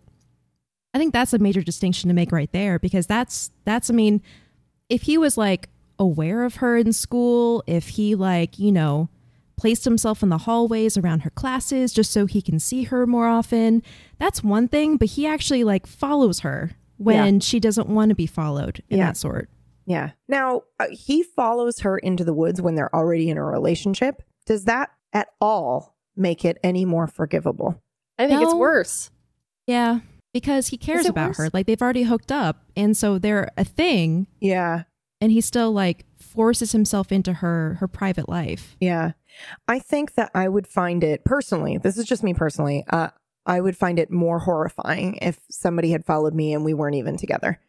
I 0.94 0.98
think 0.98 1.12
that's 1.12 1.32
a 1.32 1.38
major 1.38 1.60
distinction 1.62 2.08
to 2.08 2.14
make 2.14 2.32
right 2.32 2.50
there 2.52 2.78
because 2.78 3.06
that's 3.06 3.50
that's 3.64 3.90
I 3.90 3.92
mean 3.92 4.22
if 4.88 5.02
he 5.02 5.18
was 5.18 5.36
like 5.36 5.68
aware 5.98 6.44
of 6.44 6.56
her 6.56 6.76
in 6.76 6.92
school, 6.92 7.62
if 7.66 7.88
he 7.90 8.14
like, 8.14 8.58
you 8.58 8.72
know, 8.72 9.08
placed 9.56 9.84
himself 9.84 10.22
in 10.22 10.28
the 10.30 10.38
hallways 10.38 10.96
around 10.96 11.20
her 11.20 11.30
classes 11.30 11.92
just 11.92 12.10
so 12.10 12.26
he 12.26 12.42
can 12.42 12.58
see 12.58 12.84
her 12.84 13.06
more 13.06 13.28
often, 13.28 13.82
that's 14.18 14.42
one 14.42 14.66
thing, 14.68 14.96
but 14.96 15.08
he 15.10 15.26
actually 15.26 15.62
like 15.64 15.86
follows 15.86 16.40
her 16.40 16.72
when 16.96 17.40
she 17.40 17.60
doesn't 17.60 17.88
want 17.88 18.08
to 18.08 18.14
be 18.14 18.26
followed 18.26 18.82
in 18.88 18.98
Yeah. 18.98 19.06
that 19.06 19.16
sort. 19.16 19.48
Yeah. 19.86 20.10
Now, 20.28 20.62
uh, 20.80 20.86
he 20.90 21.22
follows 21.22 21.80
her 21.80 21.98
into 21.98 22.24
the 22.24 22.32
woods 22.32 22.60
when 22.62 22.74
they're 22.74 22.94
already 22.94 23.28
in 23.30 23.36
a 23.36 23.44
relationship. 23.44 24.22
Does 24.46 24.64
that 24.64 24.90
at 25.12 25.28
all 25.40 25.94
make 26.16 26.44
it 26.44 26.58
any 26.62 26.84
more 26.84 27.06
forgivable? 27.06 27.80
I 28.18 28.26
think 28.26 28.42
it's 28.42 28.54
worse. 28.54 29.10
Yeah, 29.66 30.00
because 30.32 30.68
he 30.68 30.76
cares 30.78 31.06
about 31.06 31.30
worse? 31.30 31.36
her. 31.38 31.50
Like 31.52 31.66
they've 31.66 31.80
already 31.82 32.04
hooked 32.04 32.30
up, 32.32 32.64
and 32.76 32.96
so 32.96 33.18
they're 33.18 33.50
a 33.56 33.64
thing, 33.64 34.26
Yeah. 34.40 34.84
And 35.20 35.32
he 35.32 35.40
still 35.40 35.72
like 35.72 36.04
forces 36.18 36.72
himself 36.72 37.12
into 37.12 37.34
her 37.34 37.76
her 37.80 37.88
private 37.88 38.28
life. 38.28 38.76
Yeah. 38.80 39.12
I 39.66 39.78
think 39.78 40.14
that 40.14 40.30
I 40.34 40.48
would 40.48 40.66
find 40.66 41.02
it 41.02 41.24
personally, 41.24 41.78
this 41.78 41.96
is 41.96 42.04
just 42.04 42.22
me 42.22 42.34
personally, 42.34 42.84
uh, 42.90 43.08
I 43.46 43.60
would 43.60 43.76
find 43.76 43.98
it 43.98 44.10
more 44.10 44.38
horrifying 44.40 45.18
if 45.20 45.40
somebody 45.50 45.90
had 45.90 46.04
followed 46.04 46.34
me 46.34 46.54
and 46.54 46.64
we 46.64 46.74
weren't 46.74 46.96
even 46.96 47.16
together. 47.16 47.60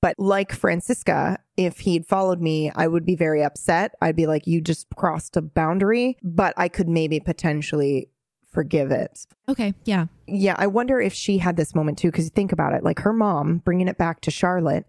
But 0.00 0.18
like 0.18 0.52
Franziska, 0.52 1.38
if 1.56 1.80
he'd 1.80 2.06
followed 2.06 2.40
me, 2.40 2.70
I 2.76 2.86
would 2.88 3.06
be 3.06 3.16
very 3.16 3.42
upset. 3.42 3.94
I'd 4.02 4.16
be 4.16 4.26
like, 4.26 4.46
you 4.46 4.60
just 4.60 4.86
crossed 4.96 5.36
a 5.36 5.42
boundary, 5.42 6.18
but 6.22 6.52
I 6.56 6.68
could 6.68 6.88
maybe 6.88 7.20
potentially 7.20 8.10
forgive 8.46 8.90
it. 8.90 9.26
Okay, 9.48 9.74
yeah. 9.84 10.06
Yeah, 10.26 10.56
I 10.58 10.66
wonder 10.66 11.00
if 11.00 11.14
she 11.14 11.38
had 11.38 11.56
this 11.56 11.74
moment 11.74 11.98
too, 11.98 12.08
because 12.08 12.28
think 12.28 12.52
about 12.52 12.74
it 12.74 12.84
like 12.84 13.00
her 13.00 13.12
mom, 13.12 13.58
bringing 13.64 13.88
it 13.88 13.98
back 13.98 14.20
to 14.22 14.30
Charlotte, 14.30 14.86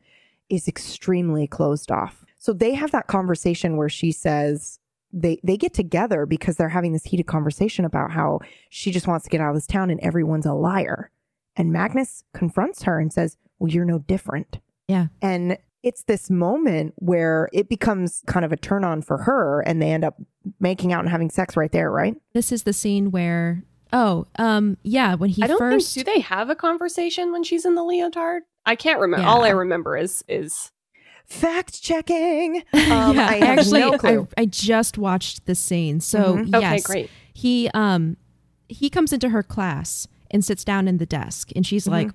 is 0.49 0.67
extremely 0.67 1.47
closed 1.47 1.91
off. 1.91 2.25
So 2.37 2.53
they 2.53 2.73
have 2.73 2.91
that 2.91 3.07
conversation 3.07 3.77
where 3.77 3.89
she 3.89 4.11
says, 4.11 4.79
they 5.11 5.39
they 5.43 5.57
get 5.57 5.73
together 5.73 6.25
because 6.25 6.57
they're 6.57 6.69
having 6.69 6.93
this 6.93 7.05
heated 7.05 7.25
conversation 7.25 7.85
about 7.85 8.11
how 8.11 8.39
she 8.69 8.91
just 8.91 9.07
wants 9.07 9.23
to 9.23 9.29
get 9.29 9.39
out 9.41 9.49
of 9.49 9.55
this 9.55 9.65
town 9.65 9.89
and 9.89 9.99
everyone's 10.01 10.45
a 10.45 10.53
liar. 10.53 11.09
And 11.55 11.71
Magnus 11.71 12.23
confronts 12.33 12.83
her 12.83 12.99
and 12.99 13.13
says, 13.13 13.37
"Well, 13.57 13.71
you're 13.71 13.85
no 13.85 13.99
different." 13.99 14.59
Yeah. 14.87 15.07
And 15.21 15.57
it's 15.83 16.03
this 16.03 16.29
moment 16.29 16.93
where 16.97 17.47
it 17.53 17.69
becomes 17.69 18.23
kind 18.25 18.43
of 18.43 18.51
a 18.51 18.57
turn 18.57 18.83
on 18.83 19.01
for 19.01 19.19
her 19.19 19.61
and 19.61 19.81
they 19.81 19.91
end 19.91 20.03
up 20.03 20.19
making 20.59 20.91
out 20.91 21.01
and 21.01 21.09
having 21.09 21.29
sex 21.29 21.55
right 21.55 21.71
there, 21.71 21.91
right? 21.91 22.15
This 22.33 22.51
is 22.51 22.63
the 22.63 22.73
scene 22.73 23.11
where 23.11 23.63
oh, 23.93 24.25
um 24.37 24.77
yeah, 24.83 25.15
when 25.15 25.29
he 25.29 25.43
I 25.43 25.47
don't 25.47 25.59
first 25.59 25.93
think 25.93 26.05
do 26.05 26.13
they 26.13 26.19
have 26.21 26.49
a 26.49 26.55
conversation 26.55 27.31
when 27.31 27.43
she's 27.43 27.65
in 27.65 27.75
the 27.75 27.83
leotard? 27.83 28.41
I 28.65 28.75
can't 28.75 28.99
remember. 28.99 29.25
All 29.27 29.43
I 29.43 29.49
remember 29.49 29.95
is 29.97 30.23
is 30.27 30.71
Fact 31.25 31.81
checking. 31.81 32.63
Um, 32.73 33.15
yeah, 33.15 33.27
I 33.29 33.39
actually 33.39 33.79
no 33.79 33.97
clue. 33.97 34.27
I, 34.37 34.41
I 34.41 34.45
just 34.45 34.97
watched 34.97 35.45
the 35.45 35.55
scene. 35.55 35.99
So 35.99 36.37
Mhm. 36.37 36.55
Okay, 36.55 36.59
yes, 36.75 36.85
great. 36.85 37.09
He 37.33 37.69
um 37.73 38.17
he 38.67 38.89
comes 38.89 39.11
into 39.13 39.29
her 39.29 39.41
class 39.43 40.07
and 40.31 40.43
sits 40.45 40.63
down 40.63 40.87
in 40.87 40.97
the 40.97 41.05
desk 41.05 41.51
and 41.55 41.65
she's 41.65 41.87
like 41.87 42.09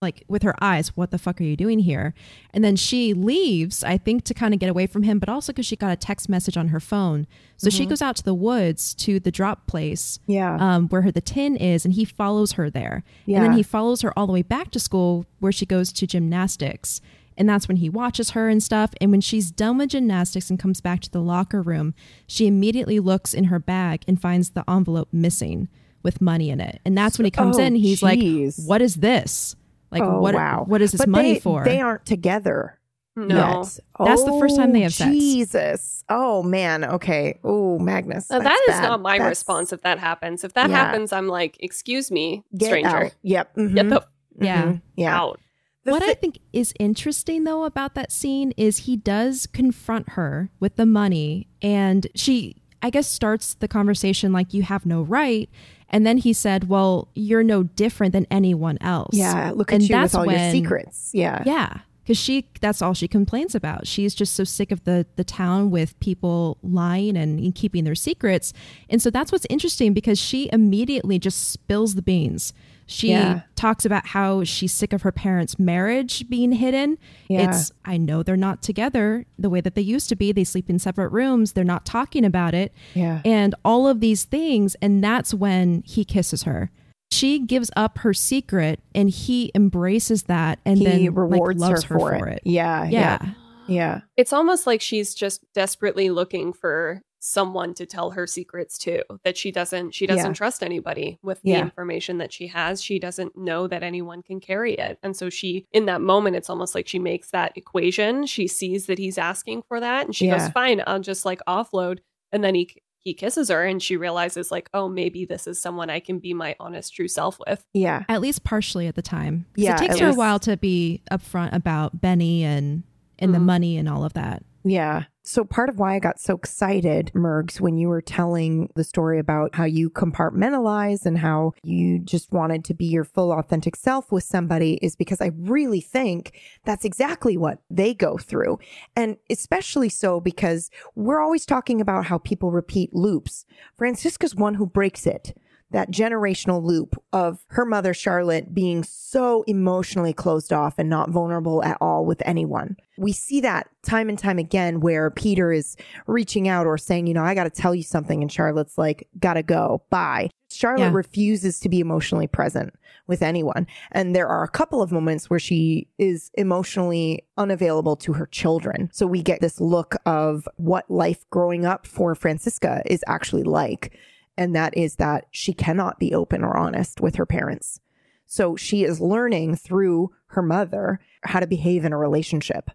like 0.00 0.24
with 0.28 0.42
her 0.42 0.54
eyes, 0.62 0.96
what 0.96 1.10
the 1.10 1.18
fuck 1.18 1.40
are 1.40 1.44
you 1.44 1.56
doing 1.56 1.78
here? 1.80 2.14
And 2.54 2.64
then 2.64 2.74
she 2.76 3.12
leaves, 3.12 3.84
I 3.84 3.98
think 3.98 4.24
to 4.24 4.34
kind 4.34 4.54
of 4.54 4.60
get 4.60 4.70
away 4.70 4.86
from 4.86 5.02
him, 5.02 5.18
but 5.18 5.28
also 5.28 5.52
because 5.52 5.66
she 5.66 5.76
got 5.76 5.92
a 5.92 5.96
text 5.96 6.28
message 6.28 6.56
on 6.56 6.68
her 6.68 6.80
phone. 6.80 7.26
So 7.58 7.68
she 7.68 7.84
goes 7.84 8.00
out 8.00 8.16
to 8.16 8.22
the 8.24 8.32
woods 8.34 8.94
to 8.94 9.20
the 9.20 9.30
drop 9.30 9.66
place 9.66 10.18
Yeah. 10.26 10.56
um, 10.58 10.88
where 10.88 11.02
her 11.02 11.12
the 11.12 11.20
tin 11.20 11.54
is, 11.56 11.84
and 11.84 11.92
he 11.92 12.06
follows 12.06 12.52
her 12.52 12.70
there. 12.70 13.04
Yeah. 13.26 13.36
And 13.38 13.46
then 13.46 13.52
he 13.58 13.62
follows 13.62 14.00
her 14.00 14.18
all 14.18 14.26
the 14.26 14.32
way 14.32 14.42
back 14.42 14.70
to 14.70 14.80
school 14.80 15.26
where 15.38 15.52
she 15.52 15.66
goes 15.66 15.92
to 15.92 16.06
gymnastics. 16.06 17.02
And 17.36 17.46
that's 17.48 17.68
when 17.68 17.76
he 17.78 17.88
watches 17.90 18.30
her 18.30 18.48
and 18.48 18.62
stuff. 18.62 18.92
And 19.02 19.10
when 19.10 19.20
she's 19.20 19.50
done 19.50 19.76
with 19.78 19.90
gymnastics 19.90 20.48
and 20.50 20.58
comes 20.58 20.80
back 20.80 21.00
to 21.00 21.10
the 21.10 21.20
locker 21.20 21.60
room, 21.62 21.94
she 22.26 22.46
immediately 22.46 23.00
looks 23.00 23.34
in 23.34 23.44
her 23.44 23.58
bag 23.58 24.02
and 24.08 24.20
finds 24.20 24.50
the 24.50 24.68
envelope 24.68 25.08
missing 25.12 25.68
with 26.02 26.20
money 26.22 26.48
in 26.48 26.60
it. 26.60 26.80
And 26.86 26.96
that's 26.96 27.18
when 27.18 27.26
he 27.26 27.30
comes 27.30 27.58
Oh, 27.58 27.62
in. 27.62 27.74
He's 27.74 28.00
geez. 28.00 28.58
like, 28.58 28.66
"What 28.68 28.80
is 28.82 28.96
this? 28.96 29.56
Like, 29.90 30.02
oh, 30.02 30.20
what? 30.20 30.34
wow. 30.34 30.64
What 30.66 30.82
is 30.82 30.92
this 30.92 31.00
But 31.00 31.08
money 31.08 31.34
they, 31.34 31.40
for?" 31.40 31.64
They 31.64 31.80
aren't 31.80 32.06
together. 32.06 32.78
no. 33.16 33.62
yet. 33.62 33.78
That's 33.98 34.22
the 34.24 34.36
first 34.40 34.56
time 34.56 34.72
they 34.72 34.80
Oh, 34.80 34.82
have 34.84 34.94
sex. 34.94 35.10
Jesus. 35.10 36.04
Oh 36.08 36.42
man. 36.42 36.84
Okay. 36.84 37.38
Oh, 37.44 37.78
Magnus. 37.78 38.30
Uh, 38.30 38.38
that's 38.38 38.60
bad. 38.66 38.82
not 38.82 39.00
my 39.02 39.18
That's- 39.18 39.28
response 39.30 39.72
if 39.72 39.82
that 39.82 39.98
happens. 39.98 40.44
If 40.44 40.54
that 40.54 40.70
Yeah. 40.70 40.76
happens, 40.76 41.12
I'm 41.12 41.26
like, 41.28 41.56
excuse 41.60 42.10
me, 42.10 42.44
Get 42.56 42.66
stranger. 42.66 42.88
out. 43.06 43.14
Yep. 43.22 43.54
Get 43.56 43.64
mhm, 43.64 43.90
the 43.90 44.04
Yeah. 44.44 44.62
mhm, 44.62 44.80
Yeah. 44.96 45.20
out. 45.20 45.40
The 45.84 45.92
what 45.92 46.02
thi- 46.02 46.10
I 46.10 46.14
think 46.14 46.38
is 46.52 46.72
interesting 46.78 47.44
though 47.44 47.64
about 47.64 47.94
that 47.94 48.12
scene 48.12 48.52
is 48.56 48.78
he 48.80 48.96
does 48.96 49.46
confront 49.46 50.10
her 50.10 50.50
with 50.60 50.76
the 50.76 50.86
money 50.86 51.48
and 51.62 52.06
she 52.14 52.56
I 52.82 52.88
guess 52.90 53.06
starts 53.08 53.54
the 53.54 53.68
conversation 53.68 54.32
like 54.32 54.54
you 54.54 54.62
have 54.62 54.86
no 54.86 55.02
right 55.02 55.50
and 55.90 56.06
then 56.06 56.18
he 56.18 56.32
said, 56.32 56.68
"Well, 56.68 57.08
you're 57.14 57.42
no 57.42 57.64
different 57.64 58.12
than 58.12 58.26
anyone 58.30 58.78
else." 58.80 59.14
yeah. 59.14 59.52
Look 59.54 59.72
at 59.72 59.76
And 59.76 59.82
you 59.82 59.94
with 59.94 60.02
that's 60.02 60.14
all 60.14 60.30
your 60.30 60.50
secrets. 60.50 61.10
Yeah. 61.12 61.42
Yeah, 61.44 61.78
cuz 62.06 62.16
she 62.16 62.46
that's 62.60 62.80
all 62.80 62.94
she 62.94 63.08
complains 63.08 63.54
about. 63.54 63.86
She's 63.86 64.14
just 64.14 64.34
so 64.34 64.44
sick 64.44 64.72
of 64.72 64.84
the 64.84 65.06
the 65.16 65.24
town 65.24 65.70
with 65.70 65.98
people 66.00 66.58
lying 66.62 67.16
and 67.16 67.54
keeping 67.54 67.84
their 67.84 67.94
secrets. 67.94 68.52
And 68.88 69.02
so 69.02 69.10
that's 69.10 69.32
what's 69.32 69.46
interesting 69.50 69.92
because 69.92 70.18
she 70.18 70.48
immediately 70.52 71.18
just 71.18 71.50
spills 71.50 71.94
the 71.94 72.02
beans. 72.02 72.52
She 72.90 73.10
Yeah. 73.10 73.42
talks 73.54 73.84
about 73.84 74.04
how 74.08 74.42
she's 74.42 74.72
sick 74.72 74.92
of 74.92 75.02
her 75.02 75.12
parents' 75.12 75.60
marriage 75.60 76.28
being 76.28 76.50
hidden. 76.50 76.98
Yeah. 77.28 77.48
It's 77.48 77.70
I 77.84 77.98
know 77.98 78.24
they're 78.24 78.36
not 78.36 78.62
together 78.62 79.26
the 79.38 79.48
way 79.48 79.60
that 79.60 79.76
they 79.76 79.80
used 79.80 80.08
to 80.08 80.16
be. 80.16 80.32
They 80.32 80.42
sleep 80.42 80.68
in 80.68 80.80
separate 80.80 81.10
rooms. 81.10 81.52
They're 81.52 81.62
not 81.62 81.86
talking 81.86 82.24
about 82.24 82.52
it. 82.52 82.72
Yeah. 82.94 83.22
And 83.24 83.54
all 83.64 83.86
of 83.86 84.00
these 84.00 84.24
things 84.24 84.74
and 84.82 85.04
that's 85.04 85.32
when 85.32 85.84
he 85.86 86.04
kisses 86.04 86.42
her. 86.42 86.72
She 87.12 87.38
gives 87.38 87.70
up 87.76 87.98
her 87.98 88.12
secret 88.12 88.80
and 88.92 89.08
he 89.08 89.52
embraces 89.54 90.24
that 90.24 90.58
and 90.64 90.78
he 90.78 90.84
then 90.84 91.14
rewards 91.14 91.60
like, 91.60 91.70
loves 91.70 91.84
her, 91.84 91.96
for, 91.98 92.26
it. 92.26 92.42
Yeah. 92.44 92.84
Yeah. 92.84 92.90
Yeah. 93.22 93.30
Yeah. 93.68 94.00
It's 94.16 94.32
almost 94.32 94.66
like 94.66 94.80
she's 94.80 95.14
just 95.14 95.44
desperately 95.54 96.10
looking 96.10 96.52
for 96.52 97.02
someone 97.20 97.74
to 97.74 97.86
tell 97.86 98.10
her 98.12 98.26
secrets 98.26 98.78
to 98.78 99.02
that 99.24 99.36
she 99.36 99.52
doesn't 99.52 99.94
she 99.94 100.06
doesn't 100.06 100.30
Yeah. 100.30 100.32
trust 100.34 100.62
anybody 100.62 101.18
with 101.22 101.40
the 101.42 101.50
Yeah. 101.50 101.60
information 101.60 102.18
that 102.18 102.32
she 102.32 102.46
has 102.48 102.82
she 102.82 102.98
doesn't 102.98 103.36
know 103.36 103.66
that 103.68 103.82
anyone 103.82 104.22
can 104.22 104.40
carry 104.40 104.74
it 104.74 104.98
and 105.02 105.14
so 105.14 105.28
she 105.30 105.66
in 105.72 105.84
that 105.86 106.00
moment 106.00 106.34
it's 106.36 106.48
almost 106.50 106.74
like 106.74 106.88
she 106.88 106.98
makes 106.98 107.30
that 107.30 107.52
equation 107.56 108.24
she 108.26 108.48
sees 108.48 108.86
that 108.86 108.98
he's 108.98 109.18
asking 109.18 109.62
for 109.68 109.78
that 109.80 110.06
and 110.06 110.16
she 110.16 110.26
Yeah. 110.26 110.38
goes 110.38 110.48
fine 110.48 110.82
i'll 110.86 110.98
just 111.00 111.24
like 111.26 111.40
offload 111.46 111.98
and 112.32 112.42
then 112.42 112.54
he 112.54 112.70
he 113.02 113.14
kisses 113.14 113.48
her 113.48 113.64
and 113.64 113.82
she 113.82 113.96
realizes 113.96 114.50
like 114.50 114.68
oh 114.74 114.88
maybe 114.88 115.24
this 115.26 115.46
is 115.46 115.60
someone 115.60 115.90
i 115.90 116.00
can 116.00 116.18
be 116.18 116.32
my 116.34 116.56
honest 116.58 116.94
true 116.94 117.08
self 117.08 117.38
with 117.46 117.64
Yeah. 117.74 118.04
At 118.08 118.20
least 118.22 118.44
partially 118.44 118.86
at 118.86 118.94
the 118.94 119.02
time 119.02 119.44
Yeah, 119.56 119.74
It 119.74 119.78
takes 119.78 119.98
her 120.00 120.06
least- 120.06 120.16
a 120.16 120.18
while 120.18 120.38
to 120.40 120.56
be 120.56 121.02
upfront 121.10 121.54
about 121.54 122.00
Benny 122.00 122.44
and 122.44 122.82
and 123.18 123.34
the 123.34 123.38
Mhm. 123.38 123.44
money 123.44 123.76
and 123.76 123.86
all 123.88 124.04
of 124.04 124.14
that. 124.14 124.42
Yeah. 124.64 125.04
So 125.22 125.44
part 125.44 125.68
of 125.68 125.78
why 125.78 125.94
I 125.94 125.98
got 125.98 126.18
so 126.18 126.34
excited, 126.34 127.12
Mergs, 127.14 127.60
when 127.60 127.76
you 127.76 127.88
were 127.88 128.00
telling 128.00 128.70
the 128.74 128.84
story 128.84 129.18
about 129.18 129.54
how 129.54 129.64
you 129.64 129.90
compartmentalize 129.90 131.04
and 131.04 131.18
how 131.18 131.52
you 131.62 131.98
just 131.98 132.32
wanted 132.32 132.64
to 132.64 132.74
be 132.74 132.86
your 132.86 133.04
full 133.04 133.30
authentic 133.30 133.76
self 133.76 134.10
with 134.10 134.24
somebody 134.24 134.78
is 134.80 134.96
because 134.96 135.20
I 135.20 135.32
really 135.36 135.82
think 135.82 136.40
that's 136.64 136.86
exactly 136.86 137.36
what 137.36 137.58
they 137.68 137.92
go 137.92 138.16
through. 138.16 138.58
And 138.96 139.18
especially 139.28 139.90
so 139.90 140.20
because 140.20 140.70
we're 140.94 141.20
always 141.20 141.44
talking 141.44 141.82
about 141.82 142.06
how 142.06 142.16
people 142.16 142.50
repeat 142.50 142.94
loops. 142.94 143.44
Franziska's 143.76 144.34
one 144.34 144.54
who 144.54 144.66
breaks 144.66 145.06
it 145.06 145.36
that 145.72 145.90
generational 145.90 146.62
loop 146.62 147.00
of 147.12 147.44
her 147.48 147.64
mother 147.64 147.94
Charlotte 147.94 148.52
being 148.52 148.82
so 148.82 149.42
emotionally 149.46 150.12
closed 150.12 150.52
off 150.52 150.74
and 150.78 150.88
not 150.90 151.10
vulnerable 151.10 151.62
at 151.62 151.78
all 151.80 152.04
with 152.04 152.22
anyone. 152.26 152.76
We 152.98 153.12
see 153.12 153.40
that 153.42 153.68
time 153.82 154.08
and 154.08 154.18
time 154.18 154.38
again 154.38 154.80
where 154.80 155.10
Peter 155.10 155.52
is 155.52 155.76
reaching 156.06 156.48
out 156.48 156.66
or 156.66 156.76
saying, 156.76 157.06
you 157.06 157.14
know, 157.14 157.22
I 157.22 157.34
got 157.34 157.44
to 157.44 157.50
tell 157.50 157.74
you 157.74 157.82
something 157.84 158.20
and 158.20 158.30
Charlotte's 158.32 158.76
like, 158.76 159.08
got 159.18 159.34
to 159.34 159.42
go. 159.42 159.82
Bye. 159.90 160.30
Charlotte 160.50 160.86
Yeah. 160.86 160.92
refuses 160.92 161.60
to 161.60 161.68
be 161.68 161.78
emotionally 161.78 162.26
present 162.26 162.74
with 163.06 163.22
anyone. 163.22 163.66
And 163.92 164.14
there 164.14 164.26
are 164.28 164.42
a 164.42 164.48
couple 164.48 164.82
of 164.82 164.90
moments 164.92 165.30
where 165.30 165.38
she 165.38 165.88
is 165.98 166.30
emotionally 166.34 167.24
unavailable 167.36 167.96
to 167.96 168.12
her 168.14 168.26
children. 168.26 168.90
So 168.92 169.06
we 169.06 169.22
get 169.22 169.40
this 169.40 169.60
look 169.60 169.94
of 170.06 170.48
what 170.56 170.90
life 170.90 171.24
growing 171.30 171.64
up 171.64 171.86
for 171.86 172.14
Franziska 172.14 172.82
is 172.86 173.04
actually 173.06 173.44
like. 173.44 173.96
And 174.40 174.56
that 174.56 174.74
is 174.74 174.96
that 174.96 175.26
she 175.30 175.52
cannot 175.52 175.98
be 175.98 176.14
open 176.14 176.42
or 176.42 176.56
honest 176.56 176.98
with 176.98 177.16
her 177.16 177.26
parents. 177.26 177.78
So 178.24 178.56
she 178.56 178.84
is 178.84 178.98
learning 179.00 179.56
through 179.56 180.12
her 180.28 180.40
mother 180.40 180.98
how 181.24 181.40
to 181.40 181.46
behave 181.46 181.84
in 181.84 181.92
a 181.92 181.98
relationship, 181.98 182.70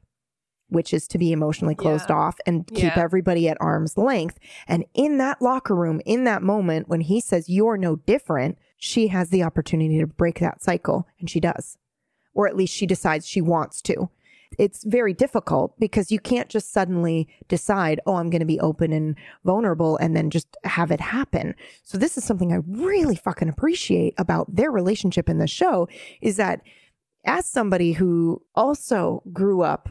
which 0.69 0.93
is 0.93 1.07
to 1.07 1.17
be 1.17 1.31
emotionally 1.31 1.73
closed 1.73 2.09
Yeah. 2.11 2.17
off 2.17 2.37
and 2.45 2.67
keep 2.67 2.95
Yeah. 2.95 2.99
everybody 3.01 3.49
at 3.49 3.57
arm's 3.59 3.97
length. 3.97 4.37
And 4.67 4.85
in 4.93 5.17
that 5.17 5.41
locker 5.41 5.73
room, 5.75 6.01
in 6.05 6.23
that 6.25 6.43
moment, 6.43 6.87
when 6.87 7.01
he 7.01 7.19
says, 7.19 7.49
You're 7.49 7.77
no 7.77 7.95
different, 7.95 8.59
she 8.77 9.07
has 9.07 9.29
the 9.31 9.41
opportunity 9.41 9.97
to 9.99 10.05
break 10.05 10.37
that 10.41 10.61
cycle. 10.61 11.07
And 11.19 11.27
she 11.31 11.39
does. 11.39 11.79
Or 12.35 12.47
at 12.47 12.55
least 12.55 12.75
she 12.75 12.85
decides 12.85 13.25
she 13.25 13.41
wants 13.41 13.81
to. 13.83 14.09
It's 14.57 14.83
very 14.83 15.13
difficult 15.13 15.77
because 15.79 16.11
you 16.11 16.19
can't 16.19 16.49
just 16.49 16.71
suddenly 16.71 17.27
decide, 17.47 17.99
oh, 18.05 18.15
I'm 18.15 18.29
going 18.29 18.39
to 18.39 18.45
be 18.45 18.59
open 18.59 18.93
and 18.93 19.15
vulnerable 19.43 19.97
and 19.97 20.15
then 20.15 20.29
just 20.29 20.55
have 20.63 20.91
it 20.91 21.01
happen. 21.01 21.55
So 21.83 21.97
this 21.97 22.17
is 22.17 22.23
something 22.23 22.53
I 22.53 22.59
really 22.67 23.15
fucking 23.15 23.49
appreciate 23.49 24.13
about 24.17 24.55
their 24.55 24.71
relationship 24.71 25.29
in 25.29 25.37
the 25.37 25.47
show 25.47 25.87
is 26.21 26.37
that 26.37 26.61
as 27.25 27.45
somebody 27.45 27.93
who 27.93 28.43
also 28.55 29.23
grew 29.33 29.61
up 29.61 29.89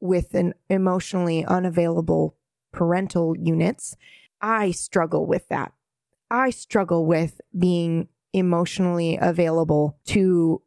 with 0.00 0.34
an 0.34 0.54
emotionally 0.70 1.44
unavailable 1.44 2.36
parental 2.72 3.36
units, 3.36 3.96
I 4.40 4.70
struggle 4.70 5.26
with 5.26 5.48
that. 5.48 5.72
I 6.30 6.50
struggle 6.50 7.06
with 7.06 7.40
being 7.56 8.08
emotionally 8.32 9.18
available 9.20 9.98
to 10.06 10.62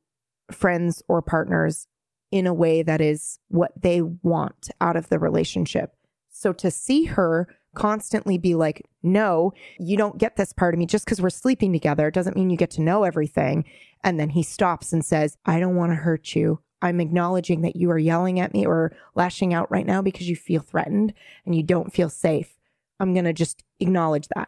friends 0.52 1.04
or 1.08 1.22
partners 1.22 1.88
in 2.32 2.46
a 2.48 2.54
way 2.54 2.82
that 2.84 3.02
is 3.02 3.40
what 3.48 3.72
they 3.82 4.02
want 4.02 4.70
out 4.80 4.96
of 4.96 5.10
the 5.10 5.20
relationship 5.20 5.96
So 6.40 6.54
to 6.54 6.72
see 6.72 7.04
her 7.06 7.48
constantly 7.76 8.38
be 8.38 8.56
like, 8.56 8.86
no, 9.04 9.52
you 9.78 9.98
don't 9.98 10.18
get 10.18 10.38
this 10.38 10.54
part 10.54 10.74
of 10.74 10.80
me 10.80 10.86
just 10.86 11.04
because 11.04 11.22
we're 11.22 11.30
sleeping 11.30 11.74
together 11.74 12.10
doesn't 12.10 12.36
mean 12.36 12.50
you 12.50 12.56
get 12.58 12.72
to 12.72 12.82
know 12.82 13.04
everything. 13.04 13.66
And 14.04 14.20
then 14.20 14.30
he 14.30 14.44
stops 14.44 14.94
and 14.94 15.04
says, 15.04 15.38
I 15.46 15.60
don't 15.60 15.76
want 15.76 15.92
to 15.92 15.98
hurt 15.98 16.36
you. 16.36 16.62
I'm 16.82 17.02
acknowledging 17.02 17.62
that 17.62 17.76
you 17.76 17.92
are 17.92 18.00
yelling 18.00 18.40
at 18.40 18.54
me 18.54 18.66
or 18.66 18.96
lashing 19.16 19.54
out 19.54 19.70
right 19.70 19.86
now 19.86 20.02
because 20.02 20.30
you 20.30 20.36
feel 20.38 20.62
threatened 20.62 21.14
and 21.46 21.54
you 21.54 21.62
don't 21.62 21.94
feel 21.94 22.10
safe. 22.10 22.58
I'm 23.02 23.14
going 23.14 23.26
to 23.26 23.34
just 23.34 23.64
acknowledge 23.82 24.30
that. 24.36 24.48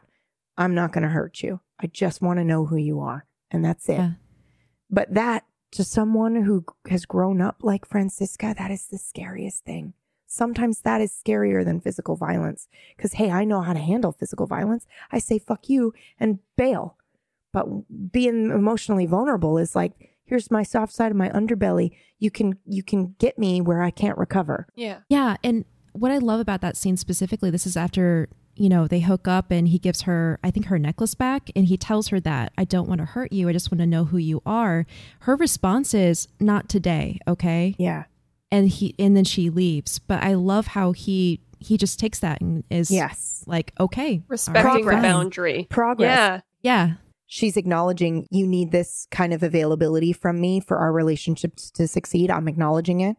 I'm 0.57 0.73
not 0.73 0.93
going 0.93 1.03
to 1.03 1.09
hurt 1.09 1.43
you. 1.43 1.59
I 1.81 1.87
just 1.87 2.21
want 2.21 2.39
to 2.39 2.45
know 2.45 2.65
who 2.65 2.77
you 2.77 3.01
are. 3.01 3.25
And 3.49 3.65
that's 3.65 3.89
it. 3.89 3.97
Yeah. 3.97 4.11
But 4.89 5.13
that 5.13 5.43
to 5.71 5.83
someone 5.83 6.43
who 6.43 6.65
has 6.89 7.05
grown 7.05 7.41
up 7.41 7.57
like 7.61 7.85
Franziska, 7.85 8.55
that 8.57 8.71
is 8.71 8.87
the 8.87 8.97
scariest 8.97 9.63
thing. 9.63 9.93
Sometimes 10.27 10.81
that 10.81 11.01
is 11.01 11.11
scarier 11.11 11.65
than 11.65 11.81
physical 11.81 12.15
violence. 12.15 12.67
Because, 12.95 13.13
hey, 13.13 13.31
I 13.31 13.43
know 13.43 13.61
how 13.61 13.73
to 13.73 13.79
handle 13.79 14.11
physical 14.11 14.47
violence. 14.47 14.87
I 15.11 15.19
say 15.19 15.39
fuck 15.39 15.69
you 15.69 15.93
and 16.19 16.39
bail. 16.55 16.97
But 17.51 18.11
being 18.11 18.49
emotionally 18.49 19.05
vulnerable 19.05 19.57
is 19.57 19.75
like, 19.75 20.11
here's 20.23 20.49
my 20.49 20.63
soft 20.63 20.93
side 20.93 21.11
of 21.11 21.17
my 21.17 21.29
underbelly. 21.29 21.91
You 22.17 22.31
can 22.31 22.57
you 22.65 22.81
can 22.83 23.15
get 23.19 23.37
me 23.37 23.59
where 23.59 23.81
I 23.81 23.91
can't 23.91 24.17
recover. 24.17 24.67
Yeah. 24.75 24.99
Yeah, 25.09 25.35
and 25.43 25.65
what 25.91 26.11
I 26.11 26.17
love 26.19 26.39
about 26.39 26.61
that 26.61 26.77
scene 26.77 26.95
specifically, 26.95 27.49
this 27.49 27.67
is 27.67 27.75
after 27.75 28.29
you 28.61 28.69
know 28.69 28.87
they 28.87 28.99
hook 29.01 29.27
up 29.27 29.49
and 29.51 29.67
he 29.67 29.79
gives 29.79 30.01
her, 30.03 30.39
I 30.43 30.51
think, 30.51 30.67
her 30.67 30.77
necklace 30.77 31.15
back, 31.15 31.49
and 31.55 31.65
he 31.65 31.77
tells 31.77 32.09
her 32.09 32.19
that 32.21 32.51
I 32.57 32.63
don't 32.63 32.87
want 32.87 32.99
to 32.99 33.05
hurt 33.05 33.31
you. 33.31 33.49
I 33.49 33.53
just 33.53 33.71
want 33.71 33.79
to 33.79 33.87
know 33.87 34.05
who 34.05 34.17
you 34.17 34.41
are. 34.45 34.85
Her 35.21 35.35
response 35.35 35.93
is 35.93 36.27
not 36.39 36.69
today, 36.69 37.19
okay? 37.27 37.75
Yeah. 37.79 38.03
And 38.51 38.67
he 38.69 38.93
and 38.99 39.15
then 39.17 39.23
she 39.23 39.49
leaves. 39.49 39.97
But 39.99 40.21
I 40.23 40.33
love 40.35 40.67
how 40.67 40.91
he 40.91 41.41
he 41.59 41.77
just 41.77 41.99
takes 41.99 42.19
that 42.19 42.41
and 42.41 42.63
is 42.69 42.91
Yes. 42.91 43.43
like 43.47 43.73
okay, 43.79 44.23
Respecting 44.27 44.63
the 44.63 44.69
Progress. 44.83 45.01
boundary. 45.01 45.67
Progress. 45.69 46.07
Yeah. 46.07 46.41
yeah, 46.61 46.93
She's 47.27 47.55
acknowledging 47.55 48.27
you 48.29 48.45
need 48.45 48.71
this 48.71 49.07
kind 49.09 49.33
of 49.33 49.41
availability 49.41 50.11
from 50.11 50.41
me 50.41 50.59
for 50.59 50.77
our 50.77 50.91
relationship 50.91 51.55
to 51.75 51.87
succeed. 51.87 52.29
I'm 52.29 52.47
acknowledging 52.49 52.99
it, 53.01 53.15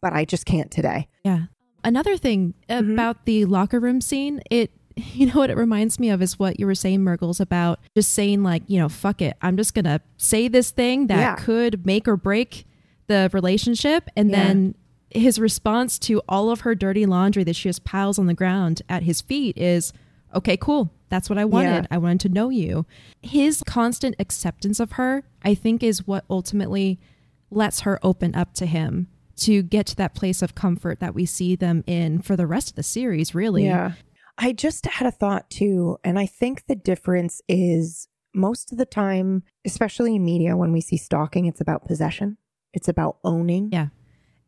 but 0.00 0.12
I 0.12 0.24
just 0.24 0.46
can't 0.46 0.70
today. 0.70 1.08
Yeah. 1.24 1.46
Another 1.84 2.16
thing 2.16 2.54
Mhm. 2.68 2.92
about 2.92 3.24
the 3.24 3.44
locker 3.46 3.80
room 3.80 4.00
scene, 4.00 4.40
it 4.50 4.70
you 4.96 5.26
know 5.26 5.34
what 5.34 5.50
it 5.50 5.56
reminds 5.56 5.98
me 5.98 6.10
of 6.10 6.20
is 6.20 6.38
what 6.38 6.58
you 6.60 6.66
were 6.66 6.74
saying, 6.74 7.02
Mirggles, 7.02 7.40
about 7.40 7.78
just 7.96 8.12
saying 8.12 8.42
like, 8.42 8.62
you 8.66 8.78
know, 8.78 8.88
fuck 8.88 9.22
it. 9.22 9.36
I'm 9.40 9.56
just 9.56 9.72
gonna 9.74 10.00
say 10.18 10.48
this 10.48 10.70
thing 10.70 11.06
that 11.06 11.18
Yeah. 11.18 11.34
could 11.36 11.86
make 11.86 12.06
or 12.08 12.16
break 12.16 12.66
the 13.06 13.30
relationship. 13.32 14.08
And 14.16 14.30
Yeah. 14.30 14.44
then 14.48 14.74
his 15.10 15.38
response 15.38 15.98
to 16.00 16.20
all 16.28 16.50
of 16.50 16.60
her 16.60 16.74
dirty 16.74 17.06
laundry 17.06 17.44
that 17.44 17.56
she 17.56 17.68
just 17.68 17.82
piles 17.84 18.18
on 18.18 18.26
the 18.26 18.34
ground 18.34 18.82
at 18.88 19.04
his 19.04 19.20
feet 19.20 19.56
is, 19.56 19.92
Okay, 20.32 20.56
cool. 20.56 20.90
That's 21.08 21.28
what 21.28 21.38
I 21.40 21.44
wanted. 21.44 21.70
Yeah. 21.82 21.86
I 21.90 21.98
wanted 21.98 22.20
to 22.20 22.28
know 22.28 22.50
you. 22.50 22.86
His 23.20 23.64
constant 23.66 24.14
acceptance 24.20 24.78
of 24.78 24.92
her, 24.92 25.24
I 25.42 25.54
think, 25.56 25.82
is 25.82 26.06
what 26.06 26.24
ultimately 26.30 27.00
lets 27.50 27.80
her 27.80 27.98
open 28.04 28.36
up 28.36 28.54
to 28.54 28.66
him 28.66 29.08
to 29.40 29.62
get 29.62 29.86
to 29.86 29.96
that 29.96 30.14
place 30.14 30.42
of 30.42 30.54
comfort 30.54 31.00
that 31.00 31.14
we 31.14 31.26
see 31.26 31.56
them 31.56 31.84
in 31.86 32.20
for 32.22 32.36
the 32.36 32.46
rest 32.46 32.70
of 32.70 32.76
the 32.76 32.82
series, 32.82 33.34
really. 33.34 33.64
Yeah. 33.64 33.92
I 34.38 34.52
just 34.52 34.86
had 34.86 35.06
a 35.06 35.12
thought 35.12 35.50
too. 35.50 35.98
And 36.02 36.18
I 36.18 36.26
think 36.26 36.66
the 36.66 36.76
difference 36.76 37.42
is 37.48 38.08
most 38.34 38.72
of 38.72 38.78
the 38.78 38.86
time, 38.86 39.42
especially 39.66 40.14
in 40.14 40.24
media, 40.24 40.56
when 40.56 40.72
we 40.72 40.80
see 40.80 40.96
stalking, 40.96 41.46
it's 41.46 41.60
about 41.60 41.86
possession, 41.86 42.38
it's 42.72 42.88
about 42.88 43.18
owning. 43.24 43.70
Yeah. 43.72 43.88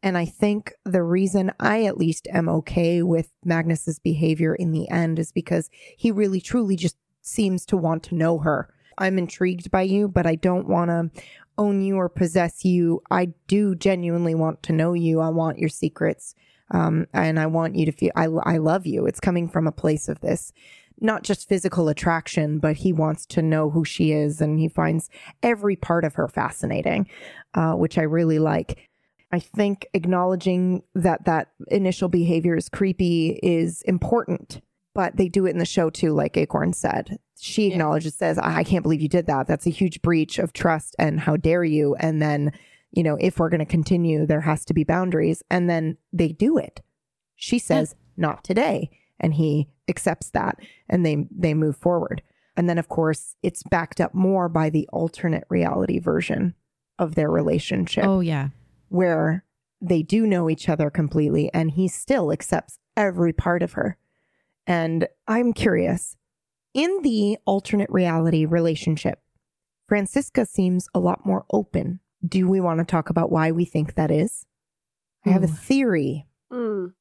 And 0.03 0.19
I 0.19 0.25
think 0.25 0.73
the 0.85 1.03
reason 1.03 1.53
I 1.61 1.85
at 1.85 1.97
least 1.97 2.27
am 2.33 2.49
okay 2.49 3.03
with 3.03 3.31
Magnus's 3.45 3.99
behavior 3.99 4.55
in 4.55 4.73
the 4.73 4.89
end 4.91 5.19
is 5.19 5.31
because 5.31 5.71
he 5.97 6.11
really 6.11 6.41
truly 6.41 6.75
just 6.75 6.97
seems 7.21 7.65
to 7.67 7.77
want 7.77 8.03
to 8.05 8.15
know 8.15 8.39
her. 8.39 8.73
I'm 8.99 9.17
intrigued 9.17 9.71
by 9.71 9.83
you, 9.83 10.09
but 10.09 10.27
I 10.27 10.35
don't 10.35 10.69
want 10.69 10.91
to 10.91 11.23
own 11.59 11.83
you 11.83 11.97
or 11.97 12.09
possess 12.09 12.65
you. 12.65 13.03
I 13.11 13.33
do 13.47 13.75
genuinely 13.75 14.35
want 14.35 14.63
to 14.65 14.73
know 14.73 14.93
you. 14.95 15.21
I 15.21 15.29
want 15.29 15.59
your 15.59 15.69
secrets. 15.69 16.35
Um, 16.71 17.07
and 17.13 17.39
I 17.39 17.47
want 17.47 17.77
you 17.77 17.85
to 17.87 17.93
feel 17.93 18.13
I, 18.17 18.25
I 18.25 18.57
love 18.57 18.87
you. 18.87 19.07
It's 19.07 19.21
coming 19.21 19.49
from 19.49 19.67
a 19.67 19.73
place 19.73 20.09
of 20.09 20.21
this, 20.21 20.53
not 21.01 21.23
just 21.23 21.49
physical 21.49 21.89
attraction, 21.89 22.59
but 22.59 22.77
he 22.77 22.93
wants 22.93 23.27
to 23.27 23.43
know 23.43 23.69
who 23.71 23.85
she 23.85 24.13
is 24.13 24.41
and 24.41 24.59
he 24.59 24.69
finds 24.69 25.11
every 25.43 25.77
part 25.77 26.05
of 26.05 26.15
her 26.15 26.29
fascinating, 26.29 27.09
uh, 27.55 27.75
which 27.75 27.99
I 27.99 28.03
really 28.03 28.39
like. 28.39 28.89
I 29.33 29.39
think 29.39 29.87
acknowledging 29.95 30.83
that 30.95 31.25
that 31.25 31.49
initial 31.69 32.09
behavior 32.09 32.57
is 32.57 32.69
creepy 32.69 33.39
is 33.43 33.83
important, 33.83 34.61
but 34.95 35.17
they 35.17 35.29
do 35.29 35.47
it 35.47 35.51
in 35.51 35.59
the 35.59 35.65
show 35.65 35.91
too, 35.91 36.13
like 36.13 36.37
Acorn 36.37 36.73
said. 36.73 37.19
She 37.39 37.67
Yeah. 37.69 37.75
acknowledges, 37.75 38.15
says, 38.15 38.39
I 38.39 38.59
I 38.59 38.65
can't 38.65 38.83
believe 38.83 39.01
you 39.03 39.09
did 39.09 39.27
that. 39.27 39.47
That's 39.47 39.67
a 39.67 39.71
huge 39.71 40.03
breach 40.03 40.39
of 40.39 40.53
trust 40.53 40.95
and 40.99 41.21
how 41.21 41.37
dare 41.37 41.65
you. 41.65 41.95
And 41.97 42.21
then, 42.23 42.53
you 42.93 43.03
know, 43.03 43.17
if 43.21 43.39
we're 43.39 43.49
going 43.49 43.59
to 43.61 43.65
continue, 43.67 44.27
there 44.27 44.43
has 44.43 44.65
to 44.67 44.75
be 44.75 44.85
boundaries. 44.85 45.43
And 45.51 45.69
then 45.69 45.97
they 46.13 46.29
do 46.29 46.59
it. 46.59 46.81
She 47.37 47.59
says, 47.59 47.95
not 48.17 48.45
today. 48.45 48.91
And 49.19 49.35
he 49.35 49.69
accepts 49.89 50.31
that 50.31 50.59
and 50.89 51.05
they 51.05 51.27
they 51.37 51.55
move 51.55 51.77
forward. 51.77 52.23
And 52.57 52.69
then 52.69 52.79
of 52.79 52.89
course 52.89 53.35
it's 53.43 53.63
backed 53.65 54.01
up 54.01 54.15
more 54.15 54.49
by 54.49 54.69
the 54.71 54.89
alternate 54.93 55.45
reality 55.49 55.99
version 55.99 56.55
of 56.99 57.15
their 57.15 57.31
relationship 57.31 58.05
Oh, 58.05 58.21
yeah. 58.21 58.49
where 58.89 59.45
they 59.81 60.03
do 60.03 60.27
know 60.27 60.49
each 60.51 60.69
other 60.69 60.91
completely 60.91 61.51
and 61.53 61.73
he 61.73 61.89
still 61.89 62.31
accepts 62.31 62.79
every 62.97 63.33
part 63.33 63.63
of 63.63 63.73
her. 63.73 63.97
And 64.67 65.09
I'm 65.27 65.53
curious 65.53 66.17
in 66.75 67.03
the 67.03 67.39
alternate 67.45 67.91
reality 67.91 68.45
relationship, 68.47 69.21
Franziska 69.89 70.47
seems 70.47 70.89
a 70.95 71.01
lot 71.01 71.27
more 71.27 71.45
open. 71.53 72.01
Do 72.27 72.49
we 72.49 72.61
want 72.61 72.79
to 72.79 72.85
talk 72.85 73.11
about 73.11 73.31
why 73.31 73.51
we 73.51 73.65
think 73.65 73.95
that 73.95 74.11
is? 74.11 74.47
I 75.27 75.31
have 75.31 75.43
a 75.43 75.49
theory. 75.49 76.27
Mm. 76.53 76.93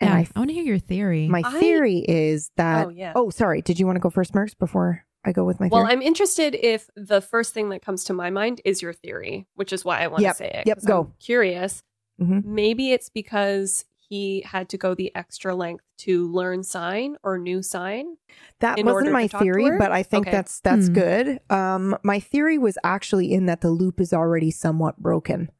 And 0.00 0.10
yeah. 0.10 0.16
I, 0.16 0.28
I, 0.34 0.38
want 0.38 0.50
to 0.50 0.54
hear 0.54 0.64
your 0.64 0.78
theory. 0.78 1.28
my 1.28 1.42
I- 1.44 1.58
theory 1.58 1.98
is 1.98 2.50
that. 2.56 2.86
Oh, 2.86 2.90
yeah. 2.90 3.12
Oh, 3.14 3.30
sorry. 3.30 3.62
Did 3.62 3.78
you 3.78 3.86
want 3.86 3.96
to 3.96 4.00
go 4.00 4.10
first, 4.10 4.34
Merks, 4.34 4.54
before 4.54 5.04
I 5.24 5.32
go 5.32 5.44
with 5.44 5.60
my 5.60 5.68
theory? 5.68 5.82
Well. 5.82 5.90
I'm 5.90 6.02
interested 6.02 6.54
if 6.54 6.88
the 6.96 7.20
first 7.20 7.52
thing 7.54 7.70
that 7.70 7.82
comes 7.82 8.04
to 8.04 8.12
my 8.12 8.30
mind 8.30 8.60
is 8.64 8.82
your 8.82 8.92
theory, 8.92 9.46
which 9.54 9.72
is 9.72 9.84
why 9.84 10.00
I 10.00 10.06
want 10.06 10.22
Yep, 10.22 10.32
to 10.32 10.36
say 10.38 10.50
it. 10.54 10.66
Yep, 10.66 10.84
go. 10.86 11.00
I'm 11.00 11.12
curious. 11.20 11.82
Mhm. 12.20 12.44
Maybe 12.44 12.92
it's 12.92 13.08
because 13.08 13.84
he 14.14 14.42
had 14.46 14.68
to 14.68 14.78
go 14.78 14.94
the 14.94 15.10
extra 15.16 15.54
length 15.54 15.84
to 15.98 16.30
learn 16.30 16.62
sign 16.62 17.16
or 17.24 17.36
new 17.38 17.62
sign. 17.62 18.16
That 18.60 18.78
wasn't 18.84 19.12
my 19.12 19.22
to 19.26 19.28
talk 19.28 19.40
to 19.40 19.44
theory, 19.44 19.76
but 19.78 19.90
I 19.90 20.02
think 20.04 20.26
Okay. 20.28 20.36
that's 20.36 20.60
that's 20.60 20.86
Hmm. 20.86 20.92
good. 20.94 21.40
Um, 21.50 21.96
my 22.04 22.20
theory 22.20 22.58
was 22.58 22.78
actually 22.84 23.32
in 23.32 23.46
that 23.46 23.60
the 23.60 23.70
loop 23.70 24.00
is 24.00 24.12
already 24.12 24.50
somewhat 24.50 24.98
broken, 25.02 25.50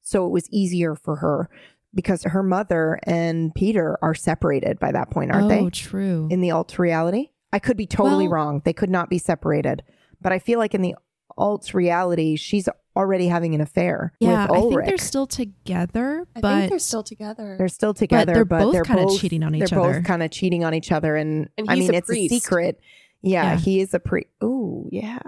so 0.00 0.26
it 0.26 0.30
was 0.30 0.48
easier 0.50 0.94
for 0.94 1.16
her 1.16 1.50
because 1.94 2.22
her 2.24 2.42
mother 2.42 2.98
and 3.04 3.54
Peter 3.54 3.98
are 4.02 4.14
separated 4.14 4.78
by 4.78 4.92
that 4.92 5.10
point, 5.10 5.30
aren't 5.30 5.48
they? 5.48 5.60
oh, 5.60 5.64
they? 5.64 5.70
true. 5.70 6.28
In 6.30 6.40
the 6.40 6.50
alt 6.50 6.78
reality, 6.78 7.30
I 7.52 7.58
could 7.58 7.76
be 7.76 7.86
totally 7.86 8.24
Well- 8.28 8.34
wrong. 8.34 8.62
They 8.64 8.72
could 8.74 8.90
not 8.90 9.10
be 9.10 9.18
separated, 9.18 9.82
but 10.20 10.32
I 10.32 10.38
feel 10.38 10.58
like 10.58 10.74
in 10.74 10.82
the 10.82 10.94
alt 11.36 11.72
reality, 11.74 12.36
she's 12.36 12.68
already 12.96 13.28
having 13.28 13.54
an 13.54 13.60
affair 13.60 14.12
yeah, 14.18 14.46
with 14.50 14.58
I 14.58 14.60
think 14.62 14.86
they're 14.86 14.98
still 14.98 15.26
together, 15.26 16.26
I 16.34 16.40
think 16.40 16.70
they're 16.70 16.78
still 16.80 17.02
together. 17.04 17.54
They're 17.56 17.68
still 17.68 17.94
together, 17.94 18.34
they're 18.34 18.44
but 18.44 18.58
both 18.60 18.72
they're 18.72 18.82
kinda 18.84 19.06
cheating 19.18 19.42
on 19.44 19.54
each 19.54 19.72
other. 19.72 19.82
they're 19.82 20.00
both 20.00 20.04
kind 20.04 20.22
of 20.22 20.30
cheating 20.30 20.64
on 20.64 20.74
each 20.74 20.90
other, 20.90 21.14
and, 21.16 21.48
And 21.56 21.70
I 21.70 21.76
mean 21.76 21.94
a 21.94 21.98
it's 21.98 22.08
priest. 22.08 22.32
a 22.32 22.34
secret. 22.40 22.80
Yeah, 23.22 23.52
Yeah. 23.52 23.58
he 23.58 23.80
is 23.80 23.94
a 23.94 23.98
priest. 24.00 24.28
Ooh, 24.42 24.88
yeah, 24.90 25.18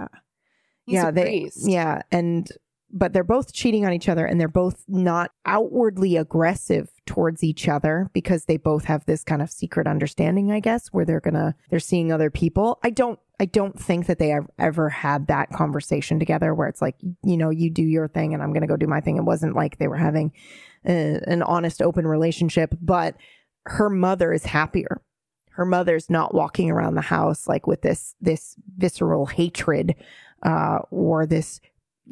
He's 0.87 0.95
yeah, 0.95 1.09
a 1.09 1.13
they, 1.13 1.23
priest. 1.41 1.69
yeah, 1.69 2.03
and 2.11 2.49
but 2.93 3.13
they're 3.13 3.25
both 3.25 3.53
cheating 3.53 3.87
on 3.87 3.93
each 3.93 4.09
other, 4.09 4.27
and 4.27 4.41
they're 4.41 4.49
both 4.49 4.85
not 4.89 5.31
outwardly 5.47 6.17
aggressive 6.17 6.91
towards 7.07 7.43
each 7.43 7.69
other 7.69 8.11
because 8.13 8.45
they 8.45 8.57
both 8.57 8.85
have 8.85 9.05
this 9.07 9.25
kind 9.25 9.43
of 9.43 9.51
secret 9.51 9.87
understanding, 9.87 10.53
I 10.53 10.61
guess, 10.61 10.89
where 10.89 11.05
they're 11.05 11.21
gonna 11.21 11.55
they're 11.71 11.81
seeing 11.81 12.13
other 12.13 12.31
people. 12.31 12.79
I 12.83 12.91
don't. 12.91 13.19
I 13.39 13.47
don't 13.47 13.81
think 13.81 14.07
that 14.07 14.19
they 14.19 14.29
have 14.29 14.47
ever 14.59 14.91
had 14.91 15.29
that 15.29 15.51
conversation 15.51 16.19
together 16.19 16.55
where 16.55 16.69
it's 16.69 16.83
like, 16.83 16.97
you 17.25 17.39
know, 17.39 17.49
you 17.49 17.71
do 17.71 17.83
your 17.83 18.07
thing 18.07 18.35
and 18.35 18.43
I'm 18.43 18.53
to 18.53 18.67
go 18.67 18.77
do 18.77 18.87
my 18.87 19.01
thing. 19.01 19.17
It 19.17 19.25
wasn't 19.25 19.57
like 19.57 19.79
they 19.79 19.89
were 19.89 19.97
having 19.97 20.33
uh, 20.87 21.21
an 21.27 21.43
honest, 21.43 21.81
open 21.81 22.07
relationship, 22.07 22.75
but 22.83 23.17
her 23.65 23.89
mother 23.89 24.35
is 24.35 24.45
happier. 24.45 25.01
Her 25.53 25.65
mother's 25.65 26.11
not 26.11 26.35
walking 26.35 26.71
around 26.71 26.97
the 26.97 27.01
house 27.01 27.49
like 27.49 27.67
with 27.67 27.81
this 27.81 28.15
this 28.21 28.57
visceral 28.77 29.25
hatred 29.27 29.95
uh, 30.43 30.81
or 30.91 31.27
this 31.27 31.61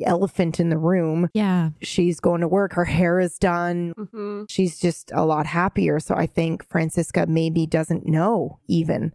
elephant 0.05 0.61
in 0.61 0.69
the 0.71 0.79
room. 0.79 1.29
yeah, 1.35 1.71
She's 1.81 2.21
going 2.21 2.41
to 2.43 2.49
work. 2.49 2.73
Her 2.75 2.85
hair 2.85 3.19
is 3.21 3.39
done. 3.39 3.95
Mm-hmm. 3.99 4.45
She's 4.49 4.79
just 4.79 5.11
a 5.15 5.25
lot 5.25 5.47
happier. 5.47 5.99
So 6.01 6.15
I 6.15 6.27
think 6.27 6.65
Franziska 6.69 7.27
maybe 7.27 7.67
doesn't 7.67 8.07
know 8.07 8.59
even 8.69 9.13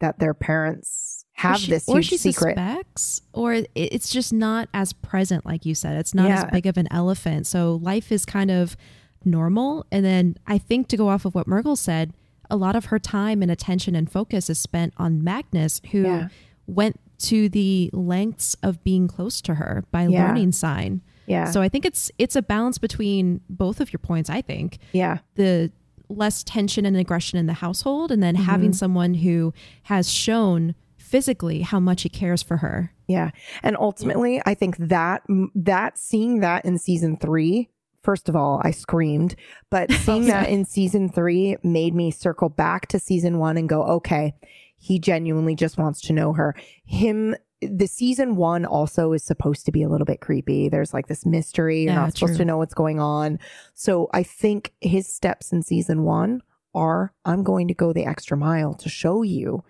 that 0.00 0.18
their 0.18 0.34
parents 0.34 1.24
have 1.34 1.58
she, 1.58 1.70
this 1.70 1.88
or 1.88 2.02
she 2.02 2.16
secret. 2.16 2.56
suspects, 2.56 3.22
or 3.32 3.62
it's 3.74 4.10
just 4.10 4.32
not 4.32 4.68
as 4.74 4.92
present, 4.92 5.46
like 5.46 5.64
you 5.64 5.74
said. 5.74 5.96
It's 5.96 6.14
not 6.14 6.28
Yeah. 6.28 6.42
as 6.44 6.50
big 6.52 6.66
of 6.66 6.76
an 6.76 6.88
elephant. 6.90 7.46
So 7.46 7.76
life 7.82 8.12
is 8.12 8.24
kind 8.24 8.50
of 8.50 8.76
normal. 9.24 9.86
And 9.90 10.04
then 10.04 10.36
I 10.46 10.58
think 10.58 10.88
to 10.88 10.96
go 10.96 11.08
off 11.08 11.24
of 11.24 11.34
what 11.34 11.46
Mirggles 11.46 11.80
said, 11.80 12.12
a 12.50 12.56
lot 12.56 12.76
of 12.76 12.86
her 12.86 12.98
time 12.98 13.42
and 13.42 13.50
attention 13.50 13.94
and 13.94 14.10
focus 14.10 14.50
is 14.50 14.58
spent 14.58 14.92
on 14.98 15.22
Magnus, 15.24 15.80
who 15.92 16.02
Yeah. 16.02 16.28
went 16.66 17.00
to 17.22 17.48
the 17.48 17.90
lengths 17.92 18.56
of 18.62 18.82
being 18.84 19.08
close 19.08 19.40
to 19.42 19.54
her 19.54 19.84
by 19.90 20.06
Yeah. 20.06 20.28
learning 20.28 20.52
sign. 20.52 21.00
Yeah. 21.26 21.50
So 21.50 21.62
I 21.62 21.68
think 21.68 21.84
it's 21.84 22.10
it's 22.18 22.36
a 22.36 22.42
balance 22.42 22.78
between 22.78 23.40
both 23.48 23.80
of 23.80 23.92
your 23.92 23.98
points, 23.98 24.28
I 24.28 24.42
think. 24.42 24.78
yeah. 24.92 25.18
The 25.36 25.70
less 26.08 26.42
tension 26.44 26.84
and 26.84 26.96
aggression 26.96 27.38
in 27.38 27.46
the 27.46 27.54
household 27.54 28.12
and 28.12 28.22
then 28.22 28.34
mm-hmm. 28.34 28.44
having 28.44 28.72
someone 28.74 29.14
who 29.14 29.54
has 29.84 30.10
shown 30.10 30.74
physically 30.98 31.62
how 31.62 31.80
much 31.80 32.02
he 32.02 32.08
cares 32.08 32.42
for 32.42 32.58
her. 32.58 32.92
Yeah. 33.06 33.30
And 33.62 33.76
ultimately, 33.78 34.40
I 34.44 34.54
think 34.54 34.76
that 34.78 35.22
that 35.54 35.98
seeing 35.98 36.40
that 36.40 36.64
in 36.64 36.78
season 36.78 37.16
3, 37.16 37.68
first 38.02 38.28
of 38.28 38.36
all, 38.36 38.60
I 38.64 38.70
screamed, 38.70 39.36
but 39.70 39.90
seeing 40.04 40.24
oh, 40.24 40.28
that 40.28 40.48
in 40.48 40.64
season 40.64 41.08
3 41.08 41.56
made 41.62 41.94
me 41.94 42.10
circle 42.10 42.48
back 42.48 42.88
to 42.88 42.98
season 42.98 43.38
1 43.38 43.56
and 43.56 43.68
go, 43.68 43.82
"Okay, 43.84 44.34
he 44.82 44.98
genuinely 44.98 45.54
just 45.54 45.78
wants 45.78 46.00
to 46.02 46.12
know 46.12 46.32
her." 46.34 46.54
Him 46.84 47.34
the 47.60 47.86
season 47.86 48.34
1 48.34 48.64
also 48.64 49.12
is 49.12 49.22
supposed 49.22 49.64
to 49.66 49.70
be 49.72 49.84
a 49.84 49.88
little 49.88 50.04
bit 50.04 50.20
creepy. 50.20 50.68
There's 50.68 50.92
like 50.92 51.06
this 51.06 51.24
mystery, 51.24 51.84
you're 51.84 51.92
Yeah, 51.92 52.00
not 52.00 52.14
supposed 52.14 52.32
true. 52.32 52.38
to 52.38 52.44
know 52.44 52.58
what's 52.58 52.74
going 52.74 52.98
on. 52.98 53.38
So, 53.72 54.08
I 54.12 54.24
think 54.24 54.72
his 54.80 55.06
steps 55.06 55.52
in 55.52 55.62
season 55.62 56.02
1 56.02 56.42
are 56.74 57.12
I'm 57.24 57.44
going 57.44 57.68
to 57.68 57.74
go 57.74 57.92
the 57.92 58.04
extra 58.04 58.36
mile 58.36 58.74
to 58.74 58.88
show 58.88 59.22
you 59.22 59.62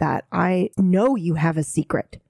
that 0.00 0.26
I 0.32 0.68
know 0.76 1.16
you 1.16 1.34
have 1.34 1.56
a 1.56 1.62
secret 1.62 2.20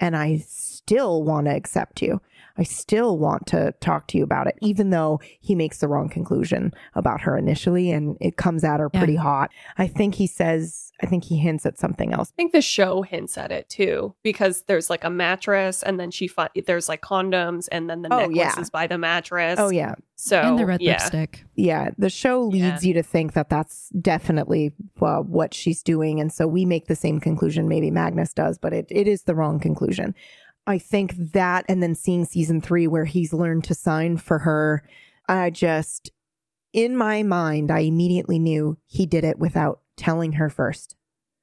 and 0.00 0.16
I 0.16 0.38
still 0.38 1.22
want 1.22 1.46
to 1.46 1.54
accept 1.54 2.02
you. 2.02 2.20
I 2.60 2.64
still 2.64 3.16
want 3.18 3.46
to 3.48 3.72
talk 3.80 4.06
to 4.08 4.18
you 4.18 4.24
about 4.24 4.46
it, 4.46 4.56
even 4.60 4.90
though 4.90 5.18
he 5.40 5.54
makes 5.54 5.78
the 5.78 5.88
wrong 5.88 6.10
conclusion 6.10 6.72
about 6.94 7.22
her 7.22 7.36
initially 7.38 7.90
and 7.90 8.16
it 8.20 8.36
comes 8.36 8.62
at 8.64 8.80
her 8.80 8.90
Yeah. 8.92 9.00
pretty 9.00 9.16
hot. 9.16 9.50
I 9.78 9.86
think 9.86 10.14
he 10.16 10.26
says, 10.26 10.92
I 11.02 11.06
think 11.06 11.24
he 11.24 11.38
hints 11.38 11.64
at 11.64 11.78
something 11.78 12.12
else. 12.12 12.30
I 12.32 12.36
think 12.36 12.52
the 12.52 12.60
show 12.60 13.00
hints 13.00 13.38
at 13.38 13.50
it 13.50 13.70
too, 13.70 14.14
because 14.22 14.62
there's 14.68 14.90
like 14.90 15.02
a 15.04 15.08
mattress, 15.08 15.82
and 15.82 15.98
then 15.98 16.10
she 16.10 16.28
fi- 16.28 16.50
there's 16.66 16.90
like 16.90 17.00
condoms, 17.00 17.66
and 17.72 17.88
then 17.88 18.02
the 18.02 18.12
Oh, 18.12 18.18
necklace 18.26 18.36
yeah. 18.36 18.60
is 18.60 18.68
by 18.68 18.86
the 18.86 18.98
mattress. 18.98 19.58
Oh, 19.58 19.70
yeah. 19.70 19.94
so 20.16 20.38
and 20.42 20.58
the 20.58 20.66
red 20.66 20.82
yeah. 20.82 20.92
lipstick. 20.98 21.44
Yeah. 21.54 21.88
The 21.96 22.10
show 22.10 22.42
leads 22.42 22.84
Yeah. 22.84 22.88
you 22.88 22.92
to 22.94 23.02
think 23.02 23.32
that 23.32 23.48
that's 23.48 23.88
definitely 24.00 24.72
uh, 25.00 25.20
what 25.20 25.54
she's 25.54 25.82
doing. 25.82 26.20
And 26.20 26.30
so 26.30 26.46
we 26.46 26.66
make 26.66 26.88
the 26.88 26.96
same 26.96 27.18
conclusion. 27.20 27.66
Maybe 27.68 27.90
Magnus 27.90 28.34
does, 28.34 28.58
but 28.58 28.74
it, 28.74 28.86
it 28.90 29.08
is 29.08 29.22
the 29.22 29.34
wrong 29.34 29.58
conclusion. 29.58 30.14
I 30.70 30.78
think 30.78 31.32
that, 31.32 31.64
and 31.68 31.82
then 31.82 31.94
seeing 31.94 32.24
season 32.24 32.60
three 32.60 32.86
where 32.86 33.04
he's 33.04 33.32
learned 33.32 33.64
to 33.64 33.74
sign 33.74 34.16
for 34.16 34.40
her, 34.40 34.82
I 35.28 35.50
just, 35.50 36.10
in 36.72 36.96
my 36.96 37.22
mind, 37.22 37.70
I 37.70 37.80
immediately 37.80 38.38
knew 38.38 38.78
he 38.86 39.06
did 39.06 39.24
it 39.24 39.38
without 39.38 39.80
telling 39.96 40.32
her 40.32 40.48
first. 40.48 40.96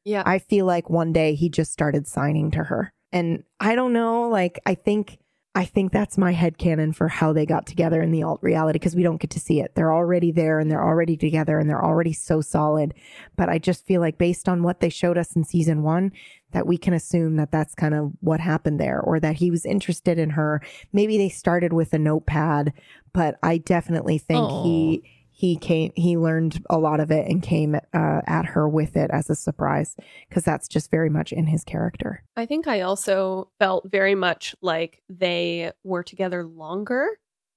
Yeah, 0.03 0.23
I 0.25 0.39
feel 0.39 0.65
like 0.65 0.89
one 0.89 1.11
day 1.11 1.35
he 1.35 1.49
just 1.49 1.71
started 1.71 2.07
signing 2.07 2.51
to 2.51 2.63
her. 2.63 2.93
And 3.11 3.43
I 3.59 3.75
don't 3.75 3.93
know, 3.93 4.29
like 4.29 4.59
I 4.65 4.75
think 4.75 5.19
I 5.57 5.65
think 5.65 5.91
that's 5.91 6.19
my 6.19 6.33
head 6.33 6.59
headcanon 6.59 6.95
for 6.95 7.07
how 7.07 7.33
they 7.33 7.47
got 7.47 7.65
together 7.65 7.99
in 7.99 8.11
the 8.11 8.21
alt 8.21 8.43
reality 8.43 8.77
because 8.77 8.95
we 8.95 9.01
don't 9.01 9.19
get 9.19 9.31
to 9.31 9.39
see 9.39 9.59
it. 9.59 9.73
They're 9.73 9.91
already 9.91 10.31
there 10.31 10.59
and 10.59 10.69
they're 10.69 10.83
already 10.83 11.17
together 11.17 11.57
and 11.57 11.67
they're 11.67 11.83
already 11.83 12.13
so 12.13 12.41
solid. 12.41 12.93
But 13.35 13.49
I 13.49 13.57
just 13.57 13.83
feel 13.83 13.99
like 13.99 14.19
based 14.19 14.47
on 14.47 14.61
what 14.61 14.81
they 14.81 14.89
showed 14.89 15.17
us 15.17 15.35
in 15.35 15.43
season 15.43 15.81
1 15.81 16.11
that 16.57 16.65
we 16.65 16.75
can 16.75 16.91
assume 16.95 17.35
that 17.35 17.51
that's 17.51 17.75
kind 17.75 17.93
of 17.93 18.11
what 18.19 18.39
happened 18.39 18.79
there 18.79 18.99
or 18.99 19.19
that 19.19 19.35
he 19.35 19.51
was 19.51 19.63
interested 19.63 20.17
in 20.17 20.31
her. 20.31 20.59
Maybe 20.91 21.15
they 21.15 21.29
started 21.29 21.71
with 21.71 21.93
a 21.93 21.99
notepad, 21.99 22.73
but 23.13 23.37
I 23.43 23.59
definitely 23.59 24.17
think 24.17 24.49
he 24.63 25.03
he 25.29 25.55
came 25.55 25.91
he 25.95 26.17
learned 26.17 26.63
a 26.67 26.79
lot 26.79 26.99
of 26.99 27.11
it 27.11 27.27
and 27.29 27.43
came 27.43 27.75
uh, 27.75 28.21
at 28.25 28.45
her 28.47 28.67
with 28.67 28.97
it 28.97 29.11
as 29.11 29.29
a 29.29 29.35
surprise 29.35 29.95
because 30.27 30.43
that's 30.43 30.67
just 30.67 30.89
very 30.89 31.11
much 31.11 31.31
in 31.31 31.45
his 31.45 31.63
character 31.63 32.23
I 32.35 32.47
think 32.47 32.67
I 32.67 32.81
also 32.81 33.51
felt 33.59 33.87
very 33.87 34.15
much 34.15 34.55
like 34.61 35.03
they 35.09 35.73
were 35.83 36.01
together 36.01 36.43
longer 36.43 37.05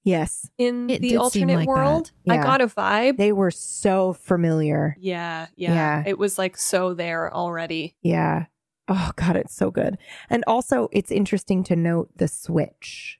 yes 0.03 0.47
in 0.59 0.91
It 0.91 1.01
the 1.01 1.17
alternate 1.17 1.55
like 1.55 1.67
that. 1.67 1.71
world. 1.71 2.11
I 2.29 2.37
got 2.37 2.61
a 2.61 2.67
vibe. 2.67 3.17
they 3.17 3.31
were 3.31 3.49
so 3.49 4.13
familiar 4.13 4.95
yeah, 4.99 5.47
yeah, 5.55 5.73
Yeah. 5.73 6.03
It 6.05 6.19
was 6.19 6.37
like 6.37 6.57
so 6.57 6.93
there 6.93 7.33
already. 7.33 7.95
yeah 8.03 8.45
oh 8.87 9.11
god 9.15 9.35
it's 9.35 9.55
so 9.55 9.71
good 9.71 9.97
and 10.29 10.43
also 10.47 10.89
it's 10.91 11.11
interesting 11.11 11.63
to 11.63 11.75
note 11.75 12.09
the 12.17 12.27
switch 12.27 13.19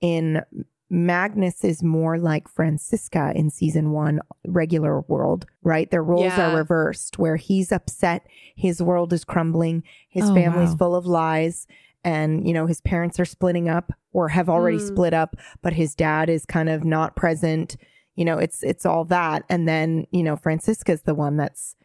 in 0.00 0.42
Magnus 0.90 1.64
is 1.64 1.82
more 1.82 2.16
like 2.18 2.48
Franziska 2.48 3.32
in 3.34 3.50
season 3.50 3.90
one, 3.90 4.20
regular 4.46 5.02
world, 5.02 5.44
right? 5.62 5.90
Their 5.90 6.02
roles 6.02 6.32
Yeah. 6.32 6.48
are 6.48 6.56
reversed, 6.56 7.18
where 7.18 7.36
he's 7.36 7.72
upset, 7.72 8.26
his 8.56 8.80
world 8.82 9.12
is 9.12 9.22
crumbling, 9.22 9.82
his 10.08 10.24
Oh, 10.30 10.34
family's 10.34 10.70
wow. 10.70 10.76
full 10.78 10.94
of 10.94 11.04
lies, 11.04 11.66
and 12.04 12.46
you 12.48 12.54
know 12.54 12.64
his 12.64 12.80
parents 12.80 13.20
are 13.20 13.26
splitting 13.26 13.68
up 13.68 13.92
or 14.12 14.28
have 14.30 14.48
already 14.48 14.78
Mm. 14.78 14.86
split 14.86 15.12
up, 15.12 15.36
but 15.60 15.74
his 15.74 15.94
dad 15.94 16.30
is 16.30 16.46
kind 16.46 16.70
of 16.70 16.84
not 16.84 17.16
present. 17.16 17.76
You 18.16 18.24
know, 18.24 18.38
it's 18.38 18.62
it's 18.62 18.86
all 18.86 19.04
that, 19.06 19.44
and 19.50 19.68
then 19.68 20.06
you 20.10 20.22
know 20.22 20.36
Franziska's 20.36 21.02
the 21.02 21.14
one 21.14 21.36
that's 21.36 21.76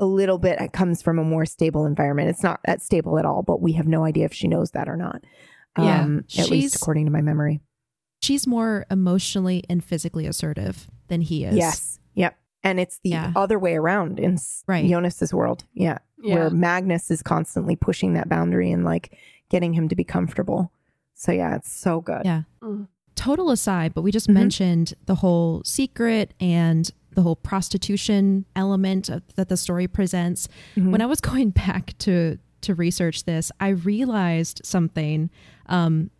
a 0.00 0.06
little 0.06 0.38
bit 0.38 0.60
it 0.60 0.72
comes 0.72 1.02
from 1.02 1.18
a 1.18 1.24
more 1.24 1.44
stable 1.46 1.86
environment. 1.86 2.28
It's 2.30 2.42
not 2.42 2.60
that 2.64 2.82
stable 2.82 3.18
at 3.18 3.24
all, 3.24 3.42
but 3.42 3.60
we 3.62 3.72
have 3.74 3.86
no 3.86 4.04
idea 4.04 4.24
if 4.24 4.32
she 4.32 4.48
knows 4.48 4.72
that 4.72 4.88
or 4.88 4.96
not. 4.96 5.22
Yeah. 5.78 6.02
Um, 6.02 6.24
at 6.38 6.50
least 6.50 6.72
She's- 6.72 6.74
according 6.76 7.04
to 7.06 7.12
my 7.12 7.20
memory. 7.20 7.60
She's 8.22 8.46
more 8.46 8.84
emotionally 8.90 9.62
and 9.70 9.82
physically 9.84 10.26
assertive 10.26 10.88
than 11.08 11.20
he 11.22 11.44
is. 11.44 11.56
Yes. 11.56 11.98
Yep. 12.14 12.36
And 12.62 12.78
it's 12.80 12.98
the 13.02 13.10
Yeah. 13.10 13.32
other 13.36 13.58
way 13.58 13.76
around 13.76 14.18
in 14.18 14.36
Right. 14.66 14.88
Jonas's 14.88 15.32
world. 15.32 15.64
Yeah. 15.72 15.98
Yeah. 16.22 16.34
Where 16.34 16.50
Magnus 16.50 17.10
is 17.10 17.22
constantly 17.22 17.76
pushing 17.76 18.12
that 18.14 18.28
boundary 18.28 18.70
and 18.72 18.84
like 18.84 19.16
getting 19.48 19.72
him 19.72 19.88
to 19.88 19.96
be 19.96 20.04
comfortable. 20.04 20.70
So 21.14 21.32
yeah, 21.32 21.54
it's 21.56 21.72
so 21.72 22.00
good. 22.02 22.22
Yeah. 22.24 22.42
Mm. 22.62 22.88
Total 23.14 23.50
aside, 23.50 23.94
but 23.94 24.02
we 24.02 24.10
just 24.12 24.28
Mhm. 24.28 24.34
mentioned 24.34 24.94
the 25.06 25.16
whole 25.16 25.62
secret 25.64 26.34
and 26.40 26.90
the 27.14 27.22
whole 27.22 27.36
prostitution 27.36 28.44
element 28.54 29.08
of, 29.08 29.22
that 29.34 29.48
the 29.48 29.56
story 29.56 29.88
presents. 29.88 30.48
Mhm. 30.76 30.90
When 30.90 31.00
I 31.00 31.06
was 31.06 31.20
going 31.30 31.50
back 31.50 31.96
to 31.98 32.38
to 32.62 32.74
research 32.74 33.24
this, 33.24 33.50
I 33.58 33.68
realized 33.68 34.60
something. 34.64 35.30
Um, 35.66 36.10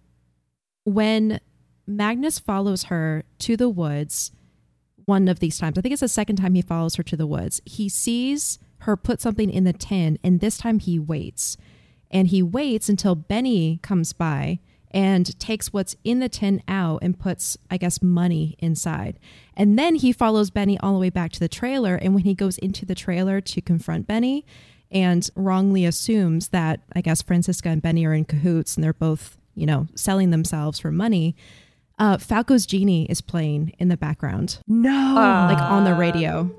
when 0.85 1.39
Magnus 1.87 2.39
follows 2.39 2.85
her 2.85 3.25
to 3.41 3.59
the 3.59 3.69
woods, 3.69 4.33
one 5.05 5.29
of 5.29 5.41
these 5.41 5.59
times, 5.59 5.77
I 5.77 5.83
think 5.83 5.93
it's 5.93 6.01
the 6.01 6.09
second 6.09 6.37
time 6.37 6.55
he 6.55 6.63
follows 6.63 6.95
her 6.95 7.03
to 7.03 7.17
the 7.17 7.27
woods, 7.27 7.61
he 7.67 7.89
sees 7.91 8.59
her 8.79 8.97
put 8.97 9.21
something 9.21 9.51
in 9.51 9.65
the 9.65 9.75
tin, 9.75 10.19
and 10.25 10.41
this 10.41 10.57
time 10.57 10.79
he 10.79 10.99
waits. 10.99 11.59
And 12.11 12.29
he 12.29 12.43
waits 12.43 12.89
until 12.89 13.15
Benny 13.15 13.79
comes 13.83 14.13
by 14.15 14.61
and 14.91 15.39
takes 15.39 15.73
what's 15.73 15.95
in 16.05 16.19
the 16.21 16.29
tin 16.29 16.63
out 16.67 17.01
and 17.03 17.19
puts, 17.19 17.57
I 17.71 17.77
guess, 17.77 18.03
money 18.03 18.57
inside. 18.59 19.19
And 19.57 19.79
then 19.79 19.95
he 19.97 20.13
follows 20.13 20.51
Benny 20.51 20.79
all 20.81 20.95
the 20.95 20.99
way 20.99 21.11
back 21.11 21.33
to 21.33 21.41
the 21.41 21.49
trailer. 21.49 21.95
And 21.95 22.15
when 22.15 22.25
he 22.25 22.35
goes 22.35 22.59
into 22.59 22.85
the 22.85 22.95
trailer 22.95 23.41
to 23.41 23.61
confront 23.61 24.07
Benny 24.07 24.45
and 24.91 25.29
wrongly 25.37 25.85
assumes 25.85 26.49
that, 26.49 26.81
I 26.95 27.01
guess, 27.01 27.23
Franziska 27.23 27.69
and 27.69 27.81
Benny 27.83 28.05
are 28.05 28.15
in 28.15 28.25
cahoots 28.25 28.75
and 28.75 28.83
they're 28.83 28.93
both, 28.93 29.39
you 29.55 29.67
know, 29.67 29.87
selling 29.95 30.31
themselves 30.31 30.81
for 30.81 30.91
money, 30.91 31.37
uh, 31.99 32.17
Falco's 32.17 32.67
Jeanny 32.67 33.05
is 33.07 33.21
playing 33.21 33.75
in 33.79 33.89
the 33.89 33.97
background, 33.97 34.59
No. 34.67 34.91
Uh, 34.91 35.47
like 35.53 35.63
on 35.63 35.85
the 35.85 35.95
radio. 35.95 36.51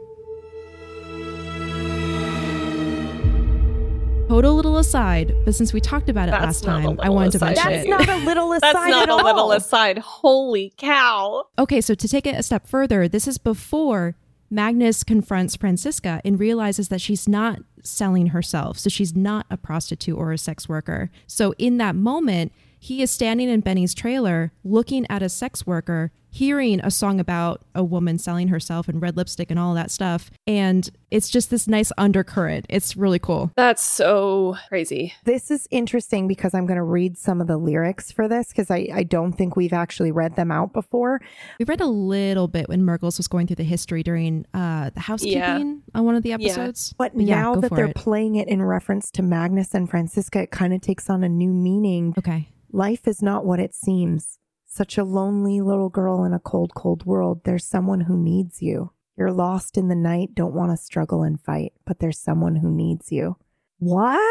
Total 4.31 4.55
little 4.55 4.77
aside, 4.77 5.35
but 5.43 5.53
since 5.55 5.73
we 5.73 5.81
talked 5.81 6.07
about 6.07 6.29
it 6.29 6.31
That's 6.31 6.45
last 6.45 6.63
time, 6.63 6.85
I 6.85 6.87
little 6.87 7.15
wanted 7.15 7.31
to 7.31 7.37
aside. 7.39 7.55
mention 7.57 7.89
That's 7.89 8.03
it. 8.03 8.07
not 8.07 8.21
a 8.21 8.25
little 8.25 8.53
aside 8.53 8.61
That's 8.75 8.89
not 8.89 9.03
at 9.03 9.09
a 9.09 9.11
all. 9.11 9.23
little 9.25 9.51
aside. 9.51 9.97
Holy 9.97 10.73
cow. 10.77 11.47
Okay, 11.59 11.81
so 11.81 11.93
to 11.95 12.07
take 12.07 12.25
it 12.25 12.35
a 12.35 12.41
step 12.41 12.65
further, 12.65 13.09
this 13.09 13.27
is 13.27 13.37
before 13.37 14.15
Magnus 14.49 15.03
confronts 15.03 15.57
Franziska 15.57 16.21
and 16.23 16.39
realizes 16.39 16.87
that 16.87 17.01
she's 17.01 17.27
not 17.27 17.59
selling 17.83 18.27
herself. 18.27 18.79
So 18.79 18.89
she's 18.89 19.17
not 19.17 19.47
a 19.49 19.57
prostitute 19.57 20.17
or 20.17 20.31
a 20.31 20.37
sex 20.37 20.69
worker. 20.69 21.11
So 21.27 21.53
in 21.57 21.77
that 21.79 21.97
moment, 21.97 22.53
he 22.79 23.01
is 23.01 23.11
standing 23.11 23.49
in 23.49 23.59
Benny's 23.59 23.93
trailer 23.93 24.53
looking 24.63 25.05
at 25.09 25.21
a 25.21 25.27
sex 25.27 25.67
worker, 25.67 26.13
hearing 26.31 26.79
a 26.79 26.89
song 26.89 27.19
about 27.19 27.61
a 27.75 27.83
woman 27.83 28.17
selling 28.17 28.47
herself 28.47 28.87
and 28.87 29.01
red 29.01 29.17
lipstick 29.17 29.51
and 29.51 29.59
all 29.59 29.73
that 29.73 29.91
stuff. 29.91 30.31
And 30.47 30.89
it's 31.11 31.29
just 31.29 31.49
this 31.49 31.67
nice 31.67 31.91
undercurrent. 31.97 32.65
It's 32.69 32.95
really 32.95 33.19
cool. 33.19 33.51
That's 33.57 33.83
so 33.83 34.55
crazy. 34.69 35.13
This 35.25 35.51
is 35.51 35.67
interesting 35.71 36.29
because 36.29 36.53
I'm 36.53 36.65
going 36.65 36.77
to 36.77 36.83
read 36.83 37.17
some 37.17 37.41
of 37.41 37.47
the 37.47 37.57
lyrics 37.57 38.13
for 38.13 38.29
this 38.29 38.47
because 38.47 38.71
I, 38.71 38.87
I 38.93 39.03
don't 39.03 39.33
think 39.33 39.57
we've 39.57 39.73
actually 39.73 40.13
read 40.13 40.37
them 40.37 40.51
out 40.51 40.71
before. 40.71 41.21
We 41.59 41.65
read 41.65 41.81
a 41.81 41.85
little 41.85 42.47
bit 42.47 42.69
when 42.69 42.83
Mirggles 42.83 43.17
was 43.17 43.27
going 43.27 43.47
through 43.47 43.57
the 43.57 43.63
history 43.63 44.01
during 44.01 44.45
uh, 44.53 44.91
the 44.91 45.01
housekeeping 45.01 45.83
on 45.93 46.05
one 46.05 46.15
of 46.15 46.23
the 46.23 46.31
episodes. 46.31 46.93
But 46.97 47.11
yeah, 47.13 47.35
now 47.35 47.55
go 47.55 47.61
that 47.61 47.75
they're 47.75 47.85
it. 47.87 47.95
playing 47.95 48.35
it 48.35 48.47
in 48.47 48.63
reference 48.63 49.11
to 49.11 49.21
Magnus 49.21 49.73
and 49.73 49.89
Franziska, 49.89 50.43
it 50.43 50.51
kind 50.51 50.73
of 50.73 50.79
takes 50.79 51.09
on 51.09 51.25
a 51.25 51.29
new 51.29 51.51
meaning. 51.51 52.13
Okay. 52.17 52.47
Life 52.71 53.05
is 53.05 53.21
not 53.21 53.45
what 53.45 53.59
it 53.59 53.75
seems. 53.75 54.37
Such 54.73 54.97
a 54.97 55.03
lonely 55.03 55.59
little 55.59 55.89
girl 55.89 56.23
in 56.23 56.33
a 56.33 56.39
cold, 56.39 56.73
cold 56.75 57.05
world. 57.05 57.41
There's 57.43 57.65
someone 57.65 57.99
who 58.01 58.17
needs 58.17 58.61
you. 58.61 58.93
You're 59.17 59.33
lost 59.33 59.77
in 59.77 59.89
the 59.89 59.95
night, 59.95 60.33
don't 60.33 60.53
want 60.55 60.71
to 60.71 60.77
struggle 60.81 61.23
and 61.23 61.39
fight, 61.41 61.73
but 61.85 61.99
there's 61.99 62.17
someone 62.17 62.55
who 62.55 62.71
needs 62.71 63.11
you. 63.11 63.35
What? 63.79 64.21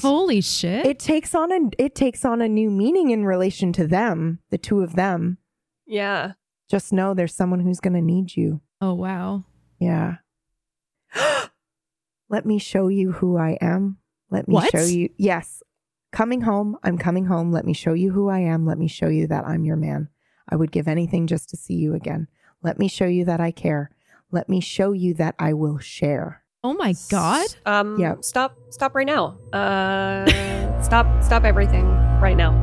Holy 0.00 0.40
shit. 0.40 0.86
It 0.86 0.98
takes 0.98 1.34
on 1.34 1.52
a 1.52 1.58
it 1.78 1.94
takes 1.94 2.24
on 2.24 2.40
a 2.40 2.48
new 2.48 2.70
meaning 2.70 3.10
in 3.10 3.26
relation 3.26 3.70
to 3.74 3.86
them, 3.86 4.38
the 4.50 4.56
two 4.56 4.80
of 4.80 4.94
them. 4.96 5.36
Yeah. 5.86 6.32
Just 6.70 6.92
know 6.92 7.12
there's 7.12 7.34
someone 7.34 7.60
who's 7.60 7.78
going 7.80 7.92
to 7.94 8.00
need 8.00 8.34
you. 8.34 8.62
oh, 8.80 8.94
wow. 8.94 9.44
Yeah. 9.78 10.16
Let 12.28 12.46
me 12.46 12.58
show 12.58 12.88
you 12.88 13.12
who 13.12 13.36
I 13.36 13.58
am. 13.60 13.98
Let 14.30 14.48
me 14.48 14.54
What? 14.54 14.70
show 14.70 14.82
you. 14.84 15.10
Yes. 15.18 15.62
Coming 16.16 16.40
home. 16.40 16.78
I'm 16.82 16.96
coming 16.96 17.26
home. 17.26 17.52
Let 17.52 17.66
me 17.66 17.74
show 17.74 17.92
you 17.92 18.10
who 18.10 18.30
I 18.30 18.38
am. 18.38 18.64
Let 18.64 18.78
me 18.78 18.88
show 18.88 19.08
you 19.08 19.26
that 19.26 19.46
I'm 19.46 19.66
your 19.66 19.76
man. 19.76 20.08
I 20.48 20.56
would 20.56 20.72
give 20.72 20.88
anything 20.88 21.26
just 21.26 21.50
to 21.50 21.58
see 21.58 21.74
you 21.74 21.92
again. 21.92 22.26
Let 22.62 22.78
me 22.78 22.88
show 22.88 23.04
you 23.04 23.26
that 23.26 23.38
I 23.38 23.50
care. 23.50 23.90
Let 24.32 24.48
me 24.48 24.60
show 24.62 24.92
you 24.92 25.12
that 25.14 25.34
I 25.38 25.52
will 25.52 25.76
share. 25.78 26.42
Oh 26.64 26.72
my 26.72 26.94
God. 27.10 27.46
Um 27.66 28.00
Yeah. 28.00 28.14
stop 28.22 28.56
stop 28.70 28.94
right 28.94 29.06
now. 29.06 29.36
Uh 29.52 30.80
stop 30.82 31.22
stop 31.22 31.44
everything 31.44 31.84
right 32.18 32.36
now. 32.36 32.54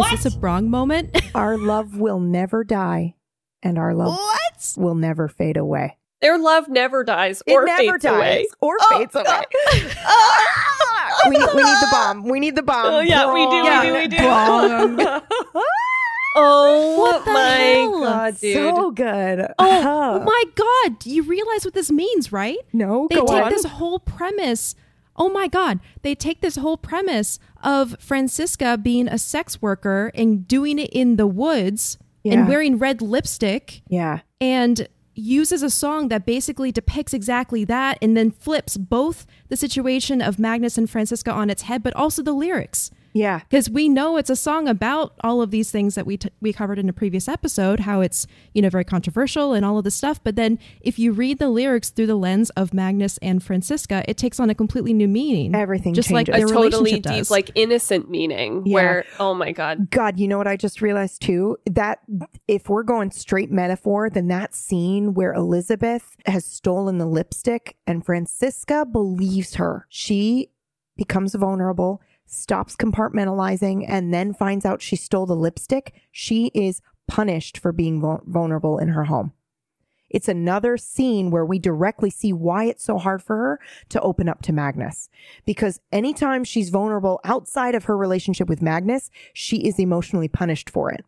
Is 0.00 0.10
this 0.24 0.34
a 0.34 0.36
Brong 0.36 0.66
moment? 0.66 1.16
Our 1.36 1.56
love 1.56 1.96
will 1.96 2.18
never 2.18 2.64
die, 2.64 3.14
and 3.62 3.78
our 3.78 3.94
love 3.94 4.14
what? 4.16 4.74
will 4.76 4.94
never 4.96 5.28
fade 5.28 5.56
away. 5.56 5.98
Their 6.20 6.38
love 6.38 6.68
never 6.68 7.04
dies 7.04 7.42
It 7.46 7.52
or 7.52 7.64
never 7.66 7.82
fades 7.98 8.02
dies 8.04 8.16
away. 8.16 8.46
or 8.60 8.76
Oh, 8.80 8.98
fades 8.98 9.14
away. 9.14 9.24
God. 9.24 9.46
we, 11.28 11.36
need, 11.38 11.48
we 11.54 11.62
need 11.62 11.80
the 11.80 11.88
bomb. 11.90 12.22
We 12.24 12.40
need 12.40 12.56
the 12.56 12.62
bomb. 12.62 12.86
Oh 12.86 13.00
yeah, 13.00 13.32
we 13.32 13.46
do, 13.46 13.56
Yeah. 13.56 13.80
we 13.82 13.86
do, 13.88 13.94
we 13.94 14.08
do. 14.08 14.16
Bong. 14.18 15.20
oh 16.36 16.96
What 17.00 17.24
the 17.24 17.30
oh 17.30 17.34
my 17.34 17.48
hell? 17.50 18.00
god, 18.00 18.40
dude. 18.40 18.54
So 18.54 18.90
good. 18.92 19.46
Oh, 19.58 19.82
Huh. 19.82 20.24
my 20.24 20.44
God. 20.54 21.04
You 21.06 21.22
realize 21.22 21.64
what 21.64 21.74
this 21.74 21.90
means, 21.90 22.32
right? 22.32 22.58
no, 22.72 23.06
They 23.10 23.16
go 23.16 23.26
take 23.26 23.44
on. 23.44 23.50
this 23.50 23.64
whole 23.64 23.98
premise. 23.98 24.74
Oh 25.16 25.28
my 25.28 25.48
God. 25.48 25.80
They 26.02 26.14
take 26.14 26.40
this 26.40 26.56
whole 26.56 26.76
premise 26.76 27.38
of 27.62 27.96
Franziska 28.00 28.78
being 28.78 29.08
a 29.08 29.18
sex 29.18 29.60
worker 29.60 30.10
and 30.14 30.46
doing 30.48 30.78
it 30.78 30.90
in 30.90 31.16
the 31.16 31.26
woods 31.26 31.98
Yeah. 32.22 32.34
and 32.34 32.48
wearing 32.48 32.78
red 32.78 33.02
lipstick 33.02 33.82
yeah. 33.88 34.20
and 34.40 34.88
uses 35.14 35.62
a 35.62 35.70
song 35.70 36.08
that 36.08 36.26
basically 36.26 36.72
depicts 36.72 37.12
exactly 37.12 37.64
that 37.64 37.98
and 38.00 38.16
then 38.16 38.30
flips 38.30 38.76
both 38.76 39.26
the 39.48 39.56
situation 39.56 40.22
of 40.22 40.38
Magnus 40.38 40.78
and 40.78 40.88
Franziska 40.88 41.32
on 41.32 41.50
its 41.50 41.62
head, 41.62 41.82
but 41.82 41.94
also 41.94 42.22
the 42.22 42.32
lyrics. 42.32 42.90
Yeah. 43.12 43.40
Because 43.48 43.68
we 43.68 43.88
know 43.88 44.16
it's 44.16 44.30
a 44.30 44.36
song 44.36 44.68
about 44.68 45.14
all 45.22 45.42
of 45.42 45.50
these 45.50 45.70
things 45.70 45.94
that 45.96 46.06
we 46.06 46.16
t- 46.16 46.30
we 46.40 46.52
covered 46.52 46.78
in 46.78 46.88
a 46.88 46.92
previous 46.92 47.26
episode, 47.28 47.80
how 47.80 48.00
it's 48.00 48.26
you 48.54 48.62
know 48.62 48.68
very 48.70 48.84
controversial 48.84 49.52
and 49.52 49.64
all 49.64 49.78
of 49.78 49.84
this 49.84 49.94
stuff. 49.96 50.22
But 50.22 50.36
then 50.36 50.58
if 50.80 50.98
you 50.98 51.12
read 51.12 51.38
the 51.38 51.48
lyrics 51.48 51.90
through 51.90 52.06
the 52.06 52.14
lens 52.14 52.50
of 52.50 52.72
Magnus 52.72 53.18
and 53.18 53.42
Franziska, 53.42 54.04
it 54.08 54.16
takes 54.16 54.38
on 54.38 54.48
a 54.50 54.54
completely 54.54 54.92
new 54.92 55.08
meaning. 55.08 55.54
Everything 55.54 55.92
just 55.94 56.10
like 56.10 56.26
changes. 56.26 56.50
their 56.50 56.56
a 56.56 56.62
totally 56.62 56.90
relationship 56.90 57.02
deep, 57.02 57.18
does. 57.18 57.30
like 57.30 57.50
innocent 57.54 58.08
meaning 58.10 58.62
Yeah. 58.66 58.74
where 58.74 59.04
oh 59.18 59.34
my 59.34 59.52
god. 59.52 59.90
God, 59.90 60.18
you 60.18 60.28
know 60.28 60.38
what 60.38 60.46
I 60.46 60.56
just 60.56 60.80
realized 60.80 61.22
too? 61.22 61.56
That 61.66 62.00
if 62.46 62.68
we're 62.68 62.82
going 62.84 63.10
straight 63.10 63.50
metaphor, 63.50 64.08
then 64.10 64.28
that 64.28 64.54
scene 64.54 65.14
where 65.14 65.32
Elizabeth 65.34 66.16
has 66.26 66.44
stolen 66.44 66.98
the 66.98 67.06
lipstick 67.06 67.76
and 67.86 68.04
Franziska 68.04 68.86
believes 68.86 69.54
her. 69.56 69.86
She 69.88 70.50
becomes 70.96 71.34
vulnerable, 71.34 72.02
stops 72.30 72.76
compartmentalizing, 72.76 73.84
and 73.88 74.14
then 74.14 74.32
finds 74.32 74.64
out 74.64 74.80
she 74.80 74.96
stole 74.96 75.26
the 75.26 75.34
lipstick. 75.34 75.94
She 76.12 76.46
is 76.54 76.80
punished 77.06 77.58
for 77.58 77.72
being 77.72 78.00
vulnerable 78.26 78.78
in 78.78 78.88
her 78.88 79.04
home. 79.04 79.32
It's 80.08 80.28
another 80.28 80.76
scene 80.76 81.30
where 81.30 81.44
we 81.44 81.58
directly 81.58 82.10
see 82.10 82.32
why 82.32 82.64
it's 82.64 82.82
so 82.82 82.98
hard 82.98 83.22
for 83.22 83.36
her 83.36 83.60
to 83.90 84.00
open 84.00 84.28
up 84.28 84.42
to 84.42 84.52
Magnus. 84.52 85.08
Because 85.44 85.80
anytime 85.92 86.42
she's 86.42 86.70
vulnerable 86.70 87.20
outside 87.24 87.74
of 87.76 87.84
her 87.84 87.96
relationship 87.96 88.48
with 88.48 88.62
Magnus, 88.62 89.10
she 89.32 89.58
is 89.58 89.78
emotionally 89.78 90.28
punished 90.28 90.68
for 90.68 90.90
it. 90.90 91.04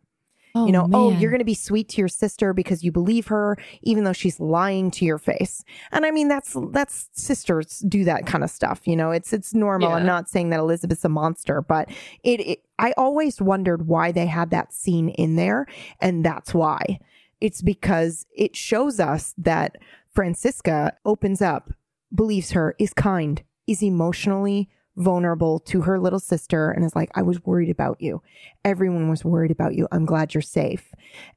Oh, 0.55 0.67
you 0.67 0.71
know, 0.71 0.87
oh, 0.93 1.11
you're 1.11 1.31
going 1.31 1.39
to 1.39 1.45
be 1.45 1.55
sweet 1.55 1.89
to 1.89 1.97
your 1.97 2.07
sister 2.07 2.53
because 2.53 2.83
you 2.83 2.91
believe 2.91 3.25
her, 3.27 3.57
even 3.81 4.03
though 4.03 4.13
she's 4.13 4.39
lying 4.39 4.91
to 4.91 5.03
your 5.03 5.17
face. 5.17 5.63
And 5.91 6.05
I 6.05 6.11
mean, 6.11 6.27
that's, 6.27 6.55
that's 6.71 7.09
sisters 7.13 7.79
do 7.79 8.03
that 8.03 8.27
kind 8.27 8.43
of 8.43 8.51
stuff. 8.51 8.81
You 8.85 8.95
know, 8.95 9.09
it's, 9.09 9.33
it's 9.33 9.55
normal. 9.55 9.89
I'm 9.93 10.05
not 10.05 10.29
saying 10.29 10.51
that 10.51 10.59
Elizabeth's 10.59 11.03
a 11.05 11.09
monster, 11.09 11.61
but 11.61 11.89
it, 12.23 12.39
it, 12.41 12.59
I 12.77 12.93
always 12.97 13.41
wondered 13.41 13.87
why 13.87 14.11
they 14.11 14.27
had 14.27 14.51
that 14.51 14.73
scene 14.73 15.09
in 15.09 15.37
there. 15.37 15.65
And 15.99 16.23
that's 16.23 16.53
why 16.53 16.99
it's 17.41 17.63
because 17.63 18.27
it 18.35 18.55
shows 18.55 18.99
us 18.99 19.33
that 19.39 19.77
Franziska 20.11 20.93
opens 21.03 21.41
up, 21.41 21.71
believes 22.13 22.51
her, 22.51 22.75
is 22.77 22.93
kind, 22.93 23.41
is 23.65 23.81
emotionally 23.81 24.69
vulnerable 24.95 25.59
to 25.59 25.81
her 25.81 25.99
little 25.99 26.19
sister, 26.19 26.69
and 26.71 26.85
is 26.85 26.95
like, 26.95 27.09
I 27.15 27.21
was 27.23 27.43
worried 27.45 27.69
about 27.69 27.99
you. 27.99 28.21
Everyone 28.63 29.09
was 29.09 29.25
worried 29.25 29.51
about 29.51 29.73
you. 29.75 29.87
I'm 29.91 30.05
glad 30.05 30.33
you're 30.33 30.41
safe. 30.41 30.93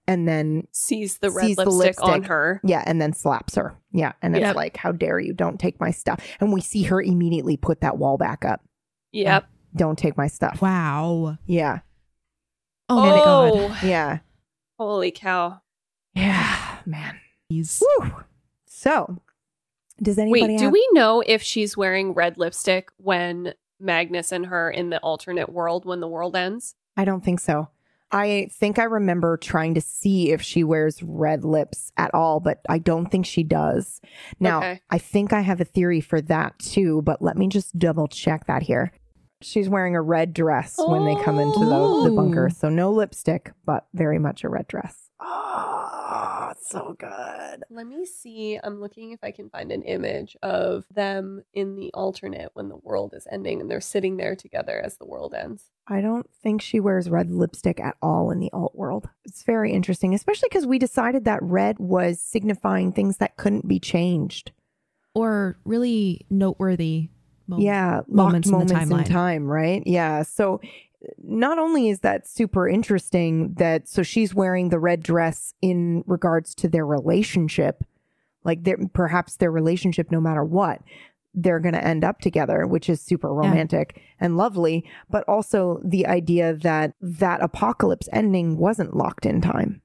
And 0.07 0.29
then, 0.29 0.67
Sees 0.73 1.19
the 1.19 1.31
red 1.31 1.47
Sees 1.47 1.57
the 1.57 1.65
lipstick, 1.71 2.05
on 2.05 2.23
her. 2.25 2.61
yeah, 2.65 2.83
and 2.87 3.01
then 3.01 3.13
slaps 3.13 3.55
her. 3.55 3.77
Yeah. 3.93 4.13
And 4.23 4.37
it's 4.37 4.43
Yep. 4.43 4.57
like, 4.57 4.77
how 4.77 4.93
dare 4.93 5.19
you? 5.19 5.33
Don't 5.33 5.59
take 5.59 5.81
my 5.81 5.91
stuff. 5.91 6.21
And 6.41 6.53
we 6.53 6.61
see 6.61 6.83
her 6.85 7.01
immediately 7.01 7.57
put 7.57 7.81
that 7.81 7.97
wall 7.99 8.19
back 8.19 8.45
up. 8.45 8.63
Yep. 9.13 9.47
Don't 9.75 9.99
take 9.99 10.17
my 10.17 10.27
stuff. 10.27 10.61
wow. 10.63 11.39
Yeah. 11.47 11.81
Oh, 12.89 13.01
my 13.01 13.09
god. 13.17 13.51
Oh, 13.55 13.79
Yeah. 13.87 14.19
holy 14.79 15.11
cow. 15.11 15.61
Yeah. 16.15 16.77
Man. 16.87 17.19
Jeez. 17.53 17.81
Whew. 17.81 18.13
So, 18.67 19.19
does 20.03 20.19
anybody 20.19 20.55
Wait, 20.55 20.59
do 20.59 20.71
we 20.71 20.87
know 20.93 21.23
if 21.27 21.43
she's 21.43 21.77
wearing 21.77 22.13
red 22.13 22.37
lipstick 22.39 22.91
when 22.99 23.55
Magnus 23.81 24.33
and 24.33 24.47
her 24.47 24.71
in 24.71 24.91
the 24.91 24.99
alternate 24.99 25.51
world 25.51 25.85
when 25.85 26.01
the 26.01 26.09
world 26.09 26.37
ends? 26.37 26.75
I 26.97 27.05
don't 27.05 27.25
think 27.25 27.41
so. 27.41 27.69
I 28.13 28.49
think 28.53 28.79
I 28.79 28.85
remember 28.85 29.37
trying 29.37 29.75
to 29.75 29.81
see 29.81 30.31
if 30.31 30.41
she 30.41 30.63
wears 30.63 31.03
red 31.03 31.45
lips 31.45 31.93
at 31.97 32.15
all, 32.15 32.39
but 32.39 32.61
I 32.69 32.79
don't 32.79 33.07
think 33.07 33.27
she 33.27 33.43
does. 33.43 34.01
Now, 34.39 34.59
Okay. 34.59 34.81
I 34.91 34.99
think 34.99 35.33
I 35.33 35.41
have 35.41 35.61
a 35.61 35.65
theory 35.65 36.01
for 36.01 36.21
that 36.23 36.59
too, 36.59 37.03
but 37.03 37.21
let 37.21 37.37
me 37.37 37.49
just 37.49 37.77
double 37.79 38.07
check 38.07 38.47
that 38.47 38.63
here. 38.63 38.93
She's 39.43 39.69
wearing 39.69 39.97
a 39.97 40.01
red 40.01 40.33
dress 40.33 40.77
when 40.79 41.05
they 41.05 41.21
come 41.23 41.39
into 41.39 41.59
the, 41.59 42.09
the 42.09 42.15
bunker. 42.15 42.49
Oh. 42.51 42.55
So 42.55 42.69
no 42.69 42.93
lipstick, 42.93 43.53
but 43.67 43.87
very 43.93 44.19
much 44.19 44.45
a 44.45 44.49
red 44.49 44.69
dress. 44.69 45.06
It's 46.57 46.69
so 46.71 46.97
good. 46.99 47.65
Let 47.71 47.87
me 47.87 48.07
see. 48.07 48.59
I'm 48.63 48.81
looking 48.81 49.13
if 49.13 49.21
I 49.23 49.31
can 49.31 49.51
find 49.51 49.71
an 49.71 49.83
image 49.83 50.37
of 50.43 50.85
them 50.95 51.43
in 51.53 51.77
the 51.77 51.91
alternate 51.93 52.51
when 52.55 52.69
the 52.69 52.77
world 52.77 53.13
is 53.15 53.27
ending 53.31 53.61
and 53.61 53.71
they're 53.71 53.81
sitting 53.81 54.17
there 54.17 54.35
together 54.35 54.81
as 54.81 54.97
the 54.97 55.07
world 55.07 55.35
ends. 55.35 55.71
I 55.87 56.01
don't 56.01 56.29
think 56.43 56.63
she 56.63 56.81
wears 56.81 57.11
red 57.11 57.31
lipstick 57.31 57.79
at 57.79 57.97
all 58.01 58.31
in 58.31 58.41
the 58.41 58.51
alt 58.53 58.75
world. 58.75 59.09
It's 59.25 59.43
very 59.43 59.73
interesting, 59.73 60.15
especially 60.15 60.49
because 60.49 60.67
we 60.67 60.79
decided 60.79 61.25
that 61.25 61.43
red 61.43 61.79
was 61.79 62.21
signifying 62.21 62.93
things 62.93 63.19
that 63.19 63.37
couldn't 63.37 63.69
be 63.69 63.79
changed. 63.79 64.53
Or 65.15 65.59
really 65.65 66.27
noteworthy 66.29 67.11
moments. 67.47 67.65
yeah, 67.65 68.01
moments 68.09 68.49
locked 68.49 68.63
in 68.63 68.69
the 68.69 68.75
moments 68.87 69.09
in 69.09 69.15
time, 69.15 69.47
right? 69.47 69.83
Yeah. 69.87 70.23
So 70.23 70.61
not 71.19 71.59
only 71.59 71.89
is 71.89 72.01
that 72.01 72.27
super 72.27 72.69
interesting 72.69 73.55
that 73.55 73.89
so 73.89 74.03
she's 74.03 74.35
wearing 74.35 74.69
the 74.69 74.79
red 74.79 75.03
dress 75.03 75.55
in 75.61 76.03
regards 76.07 76.55
to 76.57 76.69
their 76.69 76.87
relationship, 76.87 77.85
like 78.45 78.65
their 78.65 78.79
perhaps 78.93 79.37
their 79.37 79.51
relationship 79.51 80.11
no 80.11 80.21
matter 80.21 80.45
what, 80.45 80.81
they're 81.35 81.61
going 81.61 81.75
to 81.75 81.85
end 81.85 82.03
up 82.03 82.21
together, 82.21 82.67
which 82.67 82.89
is 82.89 83.01
super 83.01 83.33
romantic 83.33 84.01
and 84.19 84.37
lovely, 84.39 84.85
but 85.11 85.23
also 85.29 85.81
the 85.85 86.07
idea 86.07 86.55
that 86.55 86.95
that 87.01 87.43
apocalypse 87.43 88.09
ending 88.13 88.57
wasn't 88.57 88.97
locked 88.97 89.27
in 89.27 89.41
time. 89.41 89.83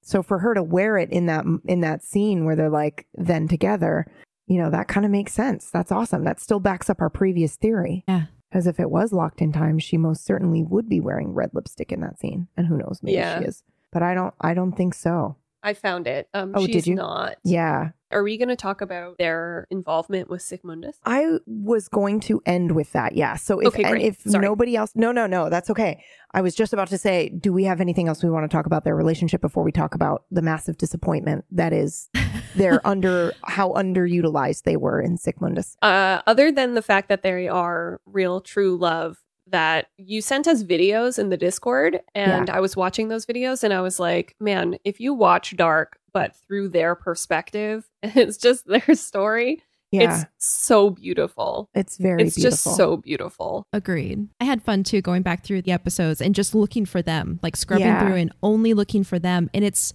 So 0.00 0.22
for 0.22 0.38
her 0.38 0.54
to 0.54 0.62
wear 0.62 0.96
it 0.96 1.10
in 1.10 1.26
that 1.26 1.44
in 1.66 1.80
that 1.80 2.02
scene 2.02 2.44
where 2.44 2.56
they're 2.56 2.70
like 2.70 3.06
then 3.14 3.48
together, 3.48 4.06
you 4.46 4.58
know, 4.58 4.70
that 4.70 4.88
kind 4.88 5.04
of 5.04 5.12
makes 5.12 5.32
sense. 5.32 5.70
That's 5.70 5.92
awesome. 5.92 6.24
That 6.24 6.40
still 6.40 6.60
backs 6.60 6.88
up 6.88 7.00
our 7.00 7.10
previous 7.10 7.56
theory. 7.56 8.04
Yeah. 8.08 8.26
As 8.56 8.66
if 8.66 8.80
it 8.80 8.90
was 8.90 9.12
locked 9.12 9.42
in 9.42 9.52
time, 9.52 9.78
she 9.78 9.98
most 9.98 10.24
certainly 10.24 10.62
would 10.62 10.88
be 10.88 10.98
wearing 10.98 11.34
red 11.34 11.50
lipstick 11.52 11.92
in 11.92 12.00
that 12.00 12.18
scene. 12.18 12.48
And 12.56 12.66
who 12.66 12.78
knows, 12.78 13.00
maybe 13.02 13.16
Yeah. 13.18 13.38
she 13.38 13.44
is. 13.44 13.62
But 13.92 14.02
I 14.02 14.14
don't 14.14 14.32
I 14.40 14.54
don't 14.54 14.72
think 14.72 14.94
so. 14.94 15.36
I 15.66 15.74
found 15.74 16.06
it. 16.06 16.28
Um, 16.32 16.52
Oh, 16.54 16.64
she's 16.64 16.76
did 16.76 16.86
you? 16.86 16.94
not. 16.94 17.36
Yeah. 17.44 17.90
Are 18.12 18.22
we 18.22 18.38
going 18.38 18.48
to 18.50 18.56
talk 18.56 18.80
about 18.82 19.18
their 19.18 19.66
involvement 19.68 20.30
with 20.30 20.40
Sic 20.40 20.62
Mundus? 20.62 20.94
I 21.04 21.38
was 21.44 21.88
going 21.88 22.20
to 22.20 22.40
end 22.46 22.70
with 22.72 22.92
that. 22.92 23.16
Yeah. 23.16 23.34
So 23.34 23.58
if 23.58 23.66
Okay, 23.68 23.82
and 23.82 24.00
if 24.00 24.20
Sorry. 24.20 24.40
nobody 24.44 24.76
else 24.76 24.92
No, 24.94 25.10
no, 25.10 25.26
no, 25.26 25.50
that's 25.50 25.68
okay. 25.70 26.04
I 26.32 26.40
was 26.40 26.54
just 26.54 26.72
about 26.72 26.86
to 26.88 26.98
say, 26.98 27.30
do 27.30 27.52
we 27.52 27.64
have 27.64 27.80
anything 27.80 28.06
else 28.06 28.22
we 28.22 28.30
want 28.30 28.48
to 28.48 28.54
talk 28.56 28.66
about 28.66 28.84
their 28.84 28.94
relationship 28.94 29.40
before 29.40 29.64
we 29.64 29.72
talk 29.72 29.94
about 29.96 30.22
the 30.30 30.40
massive 30.42 30.78
disappointment 30.78 31.44
that 31.50 31.72
is 31.72 32.08
their 32.54 32.80
under 32.86 33.32
how 33.44 33.70
underutilized 33.72 34.62
they 34.62 34.76
were 34.76 35.00
in 35.00 35.16
Sic 35.18 35.40
Mundus? 35.40 35.76
Uh, 35.82 36.22
other 36.28 36.52
than 36.52 36.74
the 36.74 36.82
fact 36.82 37.08
that 37.08 37.22
they 37.22 37.48
are 37.48 38.00
real, 38.06 38.40
true 38.40 38.76
love, 38.76 39.18
that 39.48 39.86
you 39.96 40.20
sent 40.20 40.46
us 40.48 40.62
videos 40.62 41.18
in 41.18 41.28
the 41.28 41.36
Discord, 41.36 42.00
and 42.14 42.50
I 42.50 42.60
was 42.60 42.76
watching 42.76 43.08
those 43.08 43.26
videos, 43.26 43.62
and 43.62 43.72
I 43.72 43.80
was 43.80 44.00
like, 44.00 44.34
man, 44.40 44.76
if 44.84 44.98
you 45.00 45.14
watch 45.14 45.56
Dark 45.56 45.98
but 46.12 46.34
through 46.34 46.66
their 46.70 46.94
perspective. 46.94 47.86
It's 48.02 48.38
just 48.38 48.66
their 48.66 48.94
story. 48.94 49.62
Yeah. 49.92 50.14
It's 50.22 50.24
so 50.38 50.88
beautiful. 50.88 51.68
It's 51.74 51.98
very 51.98 52.22
it's 52.22 52.36
beautiful. 52.36 52.50
just 52.50 52.76
so 52.76 52.96
beautiful. 52.96 53.66
Agreed. 53.74 54.26
I 54.40 54.44
had 54.44 54.62
fun 54.62 54.82
too 54.82 55.02
going 55.02 55.20
back 55.20 55.44
through 55.44 55.60
the 55.62 55.72
episodes 55.72 56.22
and 56.22 56.34
just 56.34 56.54
looking 56.54 56.86
for 56.86 57.02
them, 57.02 57.38
like 57.42 57.54
scrubbing 57.54 57.86
Yeah. 57.86 58.00
through 58.00 58.16
and 58.16 58.32
only 58.42 58.72
looking 58.72 59.04
for 59.04 59.18
them. 59.18 59.50
And 59.52 59.62
it's 59.62 59.92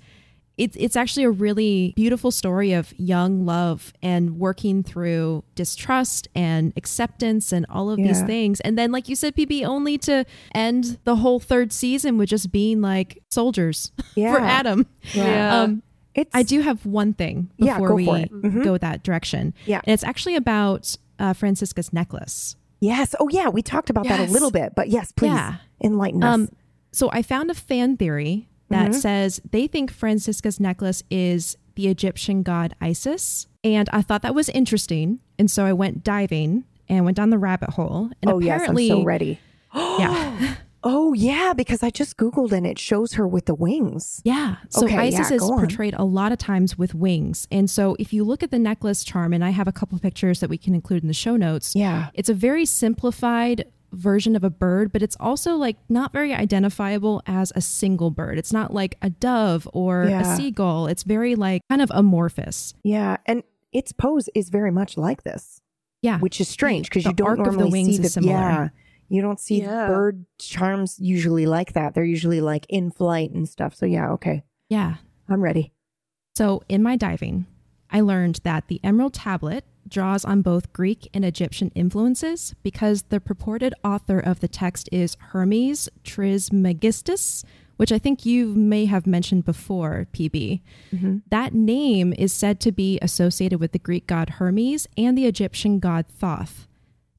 it's 0.63 0.75
it's 0.79 0.95
actually 0.95 1.25
a 1.25 1.31
really 1.31 1.93
beautiful 1.95 2.31
story 2.31 2.71
of 2.73 2.93
young 2.97 3.45
love 3.45 3.93
and 4.01 4.37
working 4.39 4.83
through 4.83 5.43
distrust 5.55 6.27
and 6.35 6.71
acceptance 6.75 7.51
and 7.51 7.65
all 7.69 7.89
of 7.89 7.97
these 7.97 8.21
things. 8.23 8.59
And 8.61 8.77
then 8.77 8.91
like 8.91 9.09
you 9.09 9.15
said, 9.15 9.35
PB, 9.35 9.65
only 9.65 9.97
to 9.99 10.25
end 10.53 10.99
the 11.03 11.15
whole 11.17 11.39
third 11.39 11.73
season 11.73 12.17
with 12.17 12.29
just 12.29 12.51
being 12.51 12.81
like 12.81 13.21
soldiers 13.29 13.91
Yeah. 14.15 14.33
for 14.33 14.39
Adam. 14.41 14.85
Yeah. 15.13 15.61
Um 15.61 15.83
It's 16.13 16.29
I 16.33 16.43
do 16.43 16.59
have 16.61 16.85
one 16.85 17.13
thing 17.13 17.49
Yeah, 17.57 17.73
before 17.75 17.89
go 17.89 17.95
we. 17.95 18.05
Mhm. 18.05 18.63
go 18.63 18.77
that 18.77 19.03
direction. 19.03 19.53
Yeah. 19.65 19.81
And 19.85 19.93
it's 19.93 20.03
actually 20.03 20.35
about 20.35 20.97
uh, 21.19 21.33
Franziska's 21.33 21.93
necklace. 21.93 22.55
Yes. 22.81 23.13
Oh, 23.19 23.29
yeah. 23.31 23.47
We 23.49 23.61
talked 23.61 23.89
about 23.89 24.05
that 24.07 24.19
a 24.19 24.31
little 24.31 24.49
bit, 24.51 24.73
but 24.75 24.89
yes, 24.89 25.11
please 25.11 25.29
Yeah. 25.33 25.55
enlighten 25.83 26.23
us. 26.23 26.33
Um, 26.33 26.49
so 26.91 27.09
I 27.13 27.21
found 27.21 27.49
a 27.51 27.53
fan 27.53 27.95
theory 27.95 28.49
that 28.71 28.91
Mhm. 28.91 28.95
says 28.95 29.41
they 29.51 29.67
think 29.67 29.91
Franziska's 29.91 30.59
necklace 30.59 31.03
is 31.09 31.57
the 31.75 31.87
Egyptian 31.87 32.43
god 32.43 32.75
Isis. 32.81 33.47
And 33.63 33.89
I 33.93 34.01
thought 34.01 34.21
that 34.23 34.35
was 34.35 34.49
interesting. 34.49 35.19
And 35.39 35.49
so 35.49 35.65
I 35.65 35.73
went 35.73 36.03
diving 36.03 36.65
and 36.89 37.05
went 37.05 37.15
down 37.17 37.29
the 37.29 37.37
rabbit 37.37 37.69
hole. 37.71 38.09
And 38.21 38.31
oh, 38.31 38.39
yes. 38.39 38.49
I'm 38.49 38.55
apparently, 38.55 38.87
so 38.89 39.03
ready. 39.03 39.39
yeah. 39.75 40.55
Oh, 40.83 41.13
yeah. 41.13 41.53
Because 41.55 41.83
I 41.83 41.91
just 41.91 42.17
Googled 42.17 42.51
and 42.51 42.65
it 42.65 42.79
shows 42.79 43.13
her 43.13 43.27
with 43.27 43.45
the 43.45 43.53
wings. 43.53 44.19
Yeah. 44.23 44.55
So 44.69 44.85
Okay, 44.85 44.97
Isis 44.97 45.29
yeah, 45.29 45.35
is 45.35 45.43
portrayed 45.43 45.93
a 45.95 46.03
lot 46.03 46.31
of 46.31 46.39
times 46.39 46.75
with 46.75 46.95
wings. 46.95 47.47
And 47.51 47.69
so 47.69 47.95
if 47.99 48.11
you 48.11 48.23
look 48.23 48.41
at 48.41 48.49
the 48.49 48.57
necklace 48.57 49.03
charm, 49.03 49.31
and 49.31 49.45
I 49.45 49.51
have 49.51 49.67
a 49.67 49.71
couple 49.71 49.99
pictures 49.99 50.39
that 50.39 50.49
we 50.49 50.57
can 50.57 50.73
include 50.73 51.03
in 51.03 51.07
the 51.07 51.13
show 51.13 51.37
notes, 51.37 51.75
Yeah. 51.75 52.07
it's 52.15 52.29
a 52.29 52.33
very 52.33 52.65
simplified 52.65 53.65
version 53.91 54.35
of 54.35 54.43
a 54.43 54.49
bird, 54.49 54.91
but 54.91 55.01
it's 55.01 55.17
also 55.19 55.55
like 55.55 55.77
not 55.89 56.13
very 56.13 56.33
identifiable 56.33 57.21
as 57.27 57.51
a 57.55 57.61
single 57.61 58.09
bird. 58.11 58.37
It's 58.37 58.53
not 58.53 58.73
like 58.73 58.97
a 59.01 59.09
dove 59.09 59.67
or 59.73 60.05
Yeah. 60.09 60.33
a 60.33 60.35
seagull. 60.35 60.87
It's 60.87 61.03
very 61.03 61.35
like 61.35 61.61
kind 61.69 61.81
of 61.81 61.91
amorphous. 61.93 62.73
Yeah. 62.83 63.17
And 63.25 63.43
its 63.73 63.91
pose 63.91 64.29
is 64.35 64.49
very 64.49 64.71
much 64.71 64.97
like 64.97 65.23
this, 65.23 65.61
Yeah. 66.01 66.19
which 66.19 66.39
is 66.41 66.47
strange 66.47 66.89
because 66.89 67.05
you 67.05 67.13
don't 67.13 67.27
arc 67.27 67.37
the 67.39 67.43
normally 67.51 67.71
wings 67.71 67.95
see 67.97 68.01
the 68.01 68.09
similar. 68.09 68.33
Yeah. 68.33 68.69
You 69.09 69.21
don't 69.21 69.39
see 69.39 69.61
Yeah. 69.61 69.87
bird 69.87 70.25
charms 70.39 70.97
usually 70.99 71.45
like 71.45 71.73
that. 71.73 71.93
They're 71.93 72.03
usually 72.03 72.39
like 72.41 72.65
in 72.69 72.91
flight 72.91 73.31
and 73.31 73.47
stuff. 73.47 73.75
So, 73.75 73.85
yeah. 73.85 74.09
Okay. 74.11 74.43
yeah. 74.69 74.95
I'm 75.29 75.41
ready. 75.41 75.73
So, 76.35 76.61
in 76.69 76.81
my 76.81 76.95
diving, 76.95 77.45
I 77.89 77.99
learned 78.01 78.39
that 78.43 78.67
the 78.67 78.79
Emerald 78.83 79.13
Tablet 79.13 79.65
draws 79.91 80.25
on 80.25 80.41
both 80.41 80.73
Greek 80.73 81.07
and 81.13 81.23
Egyptian 81.23 81.71
influences 81.75 82.55
because 82.63 83.03
the 83.03 83.19
purported 83.19 83.73
author 83.83 84.19
of 84.19 84.39
the 84.39 84.47
text 84.47 84.89
is 84.91 85.17
Hermes 85.19 85.89
Trismegistus, 86.03 87.43
which 87.77 87.91
I 87.91 87.99
think 87.99 88.25
you 88.25 88.47
may 88.55 88.85
have 88.85 89.05
mentioned 89.05 89.45
before, 89.45 90.07
PB. 90.13 90.61
Mm-hmm. 90.93 91.17
That 91.29 91.53
name 91.53 92.13
is 92.17 92.33
said 92.33 92.59
to 92.61 92.71
be 92.71 92.97
associated 93.01 93.59
with 93.59 93.71
the 93.71 93.79
Greek 93.79 94.07
god 94.07 94.31
Hermes 94.31 94.87
and 94.97 95.17
the 95.17 95.27
Egyptian 95.27 95.79
god 95.79 96.05
Thoth. 96.07 96.67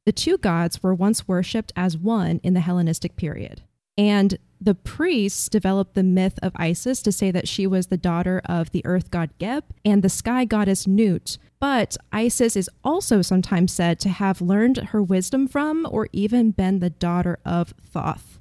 The 0.04 0.12
two 0.12 0.38
gods 0.38 0.82
were 0.82 0.94
once 0.94 1.28
worshipped 1.28 1.72
as 1.76 1.96
one 1.96 2.40
in 2.42 2.54
the 2.54 2.60
Hellenistic 2.60 3.14
period. 3.14 3.62
And 3.96 4.38
the 4.60 4.74
priests 4.74 5.48
developed 5.48 5.94
the 5.94 6.02
myth 6.02 6.38
of 6.42 6.52
Isis 6.56 7.02
to 7.02 7.12
say 7.12 7.30
that 7.30 7.48
she 7.48 7.66
was 7.66 7.88
the 7.88 7.96
daughter 7.96 8.40
of 8.46 8.70
the 8.70 8.84
earth 8.86 9.10
god 9.10 9.30
Geb 9.38 9.64
and 9.84 10.02
the 10.02 10.08
sky 10.08 10.44
goddess 10.44 10.86
Nut. 10.86 11.38
But 11.62 11.96
Isis 12.10 12.56
is 12.56 12.68
also 12.82 13.22
sometimes 13.22 13.72
said 13.72 14.00
to 14.00 14.08
have 14.08 14.40
learned 14.40 14.78
her 14.78 15.00
wisdom 15.00 15.46
from 15.46 15.86
or 15.88 16.08
even 16.12 16.50
been 16.50 16.80
the 16.80 16.90
daughter 16.90 17.38
of 17.44 17.72
Thoth, 17.80 18.40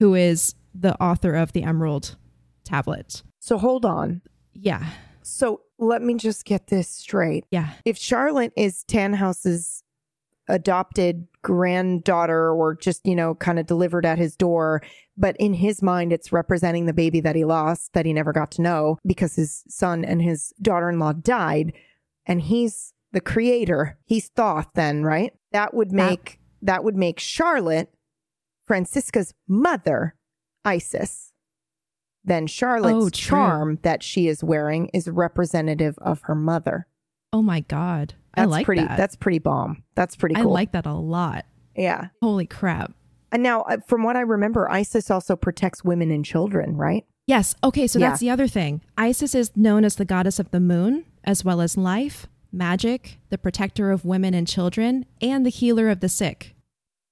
who 0.00 0.14
is 0.14 0.54
the 0.74 0.98
author 0.98 1.34
of 1.34 1.52
the 1.52 1.64
Emerald 1.64 2.16
Tablet. 2.64 3.22
So, 3.40 3.58
hold 3.58 3.84
on. 3.84 4.22
Yeah. 4.54 4.88
So, 5.20 5.60
let 5.76 6.00
me 6.00 6.14
just 6.14 6.46
get 6.46 6.68
this 6.68 6.88
straight. 6.88 7.44
Yeah. 7.50 7.74
if 7.84 7.98
Charlotte 7.98 8.54
is 8.56 8.84
Tannhaus's 8.88 9.82
adopted 10.48 11.26
granddaughter 11.42 12.50
or 12.52 12.74
just, 12.74 13.04
you 13.04 13.16
know, 13.16 13.34
kind 13.34 13.58
of 13.58 13.66
delivered 13.66 14.06
at 14.06 14.16
his 14.16 14.34
door, 14.34 14.80
but 15.18 15.36
in 15.38 15.52
his 15.52 15.82
mind, 15.82 16.10
it's 16.10 16.32
representing 16.32 16.86
the 16.86 16.94
baby 16.94 17.20
that 17.20 17.36
he 17.36 17.44
lost 17.44 17.92
that 17.92 18.06
he 18.06 18.14
never 18.14 18.32
got 18.32 18.50
to 18.52 18.62
know 18.62 18.96
because 19.04 19.36
his 19.36 19.62
son 19.68 20.06
and 20.06 20.22
his 20.22 20.54
daughter 20.62 20.88
in 20.88 20.98
law 20.98 21.12
died. 21.12 21.74
And 22.26 22.42
he's 22.42 22.92
the 23.12 23.20
creator. 23.20 23.98
He's 24.04 24.28
Thoth, 24.28 24.68
then, 24.74 25.02
right? 25.04 25.32
That 25.52 25.72
would 25.74 25.92
make 25.92 26.40
that 26.62 26.82
would 26.84 26.96
make 26.96 27.20
Charlotte 27.20 27.92
Franziska's 28.66 29.32
mother, 29.46 30.16
Isis. 30.64 31.32
Then 32.24 32.46
Charlotte's 32.48 33.06
Oh, 33.06 33.08
charm 33.10 33.78
that 33.82 34.02
she 34.02 34.26
is 34.26 34.42
wearing 34.42 34.88
is 34.92 35.06
representative 35.08 35.96
of 35.98 36.22
her 36.22 36.34
mother. 36.34 36.88
Oh 37.32 37.42
my 37.42 37.60
God. 37.60 38.14
That's 38.34 38.46
I 38.46 38.50
like 38.50 38.64
pretty. 38.66 38.82
that. 38.82 38.96
That's 38.96 39.14
pretty 39.16 39.38
bomb. 39.38 39.84
That's 39.94 40.16
pretty 40.16 40.34
cool. 40.34 40.50
I 40.50 40.52
like 40.52 40.72
that 40.72 40.86
a 40.86 40.92
lot. 40.94 41.44
Yeah. 41.76 42.08
Holy 42.20 42.46
crap. 42.46 42.92
And 43.30 43.42
now, 43.42 43.62
uh, 43.62 43.76
from 43.86 44.02
what 44.02 44.16
I 44.16 44.20
remember, 44.20 44.70
ISIS 44.70 45.10
also 45.10 45.36
protects 45.36 45.84
women 45.84 46.10
and 46.10 46.24
children, 46.24 46.76
right? 46.76 47.04
Yes. 47.26 47.54
Okay. 47.62 47.86
So 47.86 47.98
Yeah. 47.98 48.08
that's 48.08 48.20
the 48.20 48.30
other 48.30 48.48
thing. 48.48 48.80
Isis 48.98 49.34
is 49.34 49.56
known 49.56 49.84
as 49.84 49.96
the 49.96 50.04
goddess 50.04 50.38
of 50.38 50.50
the 50.50 50.60
moon, 50.60 51.04
as 51.26 51.44
well 51.44 51.60
as 51.60 51.76
life, 51.76 52.26
magic, 52.52 53.18
the 53.28 53.38
protector 53.38 53.90
of 53.90 54.04
women 54.04 54.34
and 54.34 54.46
children, 54.46 55.04
and 55.20 55.44
the 55.44 55.50
healer 55.50 55.88
of 55.88 56.00
the 56.00 56.08
sick. 56.08 56.54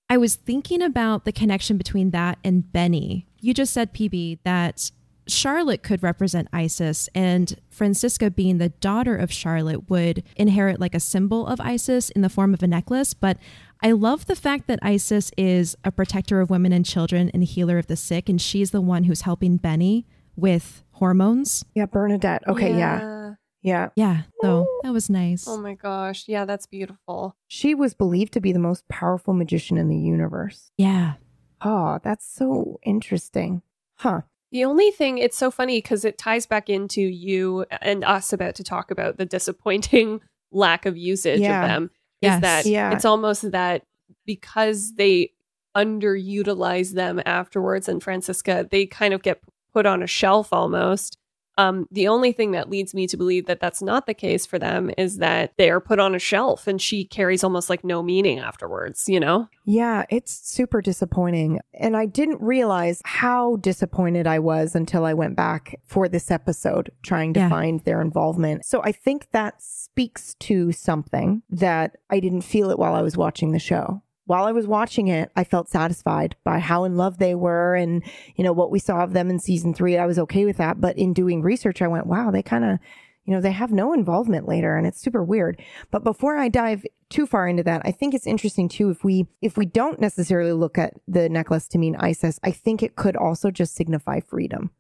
I 0.09 0.17
was 0.17 0.35
thinking 0.35 0.83
about 0.83 1.25
the 1.25 1.33
connection 1.33 1.77
between 1.77 2.11
that 2.11 2.39
and 2.45 2.71
Benny. 2.73 3.27
You 3.41 3.55
just 3.55 3.73
said, 3.73 3.95
PB, 3.95 4.39
that 4.45 4.91
Charlotte 5.27 5.83
could 5.83 6.03
represent 6.03 6.49
Isis, 6.53 7.09
and 7.15 7.57
Franziska, 7.71 8.31
being 8.31 8.59
the 8.59 8.69
daughter 8.69 9.17
of 9.17 9.33
Charlotte, 9.33 9.89
would 9.89 10.23
inherit 10.37 10.79
like 10.79 10.95
a 10.95 11.01
symbol 11.01 11.47
of 11.47 11.61
Isis 11.61 12.11
in 12.11 12.23
the 12.23 12.29
form 12.29 12.53
of 12.53 12.63
a 12.63 12.67
necklace. 12.67 13.15
But 13.15 13.39
I 13.83 13.93
love 13.93 14.27
the 14.27 14.37
fact 14.37 14.67
that 14.67 14.79
Isis 14.83 15.31
is 15.37 15.77
a 15.85 15.91
protector 15.91 16.41
of 16.41 16.51
women 16.51 16.73
and 16.73 16.85
children 16.85 17.31
and 17.33 17.43
a 17.43 17.47
healer 17.47 17.79
of 17.79 17.87
the 17.87 17.97
sick, 17.97 18.29
and 18.29 18.41
she's 18.41 18.71
the 18.71 18.83
one 18.83 19.05
who's 19.05 19.23
helping 19.23 19.57
Benny 19.57 20.07
with 20.37 20.85
hormones. 20.93 21.65
Yeah, 21.75 21.87
Bernadette. 21.87 22.47
Okay, 22.47 22.71
yeah. 22.71 23.01
Yeah. 23.01 23.35
Yeah, 23.65 23.89
Yeah. 23.97 24.23
so 24.43 24.67
that 24.83 24.93
was 24.93 25.09
nice. 25.11 25.49
Oh 25.49 25.57
my 25.57 25.75
gosh. 25.75 26.29
Yeah, 26.29 26.45
that's 26.45 26.67
beautiful. 26.67 27.35
She 27.49 27.75
was 27.75 27.95
believed 27.95 28.33
to 28.35 28.41
be 28.41 28.53
the 28.53 28.59
most 28.61 28.87
powerful 28.89 29.33
magician 29.35 29.77
in 29.79 29.89
the 29.89 29.97
universe. 29.97 30.71
Yeah. 30.77 31.15
Oh, 31.63 31.99
that's 32.05 32.27
so 32.27 32.79
interesting. 32.85 33.63
Huh. 33.97 34.21
The 34.53 34.65
only 34.67 34.91
thing, 34.91 35.17
it's 35.19 35.37
so 35.39 35.51
funny 35.51 35.79
because 35.79 36.05
it 36.05 36.19
ties 36.19 36.47
back 36.47 36.69
into 36.69 37.01
you 37.01 37.65
and 37.81 38.05
us 38.05 38.33
about 38.33 38.55
to 38.57 38.63
talk 38.65 38.91
about 38.91 39.17
the 39.17 39.25
disappointing 39.27 40.21
lack 40.53 40.85
of 40.87 40.97
usage 40.97 41.41
Yeah. 41.41 41.63
of 41.65 41.69
them. 41.69 41.91
Yes. 42.21 42.37
Is 42.37 42.41
that 42.43 42.67
Yeah. 42.67 42.93
it's 42.93 43.05
almost 43.07 43.51
that 43.51 43.83
because 44.27 44.95
they 44.97 45.31
underutilize 45.77 46.93
them 46.95 47.21
afterwards 47.27 47.89
and 47.89 48.03
Franziska, 48.03 48.69
they 48.71 48.87
kind 48.87 49.15
of 49.15 49.23
get 49.23 49.41
put 49.73 49.87
on 49.87 50.03
a 50.03 50.07
shelf 50.07 50.53
almost. 50.53 51.19
Um, 51.57 51.87
the 51.91 52.09
only 52.09 52.33
thing 52.33 52.51
that 52.53 52.69
leads 52.69 52.95
me 52.95 53.07
to 53.07 53.17
believe 53.17 53.47
that 53.47 53.61
that's 53.61 53.81
not 53.81 54.07
the 54.07 54.15
case 54.15 54.45
for 54.45 54.59
them 54.59 54.91
is 54.99 55.19
that 55.19 55.53
they 55.57 55.71
are 55.71 55.81
put 55.81 55.99
on 56.01 56.15
a 56.15 56.19
shelf 56.19 56.67
and 56.67 56.81
she 56.83 57.05
carries 57.05 57.45
almost 57.45 57.71
like 57.71 57.85
no 57.85 58.03
meaning 58.03 58.41
afterwards, 58.41 59.09
you 59.09 59.21
know? 59.21 59.49
Yeah, 59.65 60.05
it's 60.11 60.33
super 60.33 60.83
disappointing. 60.83 61.61
And 61.73 61.97
I 61.97 62.07
didn't 62.07 62.41
realize 62.41 63.01
how 63.05 63.57
disappointed 63.57 64.27
I 64.27 64.39
was 64.41 64.75
until 64.75 65.05
I 65.05 65.15
went 65.15 65.37
back 65.37 65.81
for 65.87 66.09
this 66.09 66.31
episode 66.31 66.91
trying 67.03 67.33
to 67.35 67.41
Yeah. 67.41 67.49
find 67.49 67.81
their 67.81 68.01
involvement. 68.01 68.65
So 68.65 68.83
I 68.83 68.93
think 68.93 69.29
that 69.33 69.63
speaks 69.63 70.35
to 70.41 70.73
something 70.73 71.43
that 71.51 71.97
I 72.11 72.21
didn't 72.21 72.43
feel 72.43 72.71
it 72.71 72.79
while 72.79 72.95
I 72.95 73.03
was 73.03 73.17
watching 73.17 73.53
the 73.53 73.59
show. 73.59 74.03
While 74.27 74.45
I 74.45 74.53
was 74.53 74.67
watching 74.67 75.09
it, 75.09 75.31
I 75.37 75.45
felt 75.45 75.69
satisfied 75.69 76.35
by 76.45 76.59
how 76.59 76.85
in 76.85 76.97
love 76.97 77.19
they 77.19 77.35
were 77.35 77.75
and, 77.75 78.03
you 78.37 78.45
know, 78.45 78.53
what 78.53 78.71
we 78.71 78.79
saw 78.79 79.05
of 79.05 79.13
them 79.13 79.29
in 79.29 79.39
season 79.39 79.75
three. 79.75 79.99
I 79.99 80.07
was 80.07 80.19
okay 80.21 80.45
with 80.47 80.57
that. 80.57 80.81
But 80.81 80.97
in 80.97 81.13
doing 81.13 81.43
research, 81.43 81.83
I 81.83 81.89
went, 81.89 82.07
wow, 82.07 82.31
they 82.31 82.43
kind 82.43 82.65
of, 82.65 82.79
you 83.27 83.35
know, 83.35 83.41
they 83.43 83.53
have 83.53 83.71
no 83.71 83.93
involvement 83.93 84.49
later 84.49 84.77
and 84.77 84.87
it's 84.87 85.01
super 85.01 85.23
weird. 85.23 85.61
But 85.91 86.05
before 86.05 86.37
I 86.39 86.49
dive 86.49 86.87
too 87.11 87.27
far 87.27 87.47
into 87.47 87.63
that, 87.65 87.83
I 87.85 87.91
think 87.91 88.15
it's 88.15 88.27
interesting 88.27 88.69
too 88.69 88.89
if 88.91 89.05
we 89.05 89.27
if 89.43 89.57
we 89.59 89.67
don't 89.67 90.01
necessarily 90.01 90.53
look 90.53 90.79
at 90.79 90.95
the 91.07 91.29
necklace 91.29 91.69
to 91.69 91.79
mean 91.79 91.97
Isis, 91.97 92.41
I 92.43 92.51
think 92.51 92.83
it 92.83 92.97
could 92.97 93.17
also 93.17 93.51
just 93.51 93.75
signify 93.75 94.21
freedom. 94.21 94.71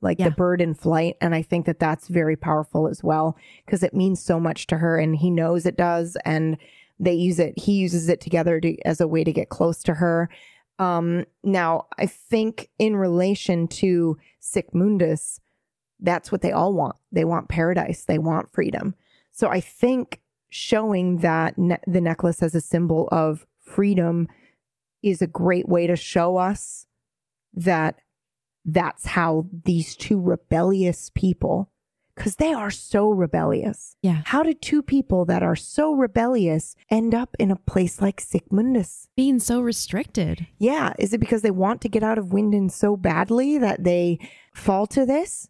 Like 0.00 0.18
Yeah. 0.18 0.30
the 0.30 0.34
bird 0.34 0.60
in 0.60 0.74
flight 0.74 1.16
and 1.20 1.34
I 1.34 1.42
think 1.42 1.66
that 1.66 1.78
that's 1.78 2.08
very 2.08 2.36
powerful 2.36 2.88
as 2.88 3.02
well 3.04 3.36
because 3.64 3.82
it 3.82 3.94
means 3.94 4.22
so 4.22 4.38
much 4.40 4.66
to 4.68 4.78
her 4.78 4.98
and 4.98 5.16
he 5.16 5.30
knows 5.30 5.64
it 5.66 5.76
does 5.76 6.16
and 6.24 6.56
they 6.98 7.14
use 7.14 7.38
it 7.38 7.58
he 7.58 7.72
uses 7.72 8.08
it 8.08 8.20
together 8.20 8.60
to, 8.60 8.76
as 8.82 9.00
a 9.00 9.08
way 9.08 9.24
to 9.24 9.32
get 9.32 9.48
close 9.48 9.82
to 9.82 9.94
her. 9.94 10.28
Um 10.78 11.24
now 11.42 11.86
I 11.98 12.06
think 12.06 12.70
in 12.78 12.96
relation 12.96 13.68
to 13.68 14.18
Sic 14.40 14.74
Mundus 14.74 15.40
that's 16.00 16.30
what 16.30 16.42
they 16.42 16.52
all 16.52 16.74
want. 16.74 16.96
They 17.12 17.24
want 17.24 17.48
paradise, 17.48 18.04
they 18.04 18.18
want 18.18 18.52
freedom. 18.52 18.94
So 19.32 19.48
I 19.48 19.60
think 19.60 20.20
showing 20.50 21.18
that 21.18 21.58
ne- 21.58 21.78
the 21.86 22.00
necklace 22.00 22.42
as 22.42 22.54
a 22.54 22.60
symbol 22.60 23.08
of 23.10 23.46
freedom 23.58 24.28
is 25.02 25.20
a 25.20 25.26
great 25.26 25.68
way 25.68 25.86
to 25.86 25.96
show 25.96 26.36
us 26.36 26.86
that 27.54 27.96
that's 28.64 29.06
how 29.06 29.46
these 29.64 29.96
two 29.96 30.20
rebellious 30.20 31.10
people 31.14 31.70
because 32.14 32.36
they 32.36 32.52
are 32.52 32.70
so 32.70 33.10
rebellious. 33.10 33.96
Yeah. 34.02 34.22
How 34.26 34.42
did 34.42 34.62
two 34.62 34.82
people 34.82 35.24
that 35.24 35.42
are 35.42 35.56
so 35.56 35.94
rebellious 35.94 36.76
end 36.90 37.14
up 37.14 37.34
in 37.38 37.50
a 37.50 37.56
place 37.56 38.00
like 38.00 38.20
Sic 38.20 38.44
Mundus? 38.50 39.08
Being 39.16 39.40
so 39.40 39.60
restricted. 39.60 40.46
Yeah. 40.58 40.92
Is 40.98 41.12
it 41.12 41.18
because 41.18 41.42
they 41.42 41.50
want 41.50 41.80
to 41.82 41.88
get 41.88 42.02
out 42.02 42.18
of 42.18 42.26
Winden 42.26 42.70
so 42.70 42.96
badly 42.96 43.58
that 43.58 43.84
they 43.84 44.18
fall 44.54 44.86
to 44.88 45.04
this? 45.04 45.48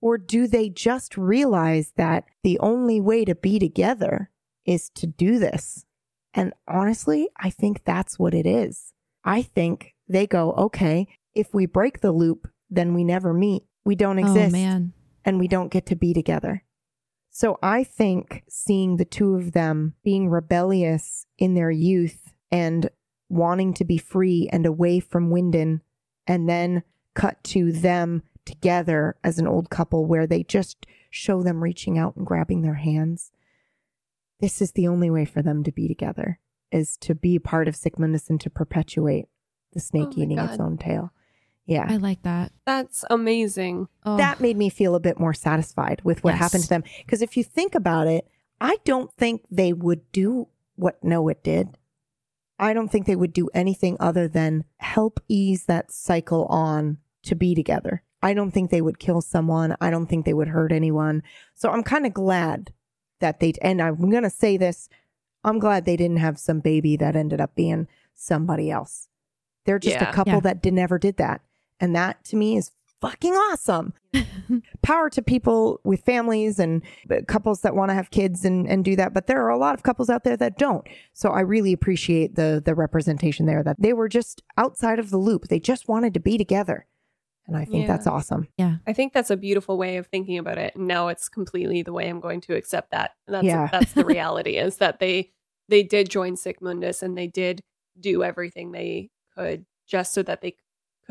Or 0.00 0.18
do 0.18 0.46
they 0.46 0.68
just 0.68 1.16
realize 1.16 1.92
that 1.96 2.24
the 2.42 2.58
only 2.58 3.00
way 3.00 3.24
to 3.24 3.34
be 3.34 3.58
together 3.58 4.30
is 4.64 4.90
to 4.96 5.06
do 5.06 5.38
this? 5.38 5.84
And 6.34 6.52
honestly, 6.66 7.28
I 7.36 7.50
think 7.50 7.84
that's 7.84 8.18
what 8.18 8.34
it 8.34 8.46
is. 8.46 8.92
I 9.24 9.42
think 9.42 9.94
they 10.08 10.26
go, 10.26 10.52
okay, 10.52 11.06
if 11.34 11.54
we 11.54 11.66
break 11.66 12.00
the 12.00 12.12
loop, 12.12 12.48
then 12.68 12.94
we 12.94 13.04
never 13.04 13.32
meet. 13.32 13.64
We 13.84 13.94
don't 13.94 14.18
oh, 14.18 14.22
exist 14.22 14.54
Oh 14.54 14.58
man. 14.58 14.92
And 15.24 15.38
we 15.38 15.48
don't 15.48 15.70
get 15.70 15.86
to 15.86 15.96
be 15.96 16.12
together. 16.12 16.64
So 17.30 17.58
I 17.62 17.84
think 17.84 18.42
seeing 18.48 18.96
the 18.96 19.04
two 19.04 19.36
of 19.36 19.52
them 19.52 19.94
being 20.04 20.28
rebellious 20.28 21.26
in 21.38 21.54
their 21.54 21.70
youth 21.70 22.32
and 22.50 22.90
wanting 23.28 23.72
to 23.74 23.84
be 23.84 23.96
free 23.96 24.48
and 24.52 24.66
away 24.66 25.00
from 25.00 25.30
Winden, 25.30 25.80
and 26.26 26.48
then 26.48 26.82
cut 27.14 27.42
to 27.44 27.72
them 27.72 28.22
together 28.44 29.16
as 29.24 29.38
an 29.38 29.46
old 29.46 29.70
couple 29.70 30.04
where 30.04 30.26
they 30.26 30.42
just 30.42 30.86
show 31.08 31.42
them 31.42 31.62
reaching 31.62 31.98
out 31.98 32.16
and 32.16 32.26
grabbing 32.26 32.62
their 32.62 32.74
hands. 32.74 33.32
This 34.40 34.60
is 34.60 34.72
the 34.72 34.88
only 34.88 35.08
way 35.08 35.24
for 35.24 35.40
them 35.40 35.62
to 35.64 35.72
be 35.72 35.88
together 35.88 36.38
is 36.70 36.96
to 36.98 37.14
be 37.14 37.38
part 37.38 37.68
of 37.68 37.76
Sic 37.76 37.98
Mundus 37.98 38.28
and 38.28 38.40
to 38.40 38.50
perpetuate 38.50 39.26
the 39.72 39.80
snake 39.80 40.08
Oh 40.10 40.20
eating 40.22 40.38
its 40.38 40.58
own 40.58 40.78
tail. 40.78 41.12
Yeah 41.66 41.86
I 41.88 41.96
like 41.96 42.22
that. 42.22 42.52
That's 42.66 43.04
amazing. 43.10 43.88
Oh, 44.04 44.16
that 44.16 44.40
made 44.40 44.56
me 44.56 44.68
feel 44.68 44.94
a 44.94 45.00
bit 45.00 45.18
more 45.20 45.32
satisfied 45.34 46.00
with 46.04 46.22
what 46.24 46.32
Yes. 46.32 46.40
happened 46.40 46.62
to 46.64 46.68
them. 46.68 46.84
Because 47.04 47.22
if 47.22 47.36
you 47.36 47.44
think 47.44 47.74
about 47.74 48.06
it, 48.06 48.26
I 48.60 48.78
don't 48.84 49.12
think 49.12 49.42
they 49.50 49.72
would 49.72 50.10
do 50.12 50.48
what 50.76 51.02
Noah 51.04 51.34
did. 51.34 51.76
I 52.58 52.72
don't 52.74 52.88
think 52.88 53.06
they 53.06 53.16
would 53.16 53.32
do 53.32 53.48
anything 53.54 53.96
other 53.98 54.28
than 54.28 54.64
help 54.78 55.20
ease 55.28 55.64
that 55.66 55.90
cycle 55.92 56.46
on 56.46 56.98
to 57.24 57.34
be 57.34 57.54
together. 57.54 58.02
I 58.22 58.34
don't 58.34 58.52
think 58.52 58.70
they 58.70 58.82
would 58.82 59.00
kill 59.00 59.20
someone. 59.20 59.74
I 59.80 59.90
don't 59.90 60.06
think 60.06 60.24
they 60.24 60.34
would 60.34 60.48
hurt 60.48 60.70
anyone. 60.72 61.22
So 61.54 61.70
I'm 61.70 61.82
kind 61.82 62.06
of 62.06 62.14
glad 62.14 62.72
that 63.20 63.40
they, 63.40 63.52
and 63.62 63.80
I'm 63.82 64.10
going 64.10 64.22
to 64.22 64.30
say 64.30 64.56
this 64.56 64.88
I'm 65.44 65.58
glad 65.58 65.84
they 65.84 65.96
didn't 65.96 66.18
have 66.18 66.38
some 66.38 66.60
baby 66.60 66.96
that 66.98 67.16
ended 67.16 67.40
up 67.40 67.56
being 67.56 67.88
somebody 68.14 68.70
else. 68.70 69.08
They're 69.66 69.80
just 69.80 69.96
Yeah. 69.96 70.08
a 70.08 70.12
couple 70.12 70.34
Yeah. 70.34 70.40
that 70.40 70.62
did 70.62 70.72
never 70.74 70.98
did 71.00 71.16
that. 71.16 71.40
And 71.82 71.94
that 71.94 72.24
to 72.26 72.36
me 72.36 72.56
is 72.56 72.70
fucking 73.02 73.32
awesome. 73.34 73.92
Power 74.82 75.10
to 75.10 75.20
people 75.22 75.80
with 75.84 76.02
families 76.02 76.58
and 76.60 76.82
uh, 77.10 77.16
couples 77.26 77.62
that 77.62 77.74
want 77.74 77.90
to 77.90 77.94
have 77.94 78.10
kids 78.12 78.44
and, 78.44 78.68
and 78.68 78.84
do 78.84 78.94
that. 78.96 79.12
But 79.12 79.26
there 79.26 79.42
are 79.44 79.48
a 79.50 79.58
lot 79.58 79.74
of 79.74 79.82
couples 79.82 80.08
out 80.08 80.22
there 80.24 80.36
that 80.36 80.56
don't. 80.56 80.86
So 81.12 81.30
I 81.30 81.40
really 81.40 81.72
appreciate 81.72 82.36
the 82.36 82.62
the 82.64 82.74
representation 82.76 83.46
there 83.46 83.62
that 83.64 83.76
they 83.80 83.92
were 83.92 84.08
just 84.08 84.42
outside 84.56 84.98
of 85.00 85.10
the 85.10 85.16
loop. 85.18 85.48
They 85.48 85.58
just 85.60 85.88
wanted 85.88 86.14
to 86.14 86.20
be 86.20 86.38
together. 86.38 86.86
And 87.48 87.56
I 87.56 87.64
think 87.64 87.86
Yeah. 87.88 87.96
that's 87.96 88.06
awesome. 88.06 88.46
yeah. 88.56 88.76
I 88.86 88.92
think 88.92 89.12
that's 89.12 89.30
a 89.30 89.36
beautiful 89.36 89.76
way 89.76 89.96
of 89.96 90.06
thinking 90.06 90.38
about 90.38 90.58
it. 90.58 90.76
And 90.76 90.86
now 90.86 91.08
it's 91.08 91.28
completely 91.28 91.82
the 91.82 91.92
way 91.92 92.08
I'm 92.08 92.20
going 92.20 92.40
to 92.42 92.54
accept 92.54 92.92
that. 92.92 93.10
That's 93.26 93.44
Yeah. 93.44 93.68
that's 93.72 93.92
the 93.94 94.04
reality 94.16 94.56
is 94.58 94.76
that 94.76 95.00
they 95.00 95.32
they 95.68 95.82
did 95.82 96.08
join 96.08 96.36
Sic 96.36 96.60
Mundus 96.60 97.02
and 97.02 97.18
they 97.18 97.26
did 97.26 97.60
do 97.98 98.22
everything 98.22 98.70
they 98.70 99.10
could 99.36 99.64
just 99.88 100.12
so 100.14 100.22
that 100.22 100.40
they 100.40 100.54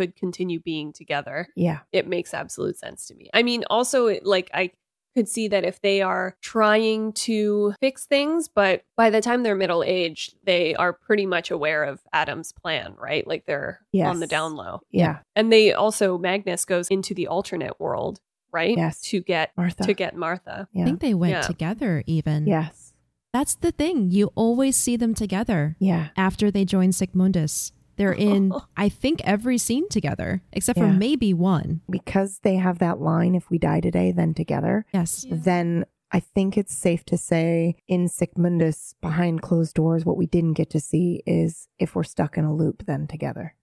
could 0.01 0.15
continue 0.15 0.59
being 0.59 0.91
together. 0.93 1.47
Yeah. 1.55 1.79
It 1.91 2.07
makes 2.07 2.33
absolute 2.33 2.77
sense 2.77 3.05
to 3.07 3.15
me. 3.15 3.29
I 3.33 3.43
mean, 3.43 3.63
also 3.69 4.17
like 4.23 4.49
I 4.53 4.71
could 5.15 5.27
see 5.27 5.47
that 5.49 5.63
if 5.65 5.81
they 5.81 6.01
are 6.01 6.35
trying 6.41 7.11
to 7.13 7.73
fix 7.81 8.05
things, 8.05 8.47
but 8.47 8.83
by 8.95 9.09
the 9.09 9.21
time 9.21 9.43
they're 9.43 9.55
middle 9.55 9.83
aged, 9.83 10.35
they 10.45 10.73
are 10.75 10.93
pretty 10.93 11.25
much 11.25 11.51
aware 11.51 11.83
of 11.83 11.99
Adam's 12.13 12.51
plan, 12.53 12.95
right? 12.97 13.27
Like 13.27 13.45
they're 13.45 13.81
on 13.95 14.19
the 14.21 14.27
down 14.27 14.55
low. 14.55 14.79
Yeah. 14.89 15.19
And 15.35 15.51
they 15.51 15.73
also 15.73 16.17
Magnus 16.17 16.65
goes 16.65 16.87
into 16.87 17.13
the 17.13 17.27
alternate 17.27 17.79
world, 17.79 18.19
right? 18.53 18.75
Yes. 18.75 19.01
To 19.09 19.19
get 19.21 19.51
Martha. 19.57 19.83
to 19.83 19.93
get 19.93 20.15
Martha. 20.15 20.67
Yeah. 20.73 20.83
I 20.83 20.85
think 20.85 21.01
they 21.01 21.13
went 21.13 21.33
Yeah. 21.33 21.41
together 21.41 22.03
even. 22.07 22.47
yes. 22.47 22.93
That's 23.33 23.55
the 23.55 23.71
thing. 23.71 24.11
You 24.11 24.31
always 24.35 24.75
see 24.75 24.97
them 24.97 25.13
together 25.13 25.77
Yeah. 25.79 26.09
after 26.17 26.51
they 26.51 26.65
join 26.65 26.91
Sic 26.91 27.13
Mundus. 27.13 27.71
They're 28.01 28.11
in, 28.13 28.51
I 28.77 28.89
think, 28.89 29.21
every 29.23 29.59
scene 29.59 29.87
together, 29.89 30.41
except 30.51 30.79
for 30.79 30.87
maybe 30.87 31.35
one. 31.35 31.81
Because 31.87 32.39
they 32.41 32.55
have 32.55 32.79
that 32.79 32.99
line, 32.99 33.35
if 33.35 33.51
we 33.51 33.59
die 33.59 33.79
today, 33.79 34.11
then 34.11 34.33
together. 34.33 34.85
Yes. 34.91 35.23
then 35.29 35.85
I 36.11 36.19
think 36.19 36.57
it's 36.57 36.73
safe 36.75 37.05
to 37.05 37.17
say 37.17 37.75
in 37.87 38.07
Sic 38.07 38.33
Mundus, 38.37 38.95
behind 39.01 39.43
closed 39.43 39.75
doors, 39.75 40.03
what 40.03 40.17
we 40.17 40.25
didn't 40.25 40.53
get 40.53 40.71
to 40.71 40.79
see 40.79 41.21
is 41.27 41.67
if 41.77 41.93
we're 41.95 42.03
stuck 42.03 42.37
in 42.39 42.43
a 42.43 42.53
loop, 42.55 42.85
then 42.87 43.05
together. 43.05 43.53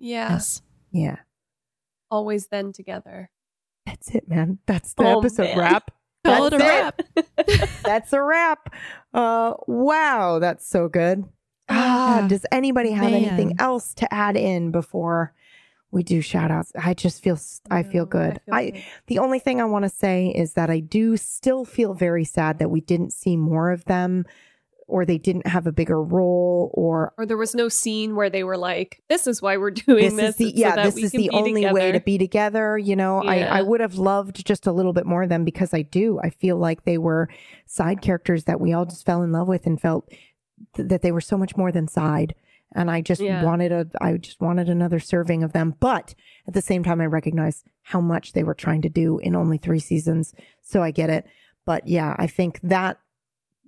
Yeah. 0.00 0.32
Yes. 0.32 0.62
Yeah. 0.90 1.16
Always 2.10 2.48
then 2.48 2.72
together. 2.72 3.30
That's 3.86 4.10
it, 4.16 4.28
man. 4.28 4.58
That's 4.66 4.94
the 4.94 5.04
Oh, 5.04 5.20
episode 5.20 5.44
man. 5.44 5.58
wrap. 5.58 5.90
Call 6.26 6.46
it 6.46 6.54
a 6.54 6.58
That's 6.58 6.98
wrap. 7.46 7.68
That's 7.84 8.12
a 8.12 8.20
wrap. 8.20 8.74
Uh, 9.14 9.54
wow, 9.68 10.40
that's 10.40 10.66
so 10.68 10.88
good. 10.88 11.24
Ah, 11.68 12.22
Ah, 12.22 12.28
does 12.28 12.46
anybody 12.52 12.92
have 12.92 13.12
anything 13.12 13.54
else 13.58 13.92
to 13.94 14.12
add 14.14 14.36
in 14.36 14.70
before 14.70 15.32
we 15.90 16.02
do 16.02 16.20
shout 16.20 16.50
outs? 16.50 16.72
I 16.80 16.94
just 16.94 17.22
feel, 17.22 17.38
I 17.70 17.82
feel 17.82 18.06
good. 18.06 18.40
feel 18.44 18.54
I. 18.54 18.84
The 19.06 19.18
only 19.18 19.38
thing 19.38 19.60
I 19.60 19.64
want 19.64 19.84
to 19.84 19.88
say 19.88 20.28
is 20.28 20.52
that 20.54 20.70
I 20.70 20.80
do 20.80 21.16
still 21.16 21.64
feel 21.64 21.94
very 21.94 22.24
sad 22.24 22.58
that 22.58 22.70
we 22.70 22.80
didn't 22.80 23.12
see 23.12 23.36
more 23.36 23.70
of 23.70 23.84
them 23.86 24.24
or 24.88 25.04
they 25.04 25.18
didn't 25.18 25.48
have 25.48 25.66
a 25.66 25.72
bigger 25.72 26.00
role 26.00 26.70
or 26.72 27.12
Or 27.18 27.26
there 27.26 27.36
was 27.36 27.56
no 27.56 27.68
scene 27.68 28.14
where 28.14 28.30
they 28.30 28.44
were 28.44 28.56
like, 28.56 29.02
"This 29.08 29.26
is 29.26 29.42
why 29.42 29.56
we're 29.56 29.70
doing 29.86 30.14
this 30.16 30.36
this." 30.36 30.46
is 30.46 30.54
the 30.54 30.60
yeah 30.60 30.76
that 30.76 30.84
this 30.84 30.96
is 30.96 31.10
the 31.10 31.30
only 31.30 31.66
way 31.72 31.90
to 31.90 31.98
be 32.00 32.18
together 32.18 32.78
you 32.78 32.94
know 32.94 33.20
I, 33.20 33.40
I 33.40 33.62
would 33.62 33.80
have 33.80 33.96
loved 33.96 34.46
just 34.46 34.66
a 34.68 34.72
little 34.72 34.92
bit 34.92 35.04
more 35.04 35.24
of 35.24 35.28
them 35.28 35.44
because 35.44 35.74
i 35.74 35.82
do 35.82 36.20
i 36.22 36.30
feel 36.30 36.56
like 36.56 36.84
they 36.84 36.98
were 36.98 37.28
side 37.64 38.00
characters 38.00 38.44
that 38.44 38.60
we 38.60 38.72
all 38.72 38.84
just 38.84 39.04
fell 39.04 39.22
in 39.24 39.32
love 39.32 39.48
with 39.48 39.66
and 39.66 39.80
felt 39.80 40.08
th- 40.74 40.88
that 40.88 41.02
they 41.02 41.12
were 41.12 41.20
so 41.20 41.36
much 41.36 41.56
more 41.56 41.70
than 41.72 41.88
side 41.88 42.34
and 42.74 42.90
i 42.90 43.00
just 43.00 43.20
Yeah. 43.20 43.42
wanted 43.44 43.72
a 43.72 43.86
i 44.00 44.16
just 44.16 44.40
wanted 44.40 44.68
another 44.68 44.98
serving 44.98 45.42
of 45.42 45.52
them 45.52 45.74
but 45.80 46.14
at 46.48 46.54
the 46.54 46.62
same 46.62 46.82
time 46.82 47.00
i 47.00 47.06
recognize 47.06 47.64
how 47.82 48.00
much 48.00 48.32
they 48.32 48.42
were 48.44 48.54
trying 48.54 48.82
to 48.82 48.88
do 48.88 49.18
in 49.18 49.34
only 49.36 49.58
three 49.58 49.78
seasons 49.80 50.34
so 50.62 50.82
i 50.82 50.90
get 50.90 51.10
it 51.10 51.26
but 51.64 51.86
yeah 51.86 52.14
i 52.18 52.26
think 52.26 52.58
that 52.62 52.98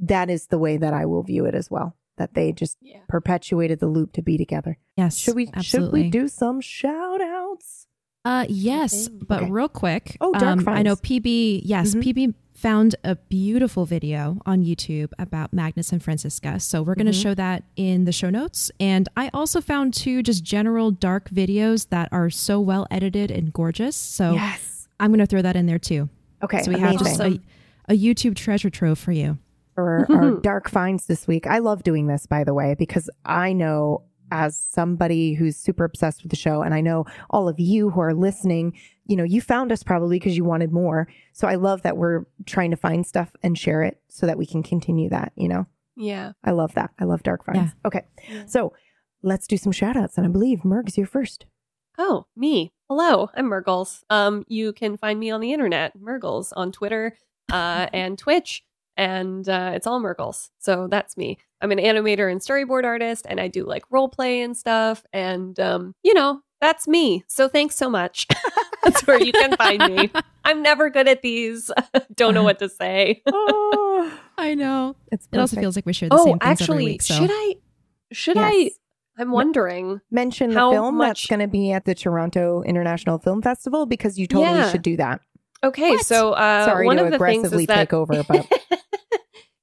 that 0.01 0.31
is 0.31 0.47
the 0.47 0.59
way 0.59 0.77
that 0.77 0.93
i 0.95 1.05
will 1.07 1.23
view 1.23 1.45
it 1.45 1.55
as 1.55 1.71
well 1.71 1.95
that 2.17 2.35
they 2.35 2.51
just 2.53 2.77
Yeah. 2.81 2.99
perpetuated 3.09 3.79
the 3.79 3.87
loop 3.87 4.13
to 4.15 4.23
be 4.23 4.37
together 4.37 4.79
Yes. 4.97 5.17
should 5.17 5.37
we 5.37 5.49
absolutely. 5.55 6.01
should 6.03 6.07
we 6.07 6.11
do 6.11 6.27
some 6.29 6.61
shout 6.61 7.21
outs? 7.21 7.87
Uh, 8.25 8.45
yes, 8.49 9.07
Okay. 9.07 9.17
but 9.27 9.43
Okay. 9.45 9.51
real 9.51 9.69
quick. 9.69 10.17
Oh, 10.21 10.33
Dark 10.33 10.59
um, 10.59 10.69
I 10.69 10.83
know 10.83 10.97
PB. 10.97 11.63
Yes, 11.65 11.95
Mhm. 11.95 12.03
PB 12.03 12.35
found 12.59 12.97
a 13.05 13.15
beautiful 13.15 13.85
video 13.85 14.41
on 14.45 14.65
YouTube 14.65 15.13
about 15.17 15.53
Magnus 15.53 15.93
and 15.93 16.03
Franziska. 16.03 16.59
So 16.59 16.83
we're 16.83 16.97
going 16.97 17.07
to 17.07 17.13
Mhm. 17.13 17.23
show 17.23 17.35
that 17.35 17.63
in 17.77 18.05
the 18.05 18.11
show 18.11 18.31
notes. 18.31 18.73
And 18.81 19.09
I 19.17 19.31
also 19.33 19.61
found 19.61 19.95
two 19.95 20.25
just 20.25 20.43
general 20.43 20.91
dark 20.91 21.31
videos 21.31 21.89
that 21.91 22.09
are 22.11 22.31
so 22.31 22.61
well 22.61 22.85
edited 22.91 23.31
and 23.31 23.53
gorgeous. 23.53 23.95
So 23.95 24.33
yes. 24.33 24.89
I'm 24.99 25.11
going 25.11 25.21
to 25.21 25.27
throw 25.27 25.41
that 25.43 25.55
in 25.55 25.67
there 25.67 25.79
too. 25.79 26.09
Okay. 26.43 26.63
so 26.63 26.71
we 26.73 26.77
amazing. 26.79 26.99
have 26.99 27.07
just 27.07 27.21
a, 27.21 27.41
a 27.89 27.97
YouTube 27.97 28.35
treasure 28.35 28.71
trove 28.71 28.99
for 28.99 29.13
you. 29.13 29.39
for 29.77 30.07
our 30.11 30.33
dark 30.41 30.69
finds 30.69 31.07
this 31.07 31.29
week. 31.29 31.47
I 31.47 31.59
love 31.61 31.85
doing 31.85 32.09
this, 32.09 32.27
by 32.27 32.43
the 32.43 32.53
way, 32.55 32.75
because 32.77 33.09
I 33.25 33.53
know 33.53 34.03
as 34.31 34.57
somebody 34.57 35.35
who's 35.35 35.57
super 35.57 35.85
obsessed 35.85 36.23
with 36.23 36.31
the 36.31 36.37
show, 36.37 36.63
and 36.63 36.75
I 36.75 36.81
know 36.81 37.07
all 37.31 37.49
of 37.49 37.59
you 37.59 37.91
who 37.91 38.01
are 38.01 38.15
listening, 38.15 38.79
you 39.07 39.17
know, 39.17 39.25
you 39.25 39.41
found 39.41 39.73
us 39.73 39.83
probably 39.83 40.19
because 40.19 40.37
you 40.37 40.45
wanted 40.45 40.73
more. 40.73 41.09
So 41.33 41.49
I 41.49 41.55
love 41.57 41.83
that 41.83 41.97
we're 41.97 42.25
trying 42.47 42.71
to 42.71 42.77
find 42.77 43.07
stuff 43.07 43.31
and 43.43 43.59
share 43.59 43.83
it 43.83 44.01
so 44.09 44.27
that 44.27 44.39
we 44.39 44.47
can 44.47 44.63
continue 44.63 45.09
that, 45.11 45.33
you 45.37 45.49
know? 45.49 45.67
Yeah. 45.97 46.33
I 46.45 46.53
love 46.53 46.75
that. 46.75 46.91
I 46.99 47.05
love 47.05 47.23
dark 47.23 47.45
finds. 47.45 47.73
Okay. 47.85 48.07
So 48.47 48.73
let's 49.23 49.47
do 49.47 49.57
some 49.57 49.73
shout 49.73 49.97
outs. 49.97 50.17
And 50.17 50.27
I 50.27 50.31
believe 50.31 50.65
Merg's 50.65 50.97
you're 50.97 51.07
first. 51.07 51.47
Oh, 51.99 52.27
me. 52.37 52.73
Hello, 52.89 53.29
I'm 53.35 53.47
Mirggles. 53.47 54.05
Um, 54.09 54.45
you 54.47 54.73
can 54.73 54.97
find 54.97 55.19
me 55.19 55.31
on 55.31 55.41
the 55.41 55.53
internet, 55.53 55.99
Mirggles, 56.01 56.53
on 56.53 56.71
Twitter 56.71 57.17
uh, 57.53 57.89
and 57.93 58.17
Twitch, 58.17 58.63
and 58.99 59.49
uh, 59.49 59.71
it's 59.75 59.87
all 59.87 60.01
Murgles. 60.01 60.51
So 60.59 60.87
that's 60.89 61.17
me. 61.17 61.39
I'm 61.63 61.73
an 61.73 61.79
animator 61.79 62.31
and 62.31 62.41
storyboard 62.43 62.85
artist, 62.85 63.25
and 63.29 63.41
I 63.41 63.49
do 63.49 63.65
like 63.65 63.85
role 63.91 64.09
play 64.11 64.43
and 64.43 64.55
stuff. 64.55 65.03
And 65.15 65.59
um, 65.59 65.95
you 66.03 66.13
know, 66.13 66.43
that's 66.61 66.87
me. 66.87 67.25
So 67.29 67.49
thanks 67.49 67.77
so 67.77 67.89
much. 67.89 68.27
That's 68.85 69.05
where 69.09 69.21
you 69.23 69.33
can 69.33 69.57
find 69.57 69.83
me. 69.93 70.11
I'm 70.45 70.63
never 70.63 70.89
good 70.89 71.09
at 71.09 71.21
these. 71.21 71.69
Don't 72.15 72.33
know 72.33 72.45
what 72.45 72.61
to 72.61 72.69
say. 72.69 73.23
oh, 73.27 74.19
I 74.39 74.55
know. 74.55 74.95
it's 75.11 75.27
It 75.33 75.39
also 75.39 75.57
feels 75.61 75.75
like 75.77 75.85
we 75.85 75.93
share 75.93 76.09
the 76.09 76.15
Oh, 76.15 76.25
same 76.25 76.39
things 76.39 76.43
every 76.43 76.53
actually, 76.53 76.85
week. 76.85 77.03
So. 77.03 77.15
should 77.15 77.31
I? 77.33 77.55
Should 78.13 78.37
Yes. 78.37 78.53
I? 78.55 78.71
I'm 79.21 79.33
wondering. 79.33 80.01
mention 80.13 80.51
the 80.51 80.57
how 80.57 80.71
film 80.71 80.99
that's 80.99 81.27
going 81.27 81.41
to 81.41 81.49
be 81.49 81.73
at 81.73 81.85
the 81.87 81.95
Toronto 81.95 82.63
International 82.63 83.19
Film 83.19 83.43
Festival 83.43 83.85
because 83.85 84.17
you 84.17 84.29
totally 84.29 84.59
Yeah. 84.59 84.71
should 84.71 84.83
do 84.83 84.97
that. 84.97 85.21
Okay, 85.65 85.91
What? 85.91 86.07
so 86.07 86.33
uh, 86.35 86.65
Sorry 86.65 86.87
one 86.87 86.99
to 86.99 87.05
of 87.07 87.11
the 87.11 87.19
things 87.19 87.39
aggressively 87.49 87.65
is 87.65 87.67
that 87.67 87.77
take 87.77 87.93
over, 87.93 88.23
but 88.29 88.47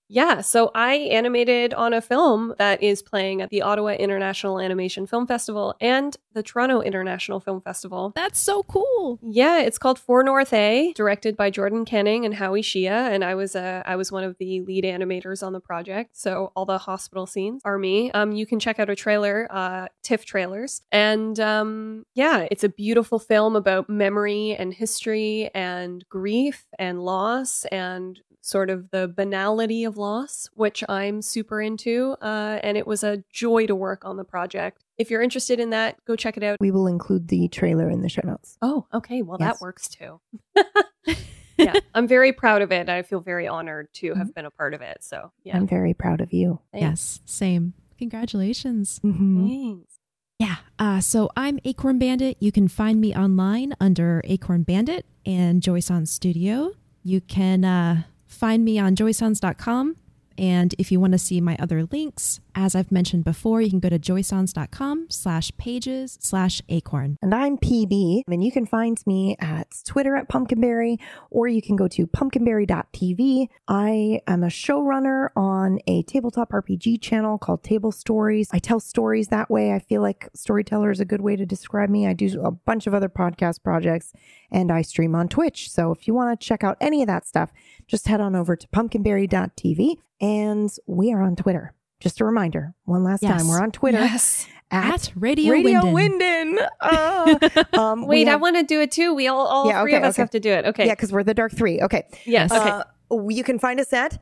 yeah, 0.08 0.42
so 0.42 0.72
I 0.76 0.96
animated 0.96 1.74
on 1.74 1.94
a 1.94 2.02
film 2.02 2.54
that 2.58 2.84
is 2.84 3.02
playing 3.02 3.42
at 3.42 3.50
the 3.50 3.62
Ottawa 3.62 3.90
International 3.90 4.60
Animation 4.60 5.08
Film 5.08 5.26
Festival 5.26 5.76
and 5.82 6.16
the 6.34 6.44
Toronto 6.44 6.82
International 6.82 7.40
Film 7.40 7.62
Festival. 7.62 8.12
That's 8.16 8.40
so 8.40 8.64
cool. 8.64 9.20
Yeah, 9.24 9.62
it's 9.62 9.78
called 9.78 9.98
4 9.98 10.24
North 10.24 10.54
A, 10.54 10.94
directed 10.94 11.36
by 11.36 11.50
Jordan 11.50 11.86
Canning 11.86 12.26
and 12.26 12.36
Howie 12.36 12.62
Shia, 12.62 13.10
and 13.10 13.24
I 13.24 13.36
was 13.36 13.56
uh, 13.56 13.82
I 13.86 13.96
was 13.96 14.12
one 14.12 14.24
of 14.24 14.38
the 14.38 14.62
lead 14.62 14.84
animators 14.84 15.46
on 15.46 15.54
the 15.54 15.60
project. 15.60 16.18
So 16.18 16.52
all 16.56 16.66
the 16.66 16.78
hospital 16.78 17.26
scenes 17.26 17.62
are 17.66 17.78
me. 17.78 18.12
Um, 18.12 18.32
you 18.32 18.46
can 18.46 18.60
check 18.60 18.80
out 18.80 18.90
a 18.90 18.96
trailer, 18.96 19.48
uh, 19.50 19.88
TIFF 20.04 20.26
trailers, 20.26 20.82
and 20.92 21.40
um, 21.40 22.06
yeah, 22.14 22.48
it's 22.52 22.64
a 22.64 22.70
beautiful 22.70 23.18
film 23.18 23.56
about 23.56 23.90
memory 23.90 24.56
and 24.58 24.74
history 24.74 25.50
and 25.56 26.06
grief 26.10 26.66
and 26.78 27.02
loss 27.02 27.66
and 27.66 28.20
sort 28.46 28.70
of 28.70 28.92
the 28.92 29.08
banality 29.08 29.84
of 29.86 29.98
loss, 29.98 30.48
which 30.54 30.84
I'm 30.88 31.22
super 31.24 31.60
into. 31.60 32.16
Uh, 32.22 32.60
and 32.62 32.78
it 32.78 32.86
was 32.86 33.04
a 33.04 33.24
joy 33.34 33.66
to 33.66 33.74
work 33.76 34.06
on 34.06 34.18
the 34.18 34.24
project. 34.24 34.84
If 35.00 35.10
you're 35.10 35.24
interested 35.24 35.60
in 35.60 35.72
that, 35.72 35.98
go 36.06 36.16
check 36.16 36.38
it 36.38 36.44
out. 36.44 36.58
we 36.60 36.70
will 36.70 36.86
include 36.88 37.28
the 37.28 37.48
trailer 37.48 37.90
in 37.90 38.02
the 38.02 38.10
show 38.10 38.22
notes. 38.24 38.58
Oh, 38.62 38.86
okay. 38.94 39.24
Well, 39.24 39.38
Yes. 39.40 39.54
that 39.58 39.62
works 39.62 39.88
too. 39.90 40.22
yeah, 41.58 41.74
I'm 41.96 42.08
very 42.08 42.34
proud 42.34 42.62
of 42.62 42.72
it. 42.72 42.88
I 42.88 43.02
feel 43.02 43.20
very 43.20 43.48
honored 43.48 43.92
to 43.96 44.14
have 44.14 44.34
been 44.36 44.46
a 44.46 44.52
part 44.52 44.74
of 44.76 44.82
it. 44.82 44.98
So, 45.04 45.32
yeah. 45.44 45.58
I'm 45.58 45.68
very 45.68 45.94
proud 45.96 46.22
of 46.22 46.32
you. 46.32 46.60
Thanks. 46.72 46.84
Yes, 46.84 47.20
same. 47.26 47.74
Congratulations. 47.98 49.00
Mhm. 49.04 49.48
Thanks. 49.50 50.00
Yeah. 50.40 50.58
Uh, 50.78 51.00
so 51.00 51.30
I'm 51.36 51.60
Acorn 51.64 51.98
Bandit. 51.98 52.38
You 52.40 52.52
can 52.52 52.68
find 52.68 53.00
me 53.02 53.16
online 53.16 53.74
under 53.80 54.22
Acorn 54.26 54.64
Bandit 54.64 55.06
and 55.26 55.62
Joyce 55.64 55.90
on 55.90 56.06
Studio. 56.06 56.74
You 57.04 57.22
can 57.22 57.64
uh, 57.64 58.04
find 58.36 58.64
me 58.64 58.78
on 58.78 58.96
joysons.com. 58.96 59.96
And 60.38 60.76
if 60.78 60.92
you 60.92 61.00
want 61.00 61.14
to 61.14 61.20
see 61.20 61.42
my 61.42 61.56
other 61.60 61.86
links, 61.92 62.40
as 62.56 62.76
I've 62.76 62.92
mentioned 62.92 63.24
before, 63.24 63.62
you 63.62 63.70
can 63.70 63.80
go 63.80 63.90
to 63.90 64.00
joysons.com 64.00 65.08
slash 65.10 65.52
pages 65.58 66.18
slash 66.22 66.62
acorn. 66.70 67.18
And 67.22 67.34
I'm 67.36 67.58
PB, 67.58 68.22
and 68.28 68.44
you 68.44 68.52
can 68.52 68.66
find 68.66 68.98
me 69.06 69.36
at 69.40 69.82
Twitter 69.86 70.16
at 70.16 70.30
Pumpkinberry, 70.30 71.00
or 71.30 71.48
you 71.48 71.62
can 71.62 71.76
go 71.76 71.88
to 71.90 72.08
pumpkinberry.tv. 72.08 73.48
I 73.68 74.22
am 74.28 74.44
a 74.44 74.48
showrunner 74.48 75.30
on 75.36 75.80
a 75.88 76.04
tabletop 76.04 76.52
RPG 76.52 77.02
channel 77.02 77.38
called 77.38 77.64
Table 77.64 77.92
Stories. 77.92 78.50
I 78.52 78.60
tell 78.60 78.80
stories 78.80 79.28
that 79.30 79.50
way. 79.50 79.74
I 79.74 79.80
feel 79.80 80.02
like 80.02 80.30
storyteller 80.34 80.92
is 80.92 81.00
a 81.00 81.06
good 81.06 81.22
way 81.22 81.36
to 81.36 81.46
describe 81.46 81.90
me. 81.90 82.08
I 82.08 82.14
do 82.14 82.42
a 82.42 82.52
bunch 82.52 82.88
of 82.88 82.94
other 82.94 83.10
podcast 83.10 83.64
projects, 83.64 84.14
and 84.52 84.72
I 84.72 84.82
stream 84.82 85.16
on 85.16 85.28
Twitch. 85.28 85.70
So 85.70 85.92
if 85.92 86.08
you 86.08 86.14
want 86.14 86.40
to 86.40 86.46
check 86.46 86.64
out 86.64 86.78
any 86.80 87.02
of 87.02 87.08
that 87.08 87.28
stuff, 87.28 87.52
just 87.88 88.08
head 88.08 88.22
on 88.22 88.36
over 88.36 88.56
to 88.56 88.68
pumpkinberry.tv, 88.70 89.98
and 90.22 90.70
we 90.88 91.14
are 91.14 91.22
on 91.22 91.36
Twitter. 91.36 91.74
Just 92.00 92.20
a 92.22 92.26
reminder, 92.26 92.74
one 92.84 93.04
last 93.04 93.24
Yes. 93.24 93.38
time, 93.42 93.48
we're 93.48 93.62
on 93.62 93.72
Twitter 93.72 94.00
Yes. 94.00 94.48
At 94.72 95.12
Radio, 95.16 95.54
Radio 95.54 95.80
Winden. 95.82 96.58
Winden. 96.58 96.68
Uh, 96.82 97.64
um, 97.80 98.02
we 98.02 98.08
Wait, 98.08 98.28
I 98.28 98.36
want 98.36 98.58
to 98.58 98.64
do 98.64 98.82
it 98.82 98.92
too. 98.92 99.14
We 99.14 99.28
all, 99.28 99.46
all 99.46 99.68
Yeah, 99.68 99.82
three 99.84 99.94
okay, 99.94 99.98
of 100.00 100.04
us 100.10 100.16
okay. 100.16 100.22
have 100.24 100.30
to 100.32 100.40
do 100.40 100.50
it. 100.50 100.66
Okay. 100.66 100.88
Yeah, 100.88 100.94
because 100.94 101.12
we're 101.14 101.24
the 101.24 101.34
Dark 101.34 101.54
Three. 101.54 101.82
Okay. 101.82 102.04
Yes. 102.26 102.52
Okay. 102.52 102.70
Uh, 103.12 103.28
you 103.30 103.44
can 103.44 103.60
find 103.60 103.80
us 103.80 103.94
at 103.94 104.22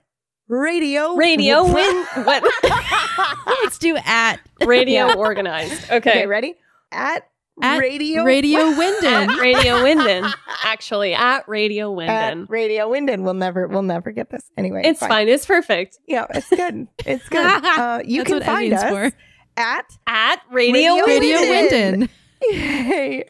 Radio 0.50 1.16
Radio 1.16 1.64
win. 1.64 2.06
What? 2.26 2.44
Let's 3.64 3.78
do 3.80 3.96
at 4.06 4.40
Radio 4.66 5.14
organized. 5.16 5.86
Okay. 5.86 5.96
Okay, 5.98 6.28
ready? 6.28 6.56
At, 6.92 7.28
At 7.62 7.78
Radio 7.80 8.24
Radio 8.24 8.60
At 8.62 8.78
Winden. 8.78 9.40
Radio 9.40 9.76
Winden. 9.84 10.32
Actually, 10.64 11.14
at 11.14 11.48
Radio 11.48 12.00
At 12.02 12.36
Winden. 12.36 12.50
Radio 12.50 12.90
Winden. 12.90 13.24
We'll 13.24 13.36
never 13.36 13.68
we'll 13.68 13.84
never 13.84 14.12
get 14.12 14.30
this. 14.32 14.50
Anyway. 14.58 14.82
It's 14.84 15.00
fine. 15.00 15.28
It's 15.30 15.46
perfect. 15.46 16.00
Yeah, 16.08 16.26
it's 16.32 16.50
good. 16.50 16.88
It's 17.06 17.30
good. 17.30 17.64
Uh, 17.64 18.02
you 18.06 18.24
can 18.24 18.42
find 18.42 18.74
us 18.74 18.84
for. 18.84 19.12
at 19.58 19.86
At 20.08 20.42
Radio, 20.52 20.96
Radio 20.96 21.06
Radio 21.06 21.38
Winden. 21.38 22.10
Winden. 22.10 22.10
Yay. 22.52 23.26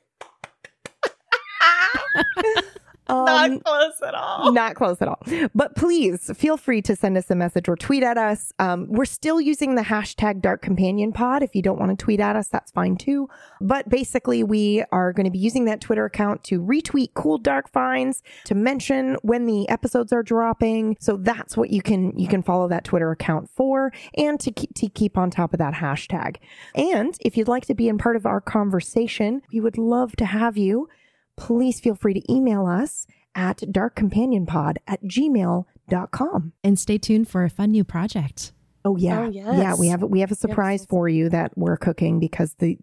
Um, 3.08 3.26
Not 3.26 3.64
close 3.64 4.02
at 4.08 4.16
all. 4.16 4.52
Not 4.52 4.76
close 4.76 5.02
at 5.02 5.08
all. 5.08 5.20
But 5.54 5.76
please 5.76 6.32
feel 6.36 6.58
free 6.58 6.82
to 6.84 6.96
send 6.96 7.18
us 7.18 7.30
a 7.30 7.36
message 7.36 7.68
or 7.68 7.76
tweet 7.76 8.04
at 8.04 8.18
us. 8.18 8.54
Um, 8.60 8.88
we're 8.90 9.06
still 9.06 9.42
using 9.42 9.76
the 9.76 9.82
hashtag 9.82 10.42
Dark 10.42 10.62
Companion 10.62 11.12
Pod. 11.12 11.44
If 11.44 11.56
you 11.56 11.62
don't 11.62 11.80
want 11.80 11.98
to 11.98 12.04
tweet 12.04 12.20
at 12.20 12.36
us, 12.36 12.48
that's 12.48 12.72
fine 12.72 12.96
too. 12.96 13.30
But 13.60 13.90
basically, 13.90 14.44
we 14.44 14.84
are 14.92 15.12
going 15.12 15.26
to 15.26 15.32
be 15.32 15.40
using 15.40 15.66
that 15.66 15.82
Twitter 15.82 16.06
account 16.06 16.44
to 16.46 16.62
retweet 16.62 17.14
cool 17.14 17.38
dark 17.38 17.70
finds, 17.72 18.24
to 18.46 18.56
mention 18.56 19.18
when 19.22 19.46
the 19.46 19.68
episodes 19.70 20.14
are 20.14 20.24
dropping. 20.24 20.98
So 21.00 21.18
that's 21.18 21.58
what 21.58 21.72
you 21.72 21.82
can 21.82 22.18
you 22.18 22.28
can 22.28 22.42
follow 22.44 22.68
that 22.70 22.86
Twitter 22.86 23.12
account 23.12 23.50
for, 23.56 23.92
and 24.18 24.40
to 24.40 24.52
keep, 24.52 24.74
to 24.76 24.88
keep 24.88 25.18
on 25.18 25.30
top 25.30 25.54
of 25.54 25.60
that 25.60 25.74
hashtag. 25.74 26.38
And 26.76 27.18
if 27.20 27.36
you'd 27.38 27.48
like 27.48 27.66
to 27.66 27.76
be 27.76 27.90
in 27.90 27.98
part 27.98 28.16
of 28.16 28.26
our 28.26 28.40
conversation, 28.42 29.42
we 29.52 29.60
would 29.60 29.78
love 29.78 30.16
to 30.18 30.26
have 30.26 30.58
you 30.58 30.88
please 31.36 31.80
feel 31.80 31.96
free 31.96 32.14
to 32.14 32.32
email 32.32 32.66
us 32.66 33.08
at 33.36 33.58
darkcompanionpod 33.58 34.78
at 34.88 35.04
gmail.com. 35.04 36.54
And 36.64 36.80
stay 36.80 36.98
tuned 36.98 37.28
for 37.28 37.44
a 37.44 37.50
fun 37.50 37.72
new 37.72 37.84
project. 37.84 38.54
Oh 38.86 38.98
yeah. 38.98 39.22
Oh, 39.22 39.30
yes. 39.30 39.58
Yeah, 39.58 39.76
we 39.76 39.88
have 39.88 40.04
we 40.04 40.20
have 40.20 40.32
a 40.32 40.36
surprise 40.36 40.82
yes. 40.82 40.88
for 40.88 41.08
you 41.08 41.30
that 41.30 41.58
we're 41.58 41.78
cooking 41.78 42.20
because 42.20 42.54
the 42.56 42.78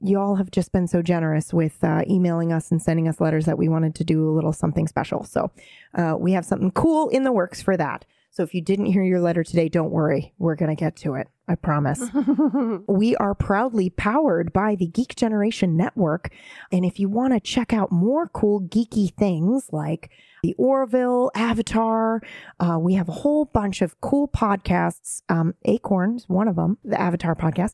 you 0.00 0.18
all 0.18 0.36
have 0.36 0.50
just 0.50 0.72
been 0.72 0.86
so 0.86 1.02
generous 1.02 1.52
with 1.52 1.82
uh, 1.84 2.02
emailing 2.08 2.52
us 2.52 2.70
and 2.70 2.80
sending 2.80 3.06
us 3.06 3.20
letters 3.20 3.44
that 3.44 3.58
we 3.58 3.68
wanted 3.68 3.94
to 3.96 4.04
do 4.04 4.28
a 4.28 4.32
little 4.32 4.52
something 4.52 4.88
special. 4.88 5.24
So 5.24 5.50
uh, 5.94 6.16
we 6.18 6.32
have 6.32 6.44
something 6.44 6.70
cool 6.70 7.08
in 7.10 7.24
the 7.24 7.32
works 7.32 7.60
for 7.60 7.76
that. 7.76 8.04
So 8.32 8.44
if 8.44 8.54
you 8.54 8.62
didn't 8.62 8.86
hear 8.86 9.02
your 9.02 9.20
letter 9.20 9.42
today, 9.42 9.68
don't 9.68 9.90
worry. 9.90 10.34
We're 10.38 10.54
going 10.54 10.74
to 10.74 10.80
get 10.80 10.96
to 10.96 11.14
it. 11.14 11.28
I 11.48 11.56
promise. 11.56 12.08
we 12.86 13.16
are 13.16 13.34
proudly 13.34 13.90
powered 13.90 14.52
by 14.52 14.76
the 14.76 14.86
Geek 14.86 15.16
Generation 15.16 15.76
Network. 15.76 16.32
And 16.70 16.84
if 16.84 17.00
you 17.00 17.08
want 17.08 17.32
to 17.32 17.40
check 17.40 17.72
out 17.72 17.90
more 17.90 18.28
cool 18.28 18.60
geeky 18.60 19.12
things 19.12 19.68
like 19.72 20.10
the 20.44 20.54
Orville, 20.58 21.32
Avatar, 21.34 22.22
uh, 22.60 22.78
we 22.80 22.94
have 22.94 23.08
a 23.08 23.12
whole 23.12 23.46
bunch 23.46 23.82
of 23.82 24.00
cool 24.00 24.28
podcasts. 24.28 25.22
Um, 25.28 25.54
Acorns, 25.64 26.28
one 26.28 26.46
of 26.46 26.54
them, 26.54 26.78
the 26.84 27.00
Avatar 27.00 27.34
podcast. 27.34 27.72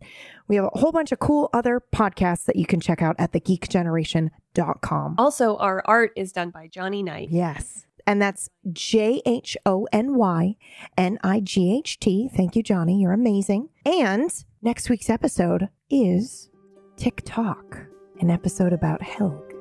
We 0.48 0.56
have 0.56 0.64
a 0.64 0.78
whole 0.78 0.90
bunch 0.90 1.12
of 1.12 1.18
cool 1.18 1.50
other 1.52 1.82
podcasts 1.94 2.46
that 2.46 2.56
you 2.56 2.64
can 2.64 2.80
check 2.80 3.02
out 3.02 3.14
at 3.18 3.32
thegeekgeneration.com. 3.32 5.16
Also, 5.18 5.56
our 5.58 5.82
art 5.84 6.12
is 6.16 6.32
done 6.32 6.48
by 6.48 6.68
Jhony 6.68 7.04
Knight. 7.04 7.28
Yes. 7.30 7.85
And 8.06 8.22
that's 8.22 8.48
J 8.72 9.20
H 9.26 9.56
O 9.66 9.88
N 9.92 10.16
Y 10.16 10.56
N 10.96 11.18
I 11.24 11.40
G 11.40 11.76
H 11.76 11.98
T. 11.98 12.28
Thank 12.32 12.54
you, 12.54 12.62
Jhony. 12.62 13.00
You're 13.00 13.12
amazing. 13.12 13.70
And 13.84 14.30
next 14.62 14.88
week's 14.88 15.10
episode 15.10 15.68
is 15.90 16.50
TikTok, 16.96 17.78
an 18.20 18.30
episode 18.30 18.72
about 18.72 19.02
Helge. 19.02 19.52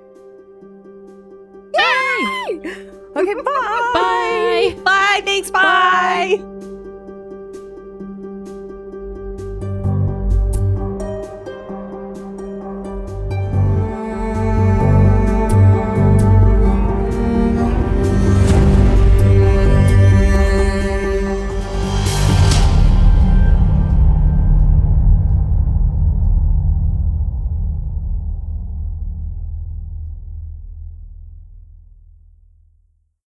Yay! 1.73 2.61
Okay, 3.15 3.33
bye. 3.33 3.91
Bye. 3.93 4.75
Bye. 4.83 5.21
Thanks. 5.23 5.49
Bye. 5.49 6.71